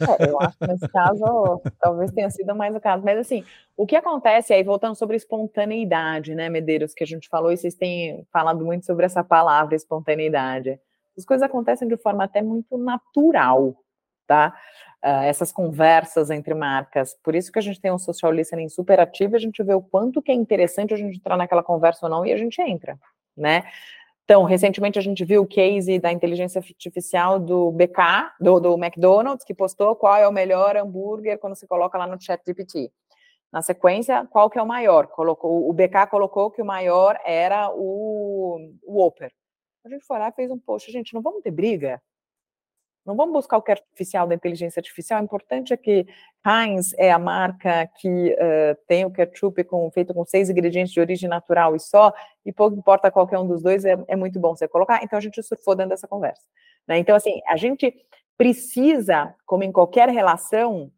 É, 0.00 0.30
eu 0.30 0.40
acho 0.40 0.58
que 0.58 0.66
nesse 0.66 0.88
caso 0.88 1.62
talvez 1.80 2.10
tenha 2.12 2.30
sido 2.30 2.54
mais 2.54 2.74
o 2.74 2.80
caso. 2.80 3.04
Mas 3.04 3.18
assim, 3.18 3.44
o 3.76 3.86
que 3.86 3.96
acontece 3.96 4.52
aí, 4.52 4.62
voltando 4.62 4.94
sobre 4.94 5.16
espontaneidade, 5.16 6.34
né, 6.34 6.48
Medeiros, 6.48 6.92
que 6.94 7.04
a 7.04 7.06
gente 7.06 7.28
falou, 7.28 7.50
e 7.50 7.56
vocês 7.56 7.74
têm 7.74 8.26
falado 8.32 8.64
muito 8.64 8.84
sobre 8.84 9.06
essa 9.06 9.24
palavra, 9.24 9.74
espontaneidade. 9.74 10.78
As 11.16 11.24
coisas 11.24 11.42
acontecem 11.42 11.88
de 11.88 11.96
forma 11.96 12.24
até 12.24 12.42
muito 12.42 12.78
natural, 12.78 13.76
tá? 14.26 14.54
Uh, 15.02 15.24
essas 15.24 15.50
conversas 15.50 16.28
entre 16.28 16.52
marcas. 16.52 17.16
Por 17.22 17.34
isso 17.34 17.50
que 17.50 17.58
a 17.58 17.62
gente 17.62 17.80
tem 17.80 17.90
um 17.90 17.98
social 17.98 18.30
listening 18.30 18.68
super 18.68 19.00
ativo, 19.00 19.34
a 19.34 19.38
gente 19.38 19.62
vê 19.62 19.72
o 19.72 19.80
quanto 19.80 20.20
que 20.20 20.30
é 20.30 20.34
interessante 20.34 20.92
a 20.92 20.96
gente 20.98 21.16
entrar 21.16 21.38
naquela 21.38 21.62
conversa 21.62 22.04
ou 22.04 22.10
não 22.10 22.26
e 22.26 22.30
a 22.30 22.36
gente 22.36 22.60
entra, 22.60 22.98
né? 23.34 23.62
Então, 24.30 24.44
recentemente 24.44 24.96
a 24.96 25.02
gente 25.02 25.24
viu 25.24 25.42
o 25.42 25.46
case 25.46 25.98
da 25.98 26.12
inteligência 26.12 26.60
artificial 26.60 27.40
do 27.40 27.72
BK, 27.72 28.30
do, 28.38 28.60
do 28.60 28.74
McDonald's, 28.74 29.44
que 29.44 29.52
postou 29.52 29.96
qual 29.96 30.14
é 30.14 30.28
o 30.28 30.32
melhor 30.32 30.76
hambúrguer 30.76 31.36
quando 31.36 31.56
se 31.56 31.66
coloca 31.66 31.98
lá 31.98 32.06
no 32.06 32.20
chat 32.20 32.40
GPT. 32.46 32.92
Na 33.52 33.60
sequência, 33.60 34.24
qual 34.30 34.48
que 34.48 34.56
é 34.56 34.62
o 34.62 34.66
maior? 34.66 35.08
Colocou, 35.08 35.68
o 35.68 35.72
BK 35.72 36.06
colocou 36.08 36.48
que 36.48 36.62
o 36.62 36.64
maior 36.64 37.18
era 37.24 37.70
o, 37.74 38.70
o 38.84 39.02
Whopper. 39.02 39.32
A 39.84 39.88
gente 39.88 40.04
foi 40.04 40.20
lá 40.20 40.28
e 40.28 40.32
fez 40.32 40.48
um 40.48 40.58
post, 40.58 40.92
gente, 40.92 41.12
não 41.12 41.22
vamos 41.22 41.42
ter 41.42 41.50
briga? 41.50 42.00
Não 43.04 43.16
vamos 43.16 43.32
buscar 43.32 43.56
o 43.56 43.62
que 43.62 43.70
é 43.70 43.74
artificial 43.74 44.26
da 44.26 44.34
inteligência 44.34 44.78
artificial. 44.78 45.20
O 45.20 45.24
importante 45.24 45.72
é 45.72 45.76
que 45.76 46.06
Heinz 46.46 46.92
é 46.98 47.10
a 47.10 47.18
marca 47.18 47.88
que 47.98 48.32
uh, 48.34 48.76
tem 48.86 49.04
o 49.04 49.10
ketchup 49.10 49.64
com, 49.64 49.90
feito 49.90 50.12
com 50.12 50.24
seis 50.24 50.50
ingredientes 50.50 50.92
de 50.92 51.00
origem 51.00 51.28
natural 51.28 51.74
e 51.74 51.80
só, 51.80 52.12
e 52.44 52.52
pouco 52.52 52.76
importa 52.76 53.10
qualquer 53.10 53.38
um 53.38 53.46
dos 53.46 53.62
dois, 53.62 53.84
é, 53.84 53.96
é 54.06 54.16
muito 54.16 54.38
bom 54.38 54.54
você 54.54 54.68
colocar. 54.68 55.02
Então 55.02 55.18
a 55.18 55.22
gente 55.22 55.42
surfou 55.42 55.74
dentro 55.74 55.90
dessa 55.90 56.06
conversa. 56.06 56.42
Né? 56.86 56.98
Então, 56.98 57.16
assim, 57.16 57.40
a 57.46 57.56
gente 57.56 57.94
precisa, 58.36 59.34
como 59.46 59.64
em 59.64 59.72
qualquer 59.72 60.08
relação, 60.08 60.90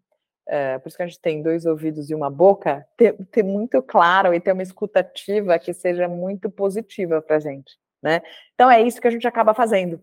uh, 0.48 0.80
por 0.80 0.88
isso 0.88 0.96
que 0.96 1.02
a 1.02 1.06
gente 1.06 1.20
tem 1.20 1.42
dois 1.42 1.66
ouvidos 1.66 2.10
e 2.10 2.14
uma 2.14 2.30
boca, 2.30 2.86
ter, 2.96 3.14
ter 3.26 3.42
muito 3.42 3.82
claro 3.82 4.34
e 4.34 4.40
ter 4.40 4.52
uma 4.52 4.62
escutativa 4.62 5.58
que 5.58 5.72
seja 5.72 6.08
muito 6.08 6.50
positiva 6.50 7.22
para 7.22 7.36
a 7.36 7.40
gente. 7.40 7.76
Né? 8.02 8.20
Então 8.54 8.70
é 8.70 8.82
isso 8.82 9.00
que 9.00 9.06
a 9.06 9.10
gente 9.10 9.26
acaba 9.26 9.54
fazendo. 9.54 10.02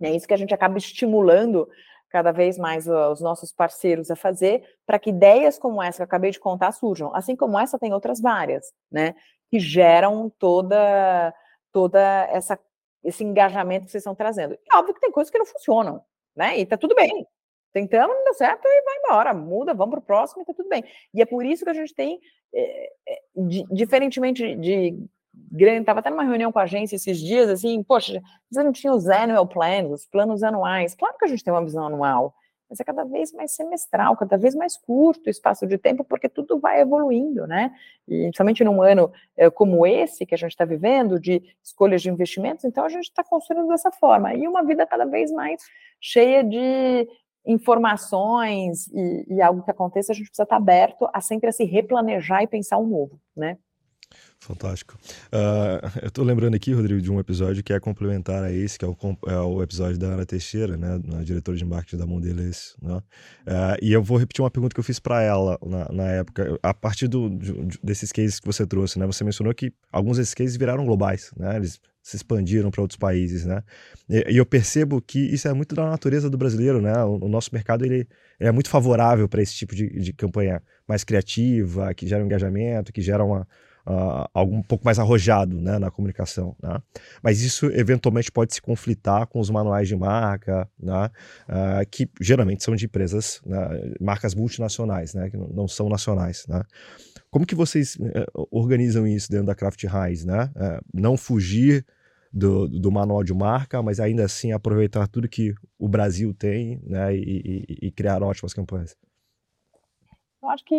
É 0.00 0.10
isso 0.10 0.26
que 0.26 0.34
a 0.34 0.38
gente 0.38 0.54
acaba 0.54 0.78
estimulando 0.78 1.68
cada 2.08 2.32
vez 2.32 2.56
mais 2.56 2.88
os 2.88 3.20
nossos 3.20 3.52
parceiros 3.52 4.10
a 4.10 4.16
fazer, 4.16 4.62
para 4.86 4.98
que 4.98 5.10
ideias 5.10 5.58
como 5.58 5.82
essa 5.82 5.98
que 5.98 6.02
eu 6.02 6.06
acabei 6.06 6.30
de 6.30 6.40
contar 6.40 6.72
surjam. 6.72 7.14
Assim 7.14 7.36
como 7.36 7.58
essa, 7.58 7.78
tem 7.78 7.92
outras 7.92 8.20
várias, 8.20 8.72
né? 8.90 9.14
Que 9.50 9.58
geram 9.58 10.32
toda, 10.38 11.34
toda 11.72 12.00
essa, 12.32 12.58
esse 13.04 13.24
engajamento 13.24 13.86
que 13.86 13.90
vocês 13.90 14.02
estão 14.02 14.14
trazendo. 14.14 14.54
E 14.54 14.76
óbvio 14.76 14.94
que 14.94 15.00
tem 15.00 15.12
coisas 15.12 15.30
que 15.30 15.38
não 15.38 15.46
funcionam, 15.46 16.02
né? 16.34 16.58
E 16.58 16.64
tá 16.64 16.76
tudo 16.76 16.94
bem. 16.94 17.26
Tentamos, 17.72 18.16
não 18.16 18.24
deu 18.24 18.34
certo 18.34 18.64
e 18.64 18.82
vai 18.82 18.96
embora, 18.96 19.34
muda, 19.34 19.74
vamos 19.74 19.90
para 19.90 20.00
o 20.00 20.06
próximo 20.06 20.42
e 20.42 20.44
tá 20.46 20.54
tudo 20.54 20.68
bem. 20.68 20.82
E 21.12 21.20
é 21.20 21.26
por 21.26 21.44
isso 21.44 21.64
que 21.64 21.70
a 21.70 21.74
gente 21.74 21.94
tem, 21.94 22.18
é, 22.54 22.92
é, 23.06 23.18
diferentemente 23.70 24.56
de 24.56 25.06
grande, 25.50 25.80
estava 25.80 26.00
até 26.00 26.10
numa 26.10 26.24
reunião 26.24 26.52
com 26.52 26.58
a 26.58 26.62
agência 26.62 26.96
esses 26.96 27.18
dias, 27.18 27.48
assim, 27.48 27.82
poxa, 27.82 28.20
você 28.50 28.62
não 28.62 28.72
tinha 28.72 28.92
os 28.92 29.08
annual 29.08 29.46
plans, 29.46 29.90
os 29.90 30.06
planos 30.06 30.42
anuais. 30.42 30.94
Claro 30.94 31.16
que 31.18 31.24
a 31.24 31.28
gente 31.28 31.42
tem 31.42 31.52
uma 31.52 31.64
visão 31.64 31.86
anual, 31.86 32.34
mas 32.68 32.80
é 32.80 32.84
cada 32.84 33.04
vez 33.04 33.32
mais 33.32 33.52
semestral, 33.52 34.16
cada 34.16 34.36
vez 34.36 34.54
mais 34.54 34.76
curto 34.76 35.26
o 35.26 35.30
espaço 35.30 35.66
de 35.66 35.78
tempo, 35.78 36.04
porque 36.04 36.28
tudo 36.28 36.58
vai 36.58 36.80
evoluindo, 36.80 37.46
né? 37.46 37.72
E 38.06 38.30
somente 38.36 38.62
num 38.62 38.82
ano 38.82 39.10
é, 39.36 39.48
como 39.48 39.86
esse 39.86 40.26
que 40.26 40.34
a 40.34 40.38
gente 40.38 40.50
está 40.50 40.64
vivendo, 40.64 41.18
de 41.18 41.42
escolhas 41.64 42.02
de 42.02 42.10
investimentos, 42.10 42.64
então 42.64 42.84
a 42.84 42.88
gente 42.88 43.04
está 43.04 43.24
construindo 43.24 43.68
dessa 43.68 43.90
forma. 43.90 44.34
E 44.34 44.46
uma 44.46 44.62
vida 44.62 44.86
cada 44.86 45.06
vez 45.06 45.32
mais 45.32 45.62
cheia 46.00 46.44
de 46.44 47.08
informações 47.46 48.86
e, 48.88 49.34
e 49.34 49.40
algo 49.40 49.62
que 49.62 49.70
aconteça, 49.70 50.12
a 50.12 50.14
gente 50.14 50.26
precisa 50.26 50.42
estar 50.42 50.56
tá 50.56 50.62
aberto 50.62 51.08
a 51.12 51.20
sempre 51.22 51.48
a 51.48 51.52
se 51.52 51.64
replanejar 51.64 52.42
e 52.42 52.46
pensar 52.46 52.76
o 52.76 52.84
um 52.84 52.88
novo, 52.88 53.18
né? 53.34 53.56
Fantástico. 54.40 54.96
Uh, 55.32 55.84
eu 56.00 56.08
estou 56.08 56.24
lembrando 56.24 56.54
aqui, 56.54 56.72
Rodrigo, 56.72 57.00
de 57.00 57.10
um 57.10 57.18
episódio 57.18 57.62
que 57.62 57.72
é 57.72 57.80
complementar 57.80 58.44
a 58.44 58.52
esse, 58.52 58.78
que 58.78 58.84
é 58.84 58.88
o, 58.88 58.96
é 59.26 59.36
o 59.38 59.62
episódio 59.62 59.98
da 59.98 60.06
Ana 60.08 60.24
Teixeira, 60.24 60.76
né, 60.76 61.00
na 61.04 61.22
diretora 61.22 61.56
de 61.56 61.64
marketing 61.64 61.96
da 61.96 62.06
Mondelez. 62.06 62.76
Né? 62.80 62.96
Uh, 62.96 63.02
e 63.82 63.92
eu 63.92 64.02
vou 64.02 64.16
repetir 64.16 64.42
uma 64.42 64.50
pergunta 64.50 64.74
que 64.74 64.80
eu 64.80 64.84
fiz 64.84 65.00
para 65.00 65.22
ela 65.22 65.58
na, 65.64 65.88
na, 65.92 66.08
época, 66.08 66.58
a 66.62 66.72
partir 66.72 67.08
do, 67.08 67.28
de, 67.30 67.78
desses 67.82 68.12
cases 68.12 68.38
que 68.38 68.46
você 68.46 68.64
trouxe. 68.64 68.98
Né? 68.98 69.06
Você 69.06 69.24
mencionou 69.24 69.52
que 69.52 69.72
alguns 69.90 70.18
desses 70.18 70.34
cases 70.34 70.56
viraram 70.56 70.86
globais, 70.86 71.32
né? 71.36 71.56
eles 71.56 71.80
se 72.00 72.16
expandiram 72.16 72.70
para 72.70 72.80
outros 72.80 72.96
países. 72.96 73.44
Né? 73.44 73.62
E, 74.08 74.32
e, 74.32 74.36
eu 74.36 74.46
percebo 74.46 75.02
que 75.02 75.18
isso 75.18 75.48
é 75.48 75.52
muito 75.52 75.74
da 75.74 75.90
natureza 75.90 76.30
do 76.30 76.38
brasileiro. 76.38 76.80
Né? 76.80 76.96
O, 77.02 77.24
o 77.24 77.28
nosso 77.28 77.50
mercado 77.52 77.84
ele, 77.84 78.06
ele, 78.38 78.48
é 78.48 78.52
muito 78.52 78.70
favorável 78.70 79.28
para 79.28 79.42
esse 79.42 79.54
tipo 79.54 79.74
de, 79.74 79.88
de 79.88 80.12
campanha 80.12 80.62
mais 80.86 81.02
criativa, 81.02 81.92
que 81.92 82.06
gera 82.06 82.22
um 82.22 82.26
engajamento, 82.26 82.92
que 82.92 83.02
gera 83.02 83.24
uma 83.24 83.46
uh, 83.88 84.28
algo 84.34 84.54
um 84.54 84.62
pouco 84.62 84.84
mais 84.84 84.98
arrojado 84.98 85.58
né, 85.58 85.78
na 85.78 85.90
comunicação. 85.90 86.54
Né? 86.62 86.80
Mas 87.22 87.40
isso 87.40 87.66
eventualmente 87.66 88.30
pode 88.30 88.54
se 88.54 88.60
conflitar 88.60 89.26
com 89.26 89.40
os 89.40 89.48
manuais 89.48 89.88
de 89.88 89.96
marca, 89.96 90.68
né, 90.78 91.10
uh, 91.48 91.88
que 91.90 92.08
geralmente 92.20 92.62
são 92.62 92.76
de 92.76 92.84
empresas, 92.84 93.40
né, 93.46 93.94
marcas 94.00 94.34
multinacionais, 94.34 95.14
né, 95.14 95.30
que 95.30 95.36
não 95.36 95.66
são 95.66 95.88
nacionais. 95.88 96.44
Né? 96.46 96.62
Como 97.30 97.46
que 97.46 97.54
vocês 97.54 97.96
uh, 97.96 98.48
organizam 98.50 99.06
isso 99.06 99.30
dentro 99.30 99.46
da 99.46 99.54
Craft 99.54 99.82
Rise? 99.84 100.26
Né? 100.26 100.50
Uh, 100.54 100.84
não 100.92 101.16
fugir 101.16 101.84
do, 102.30 102.68
do, 102.68 102.92
manual 102.92 103.24
de 103.24 103.32
marca, 103.32 103.82
mas 103.82 103.98
ainda 103.98 104.24
assim 104.24 104.52
aproveitar 104.52 105.08
tudo 105.08 105.26
que 105.26 105.54
o 105.78 105.88
Brasil 105.88 106.34
tem 106.34 106.78
né, 106.86 107.16
e, 107.16 107.64
e, 107.66 107.86
e 107.86 107.90
criar 107.90 108.22
ótimas 108.22 108.52
campanhas. 108.52 108.94
Eu 110.42 110.48
acho 110.50 110.64
que 110.64 110.74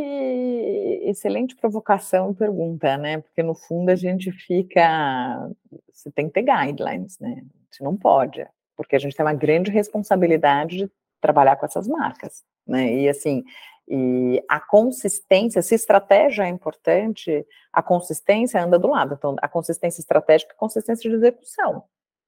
excelente 1.04 1.56
provocação 1.56 2.32
e 2.32 2.36
pergunta, 2.36 2.98
né? 2.98 3.20
Porque 3.20 3.44
no 3.44 3.54
fundo 3.54 3.90
a 3.90 3.96
gente 3.96 4.32
fica. 4.32 5.52
Você 5.92 6.10
tem 6.12 6.28
que 6.28 6.34
ter 6.34 6.44
guidelines, 6.44 7.20
né? 7.20 7.44
Você 7.70 7.84
não 7.84 7.96
pode, 7.98 8.46
porque 8.76 8.96
a 8.96 9.00
gente 9.00 9.16
tem 9.16 9.26
uma 9.26 9.34
grande 9.34 9.70
responsabilidade 9.70 10.78
de 10.78 10.92
trabalhar 11.20 11.58
com 11.58 11.66
essas 11.66 11.88
marcas, 11.88 12.44
né? 12.66 12.94
E 12.94 13.10
assim, 13.10 13.44
e 13.88 14.42
a 14.48 14.60
consistência, 14.60 15.62
se 15.62 15.74
estratégia 15.74 16.44
é 16.44 16.48
importante, 16.48 17.46
a 17.74 17.82
consistência 17.82 18.64
anda 18.64 18.78
do 18.78 18.88
lado. 18.88 19.16
Então, 19.16 19.36
a 19.42 19.48
consistência 19.48 20.00
estratégica 20.00 20.54
e 20.54 20.56
a 20.56 20.60
consistência 20.60 21.10
de 21.10 21.16
execução, 21.16 21.84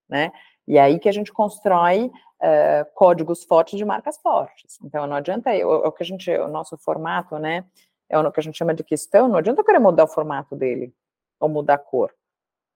né? 0.10 0.32
E 0.68 0.80
aí 0.80 1.00
que 1.00 1.08
a 1.08 1.12
gente 1.12 1.32
constrói 1.32 2.12
uh, 2.42 2.86
códigos 2.94 3.44
fortes 3.44 3.78
de 3.78 3.86
marcas 3.86 4.18
fortes. 4.18 4.80
Então, 4.84 5.06
não 5.08 5.16
adianta, 5.16 5.56
eu, 5.56 5.70
o 5.70 5.92
que 5.92 6.04
a 6.04 6.06
gente, 6.06 6.30
o 6.32 6.48
nosso 6.48 6.78
formato, 6.78 7.38
né, 7.38 7.66
é 8.10 8.18
o 8.18 8.32
que 8.32 8.40
a 8.40 8.44
gente 8.44 8.58
chama 8.58 8.74
de 8.74 8.84
questão, 8.84 9.28
não 9.28 9.38
adianta 9.38 9.62
eu 9.62 9.66
querer 9.66 9.80
mudar 9.80 10.04
o 10.04 10.08
formato 10.08 10.56
dele, 10.56 10.94
ou 11.40 11.48
mudar 11.48 11.76
a 11.76 11.78
cor. 11.78 12.14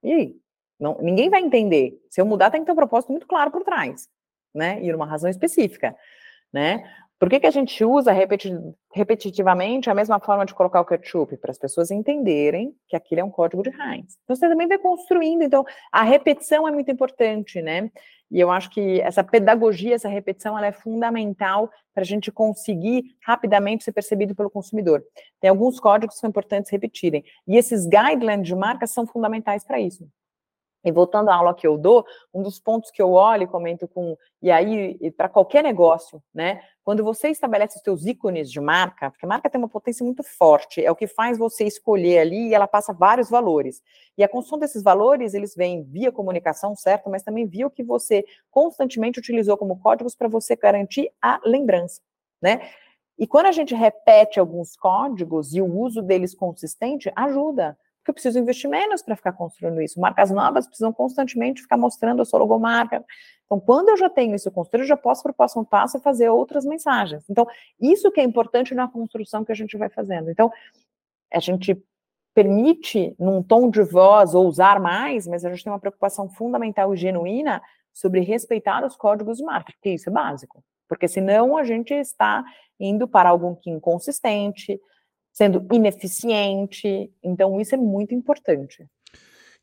E 0.01 0.13
aí? 0.13 0.37
Não, 0.79 0.97
ninguém 1.01 1.29
vai 1.29 1.41
entender. 1.41 1.99
Se 2.09 2.19
eu 2.21 2.25
mudar, 2.25 2.51
tem 2.51 2.61
que 2.61 2.65
ter 2.65 2.71
um 2.71 2.75
propósito 2.75 3.11
muito 3.11 3.27
claro 3.27 3.51
por 3.51 3.63
trás, 3.63 4.09
né, 4.53 4.81
e 4.81 4.93
uma 4.93 5.05
razão 5.05 5.29
específica, 5.29 5.95
né. 6.53 6.89
Por 7.17 7.29
que, 7.29 7.39
que 7.39 7.47
a 7.47 7.51
gente 7.51 7.83
usa 7.83 8.11
repeti 8.11 8.53
repetitivamente 8.93 9.89
a 9.89 9.95
mesma 9.95 10.19
forma 10.19 10.45
de 10.45 10.53
colocar 10.53 10.81
o 10.81 10.85
ketchup? 10.85 11.37
Para 11.37 11.51
as 11.51 11.57
pessoas 11.57 11.89
entenderem 11.91 12.75
que 12.87 12.95
aquilo 12.95 13.21
é 13.21 13.23
um 13.23 13.29
código 13.29 13.63
de 13.63 13.69
Heinz. 13.69 14.17
Então, 14.23 14.35
você 14.35 14.49
também 14.49 14.67
vai 14.67 14.77
construindo. 14.77 15.41
Então, 15.41 15.63
a 15.91 16.03
repetição 16.03 16.67
é 16.67 16.71
muito 16.71 16.91
importante, 16.91 17.61
né? 17.61 17.89
E 18.29 18.39
eu 18.39 18.51
acho 18.51 18.69
que 18.69 18.99
essa 19.01 19.23
pedagogia, 19.23 19.95
essa 19.95 20.09
repetição, 20.09 20.57
ela 20.57 20.67
é 20.67 20.71
fundamental 20.71 21.69
para 21.93 22.01
a 22.01 22.05
gente 22.05 22.31
conseguir 22.31 23.15
rapidamente 23.21 23.83
ser 23.83 23.93
percebido 23.93 24.35
pelo 24.35 24.49
consumidor. 24.49 25.03
Tem 25.39 25.49
alguns 25.49 25.79
códigos 25.79 26.15
que 26.15 26.21
são 26.21 26.29
importantes 26.29 26.71
repetirem. 26.71 27.23
E 27.47 27.55
esses 27.55 27.85
guidelines 27.85 28.47
de 28.47 28.55
marca 28.55 28.87
são 28.87 29.07
fundamentais 29.07 29.63
para 29.63 29.79
isso. 29.79 30.05
E 30.85 30.91
voltando 30.91 31.29
à 31.29 31.35
aula 31.35 31.55
que 31.55 31.65
eu 31.65 31.77
dou, 31.77 32.05
um 32.31 32.43
dos 32.43 32.59
pontos 32.59 32.91
que 32.91 33.01
eu 33.01 33.11
olho 33.11 33.43
e 33.43 33.47
comento 33.47 33.87
com, 33.87 34.15
e 34.41 34.51
aí, 34.51 35.11
para 35.17 35.27
qualquer 35.27 35.63
negócio, 35.63 36.21
né? 36.31 36.61
Quando 36.83 37.03
você 37.03 37.29
estabelece 37.29 37.77
os 37.77 37.83
seus 37.83 38.05
ícones 38.05 38.51
de 38.51 38.61
marca, 38.61 39.09
porque 39.09 39.25
a 39.25 39.29
marca 39.29 39.49
tem 39.49 39.59
uma 39.59 39.67
potência 39.67 40.05
muito 40.05 40.21
forte, 40.21 40.85
é 40.85 40.91
o 40.91 40.95
que 40.95 41.07
faz 41.07 41.37
você 41.39 41.63
escolher 41.65 42.19
ali 42.19 42.49
e 42.49 42.53
ela 42.53 42.67
passa 42.67 42.93
vários 42.93 43.27
valores. 43.29 43.81
E 44.15 44.23
a 44.23 44.29
construção 44.29 44.59
desses 44.59 44.83
valores, 44.83 45.33
eles 45.33 45.55
vêm 45.55 45.83
via 45.83 46.11
comunicação, 46.11 46.75
certo? 46.75 47.09
Mas 47.09 47.23
também 47.23 47.47
via 47.47 47.65
o 47.65 47.71
que 47.71 47.83
você 47.83 48.23
constantemente 48.51 49.19
utilizou 49.19 49.57
como 49.57 49.79
códigos 49.79 50.15
para 50.15 50.27
você 50.27 50.55
garantir 50.55 51.11
a 51.19 51.41
lembrança, 51.43 51.99
né? 52.39 52.61
E 53.17 53.25
quando 53.25 53.47
a 53.47 53.51
gente 53.51 53.73
repete 53.73 54.39
alguns 54.39 54.75
códigos 54.75 55.53
e 55.55 55.61
o 55.61 55.73
uso 55.79 56.01
deles 56.01 56.35
consistente, 56.35 57.11
ajuda 57.15 57.77
porque 58.05 58.11
eu 58.11 58.13
preciso 58.13 58.37
investir 58.37 58.69
menos 58.69 59.01
para 59.01 59.15
ficar 59.15 59.33
construindo 59.33 59.81
isso. 59.81 59.99
Marcas 59.99 60.29
novas 60.29 60.67
precisam 60.67 60.93
constantemente 60.93 61.63
ficar 61.63 61.75
mostrando 61.75 62.21
a 62.21 62.25
sua 62.25 62.37
logomarca. 62.37 63.03
Então, 63.45 63.59
quando 63.59 63.89
eu 63.89 63.97
já 63.97 64.07
tenho 64.07 64.35
isso 64.35 64.51
construído, 64.51 64.83
eu 64.83 64.87
já 64.89 64.95
posso 64.97 65.23
para 65.23 65.31
o 65.31 65.33
próximo 65.33 65.65
passo 65.65 65.97
e 65.97 65.99
fazer 65.99 66.29
outras 66.29 66.65
mensagens. 66.65 67.27
Então, 67.27 67.47
isso 67.81 68.11
que 68.11 68.21
é 68.21 68.23
importante 68.23 68.75
na 68.75 68.87
construção 68.87 69.43
que 69.43 69.51
a 69.51 69.55
gente 69.55 69.75
vai 69.75 69.89
fazendo. 69.89 70.29
Então, 70.29 70.51
a 71.33 71.39
gente 71.39 71.83
permite, 72.35 73.15
num 73.17 73.41
tom 73.41 73.71
de 73.71 73.81
voz, 73.81 74.35
ousar 74.35 74.79
mais, 74.79 75.25
mas 75.25 75.43
a 75.43 75.49
gente 75.49 75.63
tem 75.63 75.73
uma 75.73 75.79
preocupação 75.79 76.29
fundamental 76.29 76.93
e 76.93 76.97
genuína 76.97 77.59
sobre 77.91 78.19
respeitar 78.19 78.85
os 78.85 78.95
códigos 78.95 79.37
de 79.37 79.43
marca, 79.43 79.73
porque 79.73 79.89
isso 79.89 80.09
é 80.09 80.13
básico. 80.13 80.63
Porque 80.87 81.07
senão 81.07 81.57
a 81.57 81.63
gente 81.63 81.91
está 81.91 82.43
indo 82.79 83.07
para 83.07 83.29
algo 83.29 83.55
que 83.55 83.71
é 83.71 83.73
inconsistente, 83.73 84.79
sendo 85.35 85.67
ineficiente. 85.73 87.11
Então, 87.21 87.59
isso 87.59 87.75
é 87.75 87.77
muito 87.77 88.15
importante. 88.15 88.87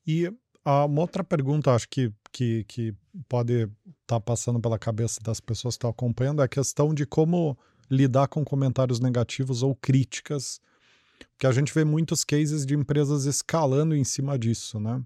E 0.07 0.29
uh, 0.29 0.87
uma 0.87 1.01
outra 1.01 1.25
pergunta, 1.25 1.75
acho 1.75 1.89
que, 1.89 2.13
que, 2.31 2.65
que 2.65 2.95
pode 3.27 3.63
estar 3.63 3.71
tá 4.07 4.21
passando 4.21 4.61
pela 4.61 4.79
cabeça 4.79 5.19
das 5.23 5.41
pessoas 5.41 5.75
que 5.75 5.79
estão 5.79 5.91
acompanhando, 5.91 6.43
é 6.43 6.45
a 6.45 6.49
questão 6.49 6.93
de 6.93 7.07
como 7.07 7.57
lidar 7.91 8.29
com 8.29 8.45
comentários 8.45 9.01
negativos 9.01 9.63
ou 9.63 9.75
críticas, 9.75 10.61
porque 11.31 11.47
a 11.47 11.53
gente 11.53 11.73
vê 11.73 11.85
muitos 11.85 12.23
cases 12.23 12.67
de 12.67 12.75
empresas 12.75 13.25
escalando 13.25 13.97
em 13.97 14.05
cima 14.05 14.39
disso, 14.39 14.79
né? 14.79 15.03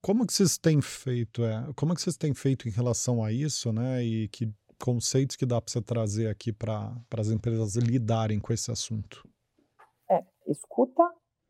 Como 0.00 0.26
que 0.26 0.32
vocês 0.32 0.56
têm 0.56 0.80
feito, 0.80 1.44
é, 1.44 1.68
como 1.76 1.94
que 1.94 2.00
vocês 2.00 2.16
têm 2.16 2.32
feito 2.32 2.68
em 2.68 2.70
relação 2.70 3.22
a 3.22 3.30
isso, 3.30 3.70
né? 3.70 4.02
E 4.02 4.28
que 4.28 4.48
conceitos 4.78 5.36
que 5.36 5.44
dá 5.44 5.60
para 5.60 5.70
você 5.70 5.82
trazer 5.82 6.28
aqui 6.28 6.52
para 6.52 6.96
as 7.18 7.28
empresas 7.28 7.74
lidarem 7.74 8.38
com 8.38 8.52
esse 8.52 8.70
assunto? 8.70 9.28
Escuta 10.48 11.02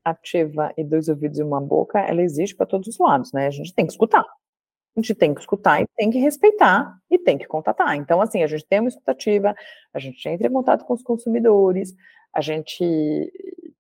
ativa 0.05 0.73
e 0.77 0.85
dois 0.85 1.09
ouvidos 1.09 1.39
e 1.39 1.43
uma 1.43 1.61
boca, 1.61 1.99
ela 2.01 2.23
existe 2.23 2.57
para 2.57 2.67
todos 2.67 2.89
os 2.89 2.99
lados, 2.99 3.33
né? 3.33 3.47
A 3.47 3.51
gente 3.51 3.75
tem 3.75 3.87
que 3.87 3.93
escutar. 3.93 4.25
A 4.97 5.01
gente 5.01 5.15
tem 5.15 5.33
que 5.35 5.41
escutar 5.41 5.81
e 5.81 5.87
tem 5.97 6.11
que 6.11 6.19
respeitar 6.19 6.99
e 7.11 7.19
tem 7.19 7.39
que 7.39 7.47
contatar. 7.47 7.95
Então, 7.97 8.21
assim, 8.21 8.43
a 8.43 8.47
gente 8.47 8.67
tem 8.67 8.81
uma 8.81 8.89
escutativa, 8.89 9.55
a 9.93 9.99
gente 9.99 10.29
entra 10.29 10.49
em 10.49 10.53
contato 10.53 10.85
com 10.85 10.95
os 10.95 11.03
consumidores, 11.03 11.95
a 12.35 12.41
gente 12.41 13.33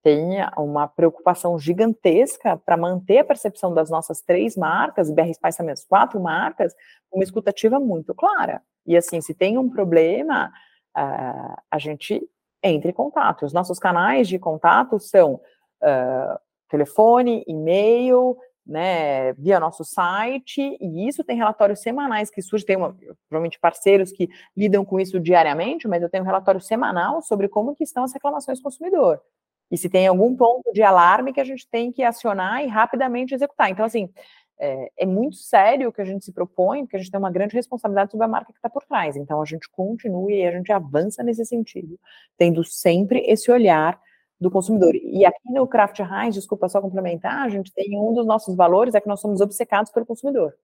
tem 0.03 0.39
uma 0.57 0.87
preocupação 0.87 1.59
gigantesca 1.59 2.57
para 2.57 2.77
manter 2.77 3.19
a 3.19 3.25
percepção 3.25 3.75
das 3.75 3.91
nossas 3.91 4.21
três 4.21 4.57
marcas, 4.57 5.11
BR 5.11 5.33
Spice 5.35 5.59
também 5.59 5.73
as 5.73 5.85
quatro 5.85 6.21
marcas, 6.21 6.73
uma 7.13 7.25
escutativa 7.25 7.81
muito 7.81 8.15
clara. 8.15 8.63
E 8.87 8.97
assim, 8.97 9.21
se 9.21 9.35
tem 9.35 9.59
um 9.59 9.69
problema, 9.69 10.53
uh, 10.97 11.61
a 11.71 11.79
gente 11.79 12.23
entre 12.63 12.91
em 12.91 12.95
contato. 12.95 13.45
Os 13.45 13.53
nossos 13.53 13.79
canais 13.79 14.29
de 14.29 14.39
contato 14.39 14.99
são 14.99 15.35
uh, 15.35 16.39
telefone, 16.69 17.45
e-mail, 17.47 18.37
né, 18.69 19.33
via 19.33 19.59
nosso 19.59 19.83
site, 19.83 20.77
e 20.79 21.09
isso 21.09 21.25
tem 21.25 21.39
relatórios 21.39 21.81
semanais 21.81 22.31
que 22.31 22.43
surgem, 22.43 22.67
tem 22.67 22.77
uma, 22.77 22.95
provavelmente 23.29 23.59
parceiros 23.59 24.13
que 24.13 24.29
lidam 24.55 24.85
com 24.85 25.01
isso 25.01 25.19
diariamente, 25.19 25.89
mas 25.89 26.03
eu 26.03 26.11
tenho 26.11 26.23
um 26.23 26.27
relatório 26.27 26.61
semanal 26.61 27.23
sobre 27.23 27.49
como 27.49 27.75
que 27.75 27.83
estão 27.83 28.05
as 28.05 28.13
reclamações 28.13 28.59
do 28.59 28.63
consumidor. 28.63 29.23
E 29.71 29.79
se 29.79 29.89
tem 29.89 30.07
algum 30.07 30.37
ponto 30.37 30.71
de 30.73 30.83
alarme 30.83 31.33
que 31.33 31.41
a 31.41 31.45
gente 31.45 31.67
tem 31.69 31.91
que 31.91 32.03
acionar 32.03 32.63
e 32.63 32.67
rapidamente 32.67 33.35
executar. 33.35 33.71
Então, 33.71 33.85
assim, 33.85 34.11
é, 34.59 34.91
é, 34.97 35.07
muito 35.07 35.37
sério 35.37 35.89
o 35.89 35.93
que 35.93 36.01
a 36.01 36.05
gente 36.05 36.25
se 36.25 36.33
propõe, 36.33 36.83
porque 36.83 36.97
a 36.97 36.99
gente 36.99 37.11
tem 37.11 37.19
uma 37.19 37.31
grande 37.31 37.55
responsabilidade 37.55 38.11
sobre 38.11 38.25
a 38.25 38.29
marca 38.29 38.53
que 38.53 38.59
está 38.59 38.69
por 38.69 38.85
trás. 38.85 39.17
Então, 39.17 39.41
a 39.41 39.45
gente 39.45 39.69
continua 39.71 40.33
e 40.33 40.47
a 40.47 40.51
gente 40.51 40.73
avança 40.73 41.23
nesse 41.23 41.45
sentido, 41.45 41.99
tendo 42.37 42.65
sempre 42.65 43.21
esse 43.21 43.51
olhar 43.51 44.01
do 44.41 44.51
consumidor. 44.51 44.95
E 44.95 45.25
aqui 45.25 45.53
no 45.53 45.67
Craft 45.67 46.01
Heinz, 46.01 46.35
desculpa 46.35 46.69
só 46.69 46.81
complementar, 46.81 47.45
a 47.45 47.49
gente 47.49 47.73
tem 47.73 47.99
um 47.99 48.13
dos 48.13 48.27
nossos 48.27 48.55
valores 48.57 48.95
é 48.95 49.01
que 49.01 49.09
nós 49.09 49.21
somos 49.21 49.41
obcecados 49.41 49.91
pelo 49.93 50.07
consumidor. 50.07 50.55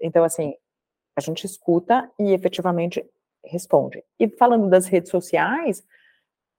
Então, 0.00 0.24
assim, 0.24 0.54
a 1.16 1.20
gente 1.20 1.44
escuta 1.44 2.10
e 2.18 2.32
efetivamente 2.32 3.04
responde. 3.44 4.04
E 4.18 4.28
falando 4.28 4.68
das 4.68 4.86
redes 4.86 5.10
sociais, 5.10 5.84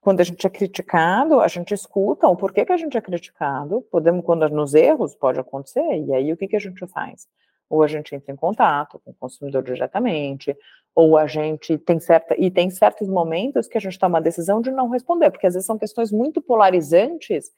quando 0.08 0.22
a 0.22 0.24
gente 0.24 0.48
é 0.48 0.50
criticado, 0.50 1.42
a 1.42 1.50
gente 1.50 1.74
escuta 1.74 2.30
o 2.30 2.36
porquê 2.38 2.66
que 2.66 2.72
a 2.72 2.78
gente 2.78 2.98
é 2.98 3.02
criticado, 3.02 3.82
podemos, 3.92 4.24
quando 4.24 4.48
nos 4.48 4.74
erros, 4.74 5.14
pode 5.14 5.38
acontecer, 5.38 5.82
e 5.82 6.14
aí 6.14 6.32
o 6.32 6.38
que, 6.38 6.48
que 6.48 6.56
a 6.56 6.60
gente 6.62 6.88
faz? 6.88 7.28
Ou 7.70 7.84
a 7.84 7.88
gente 7.88 8.16
entra 8.16 8.32
em 8.32 8.38
contato 8.38 9.02
com 9.04 9.12
o 9.12 9.16
consumidor 9.16 9.64
diretamente, 9.64 10.56
ou 10.96 11.18
a 11.18 11.28
gente 11.28 11.78
tem 11.80 12.00
certa, 12.00 12.34
e 12.40 12.50
tem 12.50 12.70
certos 12.70 13.10
momentos 13.10 13.68
que 13.68 13.78
a 13.78 13.82
gente 13.82 14.00
toma 14.00 14.20
a 14.20 14.22
decisão 14.22 14.62
de 14.62 14.72
não 14.72 14.88
responder, 14.88 15.30
porque 15.30 15.46
às 15.46 15.56
vezes 15.56 15.68
são 15.68 15.78
questões 15.78 16.10
muito 16.10 16.42
polarizantes 16.42 17.52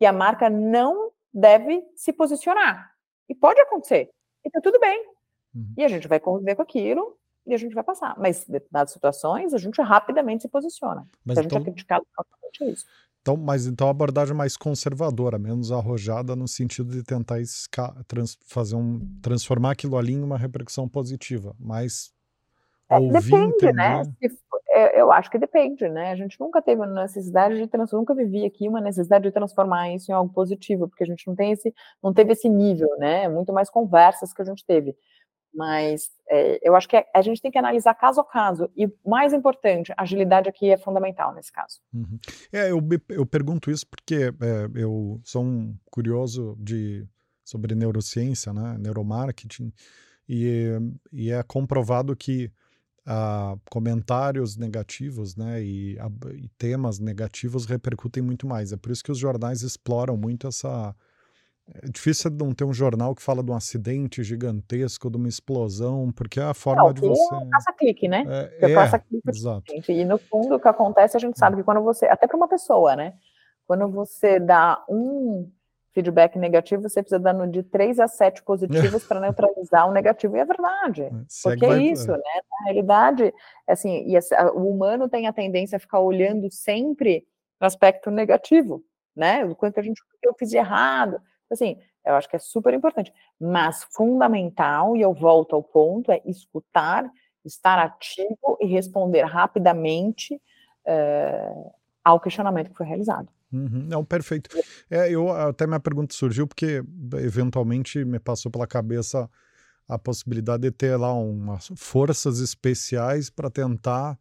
e 0.00 0.06
a 0.06 0.12
marca 0.12 0.48
não 0.48 1.10
deve 1.30 1.84
se 1.94 2.14
posicionar. 2.14 2.94
E 3.28 3.34
pode 3.34 3.60
acontecer. 3.60 4.08
E 4.42 4.48
tá 4.48 4.58
tudo 4.62 4.80
bem. 4.80 5.04
Uhum. 5.54 5.74
E 5.76 5.84
a 5.84 5.88
gente 5.88 6.08
vai 6.08 6.18
conviver 6.18 6.54
com 6.54 6.62
aquilo 6.62 7.18
e 7.52 7.54
a 7.54 7.58
gente 7.58 7.74
vai 7.74 7.84
passar. 7.84 8.14
Mas, 8.18 8.48
em 8.48 8.52
determinadas 8.52 8.92
situações, 8.92 9.54
a 9.54 9.58
gente 9.58 9.80
rapidamente 9.80 10.42
se 10.42 10.48
posiciona. 10.48 11.06
Mas 11.24 11.38
a 11.38 11.42
gente 11.42 11.54
é 11.54 11.58
então, 11.58 11.62
é 11.62 11.72
criticado 11.72 12.06
por 12.58 12.68
isso. 12.68 12.86
Então, 13.22 13.36
mas 13.36 13.66
então 13.66 13.86
a 13.86 13.90
abordagem 13.90 14.34
mais 14.34 14.56
conservadora, 14.56 15.38
menos 15.38 15.70
arrojada 15.70 16.34
no 16.34 16.48
sentido 16.48 16.90
de 16.90 17.02
tentar 17.02 17.36
trans, 18.08 18.38
fazer 18.46 18.76
um 18.76 19.06
transformar 19.20 19.72
aquilo 19.72 19.98
ali 19.98 20.14
em 20.14 20.22
uma 20.22 20.38
repercussão 20.38 20.88
positiva, 20.88 21.54
mas 21.58 22.12
é, 22.88 22.98
ouvir, 22.98 23.12
depende, 23.12 23.72
né? 23.72 24.00
entender... 24.00 24.28
né? 24.28 24.28
Se, 24.28 24.38
eu 24.94 25.10
acho 25.12 25.30
que 25.30 25.38
depende, 25.38 25.88
né? 25.88 26.12
A 26.12 26.16
gente 26.16 26.38
nunca 26.40 26.62
teve 26.62 26.80
uma 26.80 27.02
necessidade 27.02 27.56
de 27.56 27.66
transformar, 27.66 28.00
nunca 28.00 28.14
vivi 28.14 28.46
aqui 28.46 28.68
uma 28.68 28.80
necessidade 28.80 29.24
de 29.24 29.32
transformar 29.32 29.92
isso 29.92 30.10
em 30.10 30.14
algo 30.14 30.32
positivo, 30.32 30.88
porque 30.88 31.02
a 31.02 31.06
gente 31.06 31.26
não 31.26 31.34
tem 31.34 31.52
esse, 31.52 31.74
não 32.02 32.14
teve 32.14 32.32
esse 32.32 32.48
nível, 32.48 32.88
né? 32.98 33.28
Muito 33.28 33.52
mais 33.52 33.68
conversas 33.68 34.32
que 34.32 34.40
a 34.40 34.44
gente 34.44 34.64
teve. 34.64 34.96
Mas 35.52 36.10
é, 36.28 36.60
eu 36.62 36.76
acho 36.76 36.88
que 36.88 37.04
a 37.14 37.22
gente 37.22 37.42
tem 37.42 37.50
que 37.50 37.58
analisar 37.58 37.94
caso 37.94 38.20
a 38.20 38.24
caso. 38.24 38.70
E, 38.76 38.86
mais 39.04 39.32
importante, 39.32 39.92
agilidade 39.96 40.48
aqui 40.48 40.70
é 40.70 40.76
fundamental 40.76 41.34
nesse 41.34 41.52
caso. 41.52 41.80
Uhum. 41.92 42.18
É, 42.52 42.70
eu, 42.70 42.80
eu 43.08 43.26
pergunto 43.26 43.70
isso 43.70 43.86
porque 43.86 44.32
é, 44.40 44.80
eu 44.80 45.20
sou 45.24 45.42
um 45.42 45.76
curioso 45.90 46.56
de, 46.58 47.06
sobre 47.44 47.74
neurociência, 47.74 48.52
né, 48.52 48.76
neuromarketing, 48.78 49.72
e, 50.28 50.68
e 51.12 51.30
é 51.32 51.42
comprovado 51.42 52.14
que 52.14 52.52
uh, 53.06 53.60
comentários 53.70 54.56
negativos 54.56 55.36
né, 55.36 55.62
e, 55.62 55.96
uh, 55.96 56.30
e, 56.32 56.48
temas 56.56 56.98
negativos 56.98 57.66
repercutem 57.66 58.22
muito 58.22 58.46
mais. 58.46 58.72
É 58.72 58.76
por 58.76 58.90
isso 58.90 59.02
que 59.02 59.12
os 59.12 59.18
jornais 59.18 59.62
exploram 59.62 60.16
muito 60.16 60.46
essa. 60.46 60.94
É 61.74 61.88
difícil 61.88 62.30
não 62.32 62.52
ter 62.52 62.64
um 62.64 62.72
jornal 62.72 63.14
que 63.14 63.22
fala 63.22 63.42
de 63.42 63.50
um 63.50 63.54
acidente 63.54 64.24
gigantesco, 64.24 65.08
de 65.08 65.16
uma 65.16 65.28
explosão, 65.28 66.10
porque 66.10 66.40
é 66.40 66.44
a 66.44 66.54
forma 66.54 66.84
não, 66.84 66.92
de 66.92 67.00
você. 67.00 67.34
É 67.34 67.48
caça-clique, 67.48 68.08
né? 68.08 68.24
É, 68.28 68.70
é 68.70 68.74
caça-clique. 68.74 69.28
Exato. 69.28 69.72
E 69.88 70.04
no 70.04 70.18
fundo, 70.18 70.56
o 70.56 70.60
que 70.60 70.68
acontece, 70.68 71.16
a 71.16 71.20
gente 71.20 71.38
sabe 71.38 71.56
que 71.56 71.62
quando 71.62 71.82
você. 71.82 72.06
Até 72.06 72.26
para 72.26 72.36
uma 72.36 72.48
pessoa, 72.48 72.96
né? 72.96 73.14
Quando 73.66 73.88
você 73.88 74.40
dá 74.40 74.84
um 74.88 75.48
feedback 75.92 76.38
negativo, 76.38 76.82
você 76.82 77.02
precisa 77.02 77.20
dar 77.20 77.34
de 77.48 77.62
3 77.62 78.00
a 78.00 78.08
7 78.08 78.42
positivos 78.42 79.04
para 79.04 79.20
neutralizar 79.20 79.88
o 79.88 79.92
negativo. 79.92 80.36
E 80.36 80.40
é 80.40 80.44
verdade. 80.44 81.02
É, 81.02 81.10
Segue 81.28 81.60
porque 81.60 81.72
é 81.72 81.82
isso, 81.82 82.10
né? 82.10 82.40
Na 82.50 82.66
realidade, 82.66 83.32
assim, 83.66 84.06
e 84.08 84.18
o 84.54 84.68
humano 84.68 85.08
tem 85.08 85.26
a 85.26 85.32
tendência 85.32 85.76
a 85.76 85.80
ficar 85.80 86.00
olhando 86.00 86.50
sempre 86.50 87.24
no 87.60 87.66
aspecto 87.66 88.10
negativo, 88.10 88.82
né? 89.14 89.44
O 89.44 89.54
quanto 89.54 89.78
a 89.78 89.82
gente 89.82 90.02
eu 90.22 90.34
fiz 90.34 90.50
de 90.50 90.56
errado. 90.56 91.20
Assim, 91.50 91.76
eu 92.04 92.14
acho 92.14 92.28
que 92.28 92.36
é 92.36 92.38
super 92.38 92.72
importante. 92.72 93.12
Mas 93.40 93.84
fundamental, 93.92 94.96
e 94.96 95.00
eu 95.00 95.12
volto 95.12 95.54
ao 95.54 95.62
ponto, 95.62 96.10
é 96.12 96.20
escutar, 96.24 97.10
estar 97.44 97.78
ativo 97.78 98.58
e 98.60 98.66
responder 98.66 99.22
rapidamente 99.22 100.34
uh, 100.34 101.72
ao 102.04 102.20
questionamento 102.20 102.70
que 102.70 102.76
foi 102.76 102.86
realizado. 102.86 103.28
Uhum, 103.52 103.86
não, 103.88 104.04
perfeito. 104.04 104.56
É, 104.88 105.10
eu 105.10 105.30
até 105.30 105.66
minha 105.66 105.80
pergunta 105.80 106.14
surgiu 106.14 106.46
porque 106.46 106.82
eventualmente 107.14 108.04
me 108.04 108.20
passou 108.20 108.50
pela 108.50 108.66
cabeça 108.66 109.28
a 109.88 109.98
possibilidade 109.98 110.62
de 110.62 110.70
ter 110.70 110.96
lá 110.96 111.12
umas 111.12 111.68
forças 111.74 112.38
especiais 112.38 113.28
para 113.28 113.50
tentar 113.50 114.16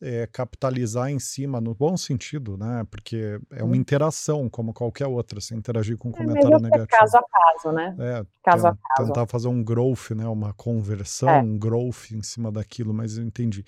é, 0.00 0.26
capitalizar 0.26 1.10
em 1.10 1.18
cima, 1.18 1.60
no 1.60 1.74
bom 1.74 1.96
sentido, 1.96 2.56
né? 2.56 2.86
Porque 2.90 3.40
é 3.50 3.62
uma 3.64 3.76
interação, 3.76 4.48
como 4.48 4.72
qualquer 4.72 5.06
outra, 5.06 5.40
se 5.40 5.54
interagir 5.54 5.96
com 5.96 6.08
um 6.08 6.12
é, 6.12 6.16
comentário 6.16 6.56
é 6.56 6.60
negativo. 6.60 6.86
caso 6.88 7.16
a 7.16 7.22
caso, 7.22 7.72
né? 7.74 7.96
É, 7.98 8.26
caso 8.42 8.66
a 8.68 8.76
caso. 8.76 9.08
Tentar 9.08 9.26
fazer 9.26 9.48
um 9.48 9.62
growth, 9.62 10.10
né? 10.10 10.26
Uma 10.26 10.52
conversão, 10.54 11.28
é. 11.28 11.40
um 11.40 11.58
growth 11.58 12.12
em 12.12 12.22
cima 12.22 12.52
daquilo, 12.52 12.94
mas 12.94 13.18
eu 13.18 13.24
entendi. 13.24 13.64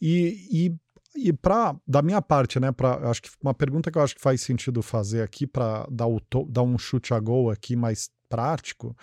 E, 0.00 0.46
e 0.50 0.76
e 1.12 1.32
para 1.32 1.74
da 1.86 2.02
minha 2.02 2.22
parte, 2.22 2.60
né, 2.60 2.70
para 2.70 3.10
acho 3.10 3.22
que 3.22 3.30
uma 3.42 3.52
pergunta 3.52 3.90
que 3.90 3.98
eu 3.98 4.02
acho 4.02 4.14
que 4.14 4.20
faz 4.20 4.42
sentido 4.42 4.80
fazer 4.80 5.22
aqui 5.22 5.44
para 5.44 5.84
dar, 5.90 6.06
dar 6.48 6.62
um 6.62 6.78
chute 6.78 7.12
a 7.12 7.18
gol 7.18 7.50
aqui 7.50 7.74
mais 7.74 8.08
prático 8.28 8.96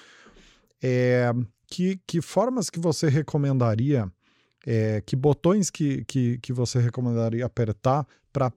é 0.81 1.33
que, 1.67 1.99
que 2.07 2.21
formas 2.21 2.69
que 2.69 2.79
você 2.79 3.09
recomendaria, 3.09 4.11
é, 4.65 5.01
que 5.01 5.15
botões 5.15 5.69
que, 5.69 6.03
que, 6.05 6.37
que 6.39 6.53
você 6.53 6.79
recomendaria 6.79 7.45
apertar 7.45 8.05
para 8.31 8.51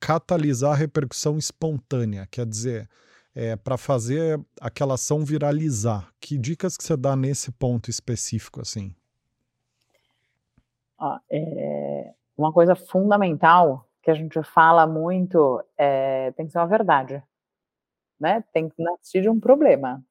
catalisar 0.00 0.72
a 0.72 0.76
repercussão 0.76 1.38
espontânea, 1.38 2.26
quer 2.30 2.46
dizer, 2.46 2.88
é, 3.34 3.54
para 3.54 3.76
fazer 3.76 4.40
aquela 4.60 4.94
ação 4.94 5.24
viralizar. 5.24 6.10
Que 6.20 6.38
dicas 6.38 6.76
que 6.76 6.84
você 6.84 6.96
dá 6.96 7.14
nesse 7.14 7.52
ponto 7.52 7.90
específico 7.90 8.60
assim? 8.60 8.94
Ah, 10.98 11.20
é, 11.30 12.14
uma 12.36 12.52
coisa 12.52 12.74
fundamental 12.74 13.86
que 14.02 14.10
a 14.10 14.14
gente 14.14 14.42
fala 14.42 14.86
muito 14.86 15.62
é, 15.76 16.30
tem 16.32 16.46
que 16.46 16.52
ser 16.52 16.58
uma 16.58 16.66
verdade, 16.66 17.22
né? 18.18 18.42
Tem 18.52 18.68
que 18.68 18.82
nascer 18.82 19.20
de 19.20 19.28
um 19.28 19.38
problema. 19.38 20.02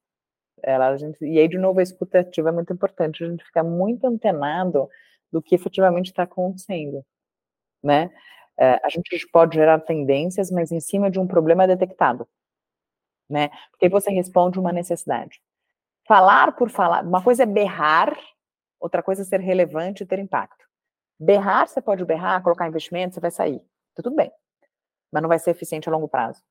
Ela, 0.62 0.90
a 0.90 0.98
gente, 0.98 1.24
e 1.26 1.40
aí, 1.40 1.48
de 1.48 1.58
novo, 1.58 1.80
a 1.80 1.84
escuta 1.84 2.20
ativa 2.20 2.50
é 2.50 2.52
muito 2.52 2.72
importante, 2.74 3.24
a 3.24 3.28
gente 3.28 3.44
ficar 3.44 3.64
muito 3.64 4.06
antenado 4.06 4.90
do 5.32 5.42
que 5.42 5.56
efetivamente 5.56 6.08
está 6.08 6.24
acontecendo, 6.24 7.06
né? 7.84 8.10
É, 8.58 8.80
a 8.84 8.90
gente 8.90 9.28
pode 9.32 9.56
gerar 9.56 9.80
tendências, 9.82 10.50
mas 10.50 10.72
em 10.72 10.80
cima 10.80 11.12
de 11.12 11.20
um 11.20 11.28
problema 11.28 11.68
detectado, 11.68 12.28
né? 13.30 13.50
Porque 13.72 13.90
você 13.90 14.12
responde 14.12 14.60
uma 14.60 14.72
necessidade. 14.72 15.42
Falar 16.08 16.56
por 16.56 16.70
falar, 16.70 17.04
uma 17.04 17.24
coisa 17.24 17.44
é 17.44 17.46
berrar, 17.46 18.16
outra 18.80 19.04
coisa 19.04 19.24
é 19.24 19.26
ser 19.26 19.40
relevante 19.40 20.04
e 20.04 20.06
ter 20.06 20.20
impacto. 20.20 20.66
Berrar, 21.20 21.68
você 21.68 21.82
pode 21.82 22.06
berrar, 22.06 22.42
colocar 22.44 22.68
investimento, 22.68 23.16
você 23.16 23.20
vai 23.20 23.32
sair. 23.32 23.60
Tá 23.96 24.04
tudo 24.04 24.16
bem. 24.16 24.32
Mas 25.12 25.22
não 25.22 25.30
vai 25.30 25.40
ser 25.40 25.52
eficiente 25.52 25.90
a 25.90 25.92
longo 25.92 26.08
prazo. 26.08 26.42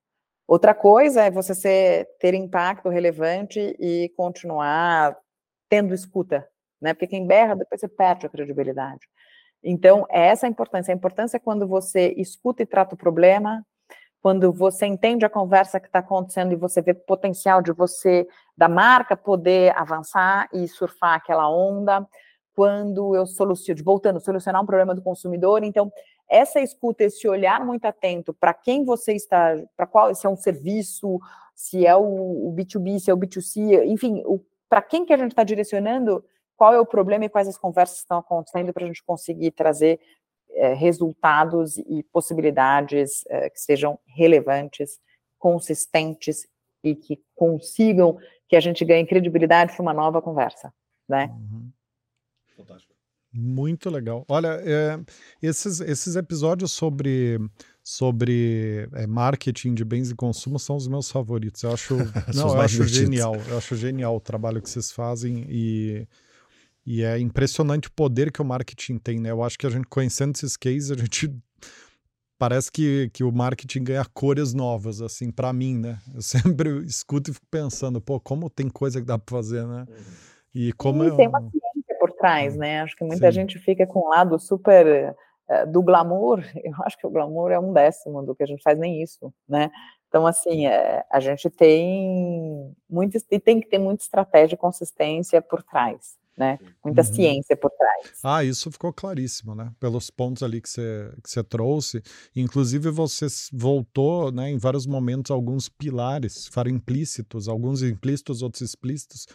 Outra 0.46 0.74
coisa 0.74 1.22
é 1.22 1.30
você 1.30 1.54
ser, 1.54 2.08
ter 2.18 2.34
impacto 2.34 2.88
relevante 2.88 3.60
e 3.78 4.10
continuar 4.16 5.16
tendo 5.68 5.94
escuta, 5.94 6.46
né? 6.84 6.94
Porque 6.94 7.06
quem 7.06 7.26
berra, 7.26 7.56
depois 7.56 7.80
você 7.80 7.88
perde 7.88 8.26
a 8.26 8.28
credibilidade. 8.28 9.00
Então, 9.62 10.06
é 10.10 10.26
essa 10.26 10.46
a 10.46 10.48
importância. 10.48 10.92
A 10.92 10.96
importância 10.96 11.38
é 11.38 11.40
quando 11.40 11.66
você 11.66 12.14
escuta 12.18 12.62
e 12.62 12.66
trata 12.66 12.94
o 12.94 12.98
problema, 12.98 13.66
quando 14.20 14.52
você 14.52 14.86
entende 14.86 15.24
a 15.24 15.30
conversa 15.30 15.80
que 15.80 15.86
está 15.86 16.00
acontecendo 16.00 16.52
e 16.52 16.56
você 16.56 16.82
vê 16.82 16.92
o 16.92 16.94
potencial 16.94 17.62
de 17.62 17.72
você, 17.72 18.28
da 18.56 18.68
marca, 18.68 19.16
poder 19.16 19.76
avançar 19.76 20.48
e 20.52 20.68
surfar 20.68 21.14
aquela 21.14 21.48
onda, 21.48 22.06
quando 22.54 23.16
eu 23.16 23.26
soluciono, 23.26 23.82
voltando, 23.82 24.20
solucionar 24.20 24.62
um 24.62 24.66
problema 24.66 24.94
do 24.94 25.02
consumidor. 25.02 25.64
Então, 25.64 25.90
essa 26.28 26.60
escuta, 26.60 27.04
esse 27.04 27.26
olhar 27.26 27.64
muito 27.64 27.86
atento 27.86 28.32
para 28.34 28.52
quem 28.52 28.84
você 28.84 29.14
está, 29.14 29.56
para 29.76 29.86
qual, 29.86 30.14
se 30.14 30.26
é 30.26 30.30
um 30.30 30.36
serviço, 30.36 31.18
se 31.54 31.86
é 31.86 31.96
o, 31.96 32.48
o 32.48 32.54
B2B, 32.54 32.98
se 32.98 33.10
é 33.10 33.14
o 33.14 33.18
B2C, 33.18 33.84
enfim, 33.86 34.22
para 34.68 34.82
quem 34.82 35.04
que 35.04 35.12
a 35.12 35.16
gente 35.16 35.32
está 35.32 35.44
direcionando, 35.44 36.24
qual 36.56 36.74
é 36.74 36.80
o 36.80 36.86
problema 36.86 37.24
e 37.24 37.28
quais 37.28 37.48
as 37.48 37.58
conversas 37.58 37.98
estão 37.98 38.18
acontecendo 38.18 38.72
para 38.72 38.84
a 38.84 38.86
gente 38.86 39.02
conseguir 39.04 39.50
trazer 39.52 40.00
é, 40.50 40.72
resultados 40.72 41.76
e 41.78 42.04
possibilidades 42.12 43.24
é, 43.28 43.50
que 43.50 43.60
sejam 43.60 43.98
relevantes, 44.06 44.98
consistentes 45.38 46.46
e 46.82 46.94
que 46.94 47.20
consigam 47.34 48.18
que 48.48 48.56
a 48.56 48.60
gente 48.60 48.84
ganhe 48.84 49.06
credibilidade 49.06 49.72
para 49.72 49.82
uma 49.82 49.94
nova 49.94 50.22
conversa, 50.22 50.72
né? 51.08 51.26
Uhum. 51.26 51.70
Fantástico. 52.56 52.94
Muito 53.32 53.90
legal. 53.90 54.24
Olha, 54.28 54.60
é, 54.62 55.00
esses, 55.42 55.80
esses 55.80 56.14
episódios 56.14 56.70
sobre, 56.70 57.40
sobre 57.82 58.88
é, 58.94 59.08
marketing 59.08 59.74
de 59.74 59.84
bens 59.84 60.08
e 60.08 60.14
consumo 60.14 60.56
são 60.56 60.76
os 60.76 60.86
meus 60.86 61.10
favoritos. 61.10 61.64
Eu 61.64 61.72
acho, 61.72 61.96
não, 62.32 62.54
eu 62.54 62.60
acho 62.60 62.84
genial. 62.84 63.34
Eu 63.48 63.58
acho 63.58 63.74
genial 63.74 64.14
o 64.14 64.20
trabalho 64.20 64.62
que 64.62 64.70
vocês 64.70 64.92
fazem 64.92 65.46
e, 65.48 66.06
e 66.86 67.02
é 67.02 67.18
impressionante 67.18 67.88
o 67.88 67.92
poder 67.92 68.30
que 68.30 68.42
o 68.42 68.44
marketing 68.44 68.98
tem, 68.98 69.18
né? 69.18 69.30
Eu 69.30 69.42
acho 69.42 69.58
que 69.58 69.66
a 69.66 69.70
gente 69.70 69.86
conhecendo 69.86 70.34
esses 70.34 70.56
cases, 70.56 70.90
a 70.90 70.96
gente 70.96 71.34
parece 72.38 72.70
que, 72.70 73.10
que 73.12 73.24
o 73.24 73.32
marketing 73.32 73.84
ganha 73.84 74.04
cores 74.12 74.52
novas, 74.52 75.00
assim, 75.00 75.30
para 75.30 75.52
mim, 75.52 75.78
né? 75.78 75.98
Eu 76.14 76.20
sempre 76.22 76.84
escuto 76.84 77.30
e 77.30 77.34
fico 77.34 77.46
pensando, 77.50 78.00
pô, 78.00 78.20
como 78.20 78.50
tem 78.50 78.68
coisa 78.68 79.00
que 79.00 79.06
dá 79.06 79.18
para 79.18 79.36
fazer, 79.36 79.66
né? 79.66 79.86
Uhum. 79.88 80.04
E 80.54 80.72
como 80.74 81.04
e 81.04 81.16
tem 81.16 81.26
uma 81.26 81.42
por 81.98 82.12
trás, 82.12 82.54
né? 82.54 82.82
Acho 82.82 82.94
que 82.94 83.04
muita 83.04 83.28
Sim. 83.28 83.32
gente 83.32 83.58
fica 83.58 83.86
com 83.86 84.06
um 84.06 84.10
lado 84.10 84.38
super 84.38 85.16
uh, 85.48 85.72
do 85.72 85.82
glamour. 85.82 86.44
Eu 86.62 86.74
acho 86.80 86.98
que 86.98 87.06
o 87.06 87.10
glamour 87.10 87.50
é 87.50 87.58
um 87.58 87.72
décimo 87.72 88.22
do 88.22 88.34
que 88.34 88.42
a 88.42 88.46
gente 88.46 88.62
faz, 88.62 88.78
nem 88.78 89.02
isso, 89.02 89.32
né? 89.48 89.70
Então, 90.06 90.26
assim, 90.26 90.66
é, 90.66 91.02
a 91.10 91.18
gente 91.18 91.50
tem 91.50 92.72
muito, 92.88 93.18
e 93.30 93.40
tem 93.40 93.58
que 93.58 93.68
ter 93.68 93.78
muita 93.78 94.04
estratégia 94.04 94.54
e 94.54 94.58
consistência 94.58 95.42
por 95.42 95.62
trás, 95.62 96.16
né? 96.36 96.58
Muita 96.84 97.02
uhum. 97.02 97.14
ciência 97.14 97.56
por 97.56 97.70
trás. 97.70 98.12
Ah, 98.22 98.44
isso 98.44 98.70
ficou 98.70 98.92
claríssimo, 98.92 99.54
né? 99.54 99.72
Pelos 99.78 100.10
pontos 100.10 100.42
ali 100.42 100.60
que 100.60 100.68
você, 100.68 101.12
que 101.22 101.30
você 101.30 101.42
trouxe. 101.42 102.02
Inclusive, 102.34 102.90
você 102.90 103.26
voltou, 103.52 104.32
né, 104.32 104.50
em 104.50 104.58
vários 104.58 104.86
momentos, 104.86 105.30
alguns 105.30 105.68
pilares, 105.68 106.46
foram 106.48 106.70
implícitos, 106.70 107.48
alguns 107.48 107.82
implícitos, 107.82 108.42
outros 108.42 108.62
explícitos, 108.62 109.26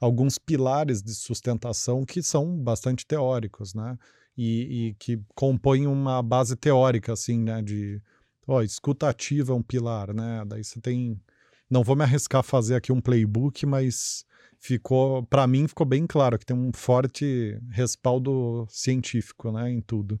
alguns 0.00 0.38
pilares 0.38 1.02
de 1.02 1.14
sustentação 1.14 2.04
que 2.04 2.22
são 2.22 2.56
bastante 2.56 3.06
teóricos, 3.06 3.74
né? 3.74 3.98
E, 4.36 4.88
e 4.88 4.94
que 4.94 5.18
compõem 5.34 5.86
uma 5.86 6.22
base 6.22 6.56
teórica, 6.56 7.12
assim, 7.12 7.38
né? 7.38 7.62
De, 7.62 8.00
ó, 8.46 8.62
escuta 8.62 9.08
ativa 9.08 9.52
é 9.52 9.56
um 9.56 9.62
pilar, 9.62 10.12
né? 10.12 10.44
Daí 10.46 10.64
você 10.64 10.80
tem... 10.80 11.20
Não 11.68 11.82
vou 11.82 11.96
me 11.96 12.02
arriscar 12.02 12.40
a 12.40 12.44
fazer 12.44 12.76
aqui 12.76 12.92
um 12.92 13.00
playbook, 13.00 13.66
mas 13.66 14.24
ficou, 14.60 15.24
para 15.26 15.46
mim, 15.46 15.66
ficou 15.68 15.86
bem 15.86 16.06
claro 16.06 16.38
que 16.38 16.46
tem 16.46 16.56
um 16.56 16.72
forte 16.72 17.58
respaldo 17.70 18.66
científico, 18.68 19.50
né? 19.52 19.70
Em 19.70 19.80
tudo. 19.80 20.20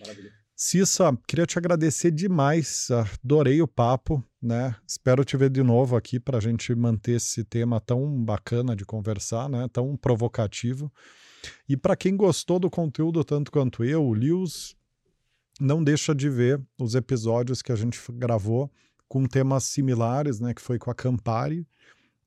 Maravilha. 0.00 0.40
Cissa, 0.62 1.18
queria 1.26 1.46
te 1.46 1.56
agradecer 1.56 2.10
demais, 2.10 2.88
adorei 3.24 3.62
o 3.62 3.66
papo, 3.66 4.22
né? 4.42 4.76
Espero 4.86 5.24
te 5.24 5.34
ver 5.34 5.48
de 5.48 5.62
novo 5.62 5.96
aqui 5.96 6.20
para 6.20 6.36
a 6.36 6.40
gente 6.40 6.74
manter 6.74 7.12
esse 7.12 7.42
tema 7.42 7.80
tão 7.80 8.22
bacana 8.22 8.76
de 8.76 8.84
conversar, 8.84 9.48
né? 9.48 9.66
Tão 9.72 9.96
provocativo. 9.96 10.92
E 11.66 11.78
para 11.78 11.96
quem 11.96 12.14
gostou 12.14 12.58
do 12.58 12.68
conteúdo 12.68 13.24
tanto 13.24 13.50
quanto 13.50 13.82
eu, 13.82 14.04
o 14.04 14.12
Lewis, 14.12 14.76
não 15.58 15.82
deixa 15.82 16.14
de 16.14 16.28
ver 16.28 16.60
os 16.78 16.94
episódios 16.94 17.62
que 17.62 17.72
a 17.72 17.76
gente 17.76 17.98
gravou 18.12 18.70
com 19.08 19.24
temas 19.24 19.64
similares, 19.64 20.40
né? 20.40 20.52
Que 20.52 20.60
foi 20.60 20.78
com 20.78 20.90
a 20.90 20.94
Campari 20.94 21.66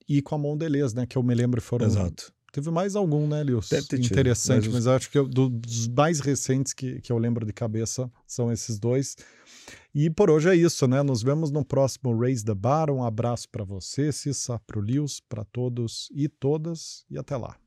e 0.07 0.21
com 0.21 0.35
a 0.35 0.37
Mondelez, 0.37 0.93
né? 0.93 1.05
Que 1.05 1.17
eu 1.17 1.23
me 1.23 1.33
lembro 1.35 1.61
foram 1.61 1.85
Exato 1.85 2.33
Teve 2.53 2.69
mais 2.69 2.95
algum, 2.95 3.27
né, 3.27 3.43
Lios? 3.43 3.67
Deve 3.67 3.87
ter 3.87 3.97
tido, 3.99 4.11
Interessante, 4.11 4.65
mas 4.69 4.73
mas, 4.75 4.81
os- 4.81 4.85
eu 4.85 4.91
acho 4.93 5.09
que 5.09 5.17
eu- 5.17 5.27
dos 5.27 5.87
mais 5.87 6.19
recentes 6.19 6.71
que, 6.71 7.01
que 7.01 7.11
eu 7.11 7.17
lembro 7.17 7.47
de 7.47 7.51
cabeça 7.51 8.11
são 8.27 8.51
esses 8.51 8.77
dois. 8.77 9.15
E 9.93 10.07
por 10.07 10.29
hoje 10.29 10.49
é 10.49 10.55
isso, 10.55 10.87
né? 10.87 11.01
Nos 11.01 11.23
vemos 11.23 11.49
no 11.49 11.65
próximo 11.65 12.15
Raise 12.15 12.45
the 12.45 12.53
Bar. 12.53 12.91
Um 12.91 13.03
abraço 13.03 13.49
para 13.49 13.63
você, 13.63 14.11
Cissa, 14.11 14.59
para 14.67 14.77
o 14.77 14.83
Lios, 14.83 15.19
para 15.27 15.43
todos 15.43 16.09
e 16.13 16.29
todas, 16.29 17.03
e 17.09 17.17
até 17.17 17.35
lá. 17.35 17.57